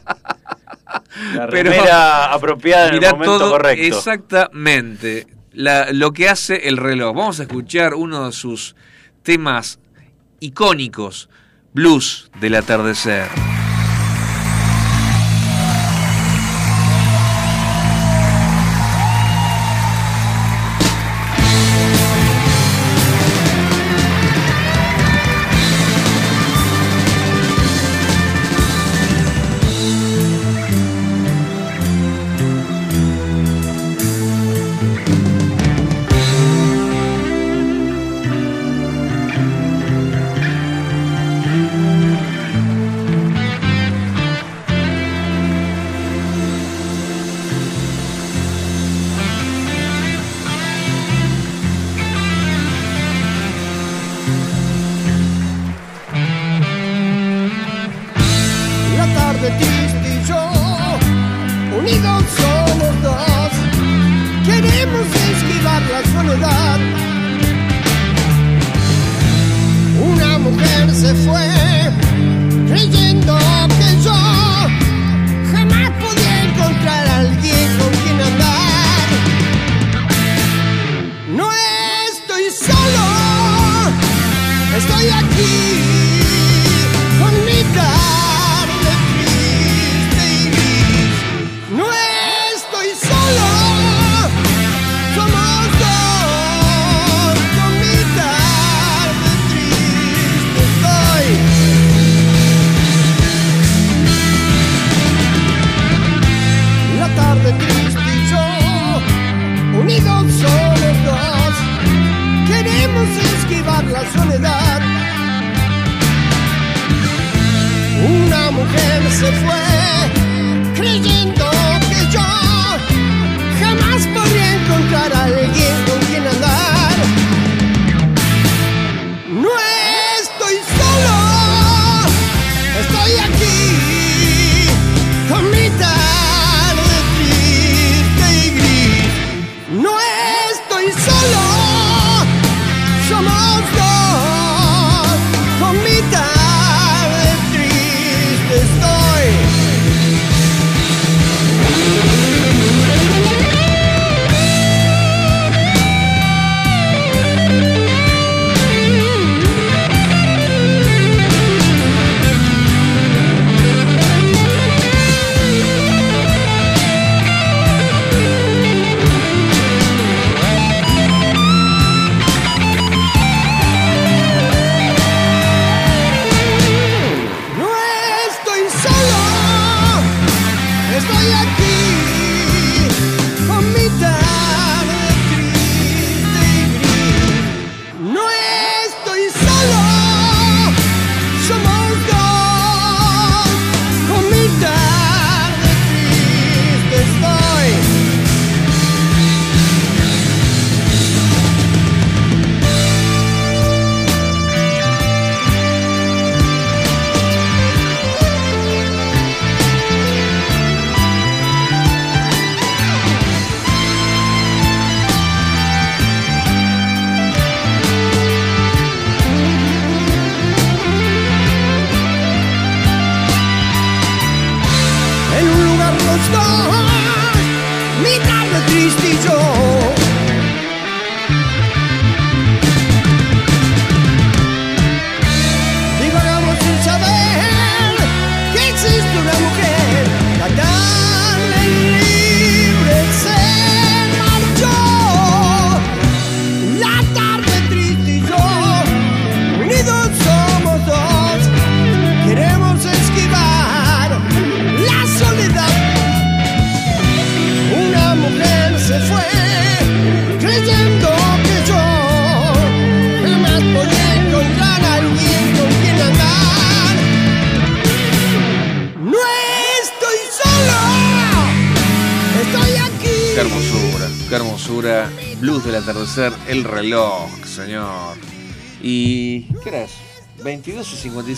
La 1.34 1.46
Pero- 1.48 1.70
remera 1.70 2.32
apropiada 2.32 2.88
en 2.88 2.94
el 2.94 3.10
momento 3.10 3.38
todo 3.38 3.50
correcto. 3.50 3.84
exactamente 3.96 5.26
la- 5.52 5.92
lo 5.92 6.12
que 6.12 6.28
hace 6.28 6.68
el 6.68 6.76
reloj. 6.76 7.14
Vamos 7.16 7.40
a 7.40 7.44
escuchar 7.44 7.94
uno 7.94 8.26
de 8.26 8.32
sus 8.32 8.74
temas 9.22 9.78
icónicos, 10.40 11.28
Blues 11.72 12.30
del 12.40 12.54
atardecer. 12.56 13.28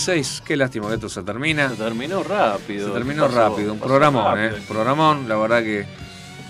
6. 0.06 0.42
Qué 0.44 0.56
lástima 0.56 0.86
que 0.86 0.94
esto 0.94 1.08
se 1.08 1.24
termina. 1.24 1.68
Se 1.68 1.74
terminó 1.74 2.22
rápido. 2.22 2.86
Se 2.86 2.92
terminó 2.94 3.26
rápido. 3.26 3.72
Un 3.72 3.80
programón, 3.80 4.24
rápido. 4.24 4.56
¿eh? 4.56 4.62
Programón, 4.68 5.28
la 5.28 5.36
verdad 5.36 5.62
que 5.64 5.84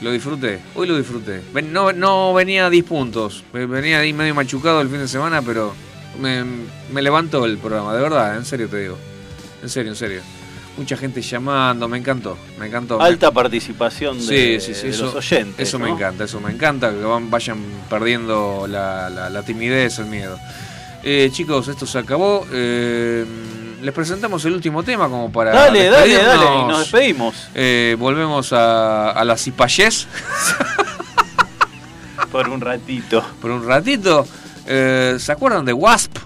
lo 0.02 0.12
disfruté. 0.12 0.60
Hoy 0.74 0.86
lo 0.86 0.98
disfruté. 0.98 1.40
No, 1.64 1.90
no 1.94 2.34
venía 2.34 2.66
a 2.66 2.70
10 2.70 2.84
puntos. 2.84 3.44
Venía 3.54 4.00
ahí 4.00 4.12
medio 4.12 4.34
machucado 4.34 4.82
el 4.82 4.90
fin 4.90 4.98
de 4.98 5.08
semana, 5.08 5.40
pero 5.40 5.72
me, 6.20 6.44
me 6.92 7.00
levantó 7.00 7.46
el 7.46 7.56
programa. 7.56 7.94
De 7.94 8.02
verdad, 8.02 8.36
en 8.36 8.44
serio 8.44 8.68
te 8.68 8.78
digo. 8.78 8.98
En 9.62 9.70
serio, 9.70 9.92
en 9.92 9.96
serio 9.96 10.20
mucha 10.76 10.94
gente 10.94 11.22
llamando, 11.22 11.88
me 11.88 11.96
encantó, 11.96 12.36
me 12.58 12.66
encantó. 12.66 13.00
Alta 13.00 13.30
participación 13.30 14.18
de, 14.26 14.60
sí, 14.60 14.72
los 14.88 15.14
oyentes. 15.14 15.66
Eso 15.68 15.78
me 15.78 15.88
encanta, 15.88 16.24
eso 16.24 16.38
me 16.38 16.52
encanta, 16.52 16.90
que 16.90 17.02
van, 17.02 17.30
vayan 17.30 17.58
perdiendo 17.88 18.66
la, 18.68 19.08
la, 19.08 19.30
la 19.30 19.42
timidez, 19.42 19.98
el 19.98 20.04
miedo. 20.06 20.38
Eh, 21.08 21.28
chicos, 21.32 21.68
esto 21.68 21.86
se 21.86 21.98
acabó. 22.00 22.44
Eh, 22.52 23.24
les 23.80 23.94
presentamos 23.94 24.44
el 24.44 24.54
último 24.54 24.82
tema 24.82 25.08
como 25.08 25.30
para. 25.30 25.52
Dale, 25.52 25.88
dale, 25.88 26.14
dale, 26.14 26.62
y 26.62 26.64
nos 26.64 26.80
despedimos. 26.80 27.48
Eh, 27.54 27.94
volvemos 27.96 28.52
a, 28.52 29.12
a 29.12 29.24
la 29.24 29.36
Cipayés 29.36 30.08
Por 32.32 32.48
un 32.48 32.60
ratito. 32.60 33.24
por 33.40 33.52
un 33.52 33.64
ratito. 33.66 34.26
Eh, 34.66 35.16
¿Se 35.20 35.30
acuerdan 35.30 35.64
de 35.64 35.72
Wasp? 35.72 36.16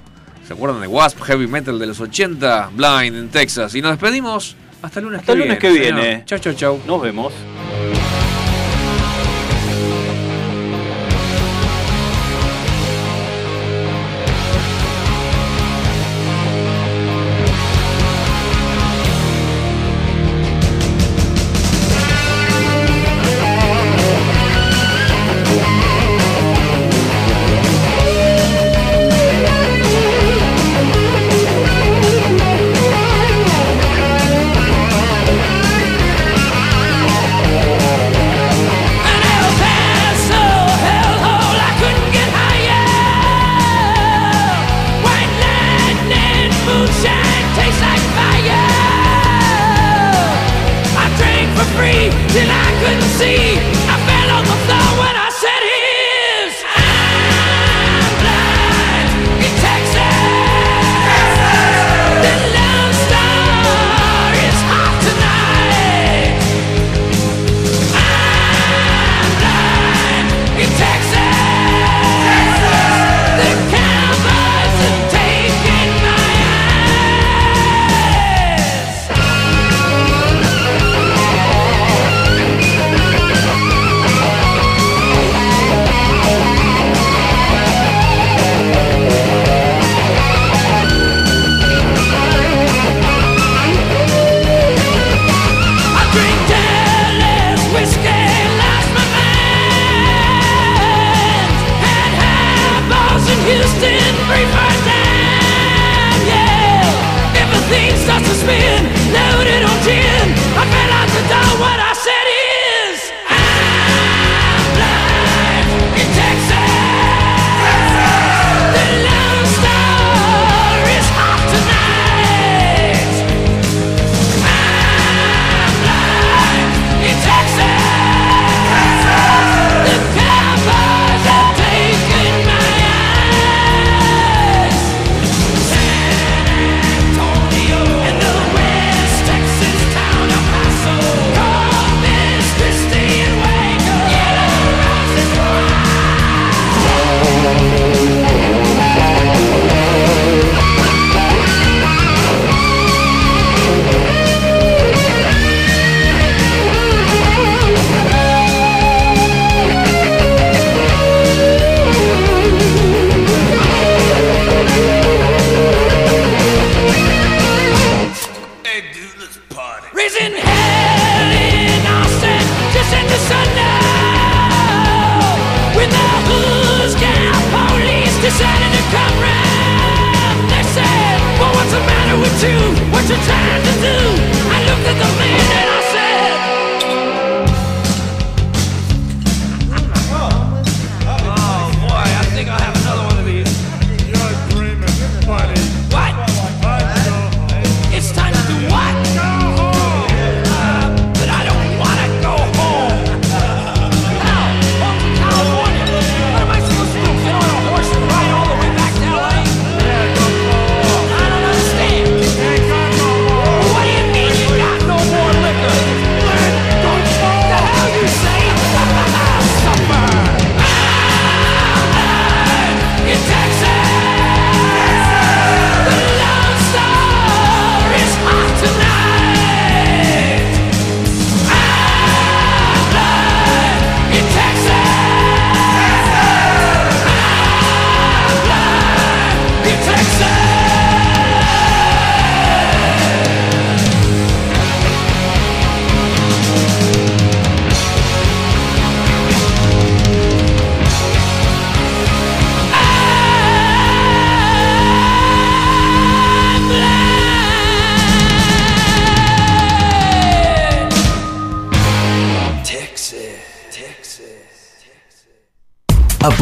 ¿Se 0.48 0.54
acuerdan 0.54 0.80
de 0.80 0.86
Wasp? 0.86 1.20
Heavy 1.22 1.46
Metal 1.46 1.78
de 1.78 1.86
los 1.86 2.00
80, 2.00 2.70
Blind 2.72 3.16
en 3.16 3.28
Texas. 3.28 3.74
Y 3.74 3.82
nos 3.82 3.90
despedimos 3.92 4.56
hasta 4.82 5.00
el 5.00 5.04
lunes 5.04 5.20
Hasta 5.20 5.34
que 5.34 5.42
el 5.42 5.46
lunes 5.46 5.60
viene. 5.60 5.76
que 5.76 5.82
viene. 6.00 6.22
Chau, 6.24 6.38
chau, 6.38 6.54
chau. 6.54 6.80
Nos 6.86 7.02
vemos. 7.02 7.34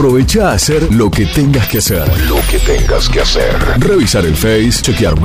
Aprovecha 0.08 0.52
a 0.52 0.54
hacer 0.54 0.94
lo 0.94 1.10
que 1.10 1.26
tengas 1.26 1.68
que 1.68 1.78
hacer. 1.78 2.08
Lo 2.30 2.40
que 2.50 2.58
tengas 2.60 3.10
que 3.10 3.20
hacer. 3.20 3.54
Revisar 3.78 4.24
el 4.24 4.34
Face, 4.34 4.80
chequear 4.80 5.14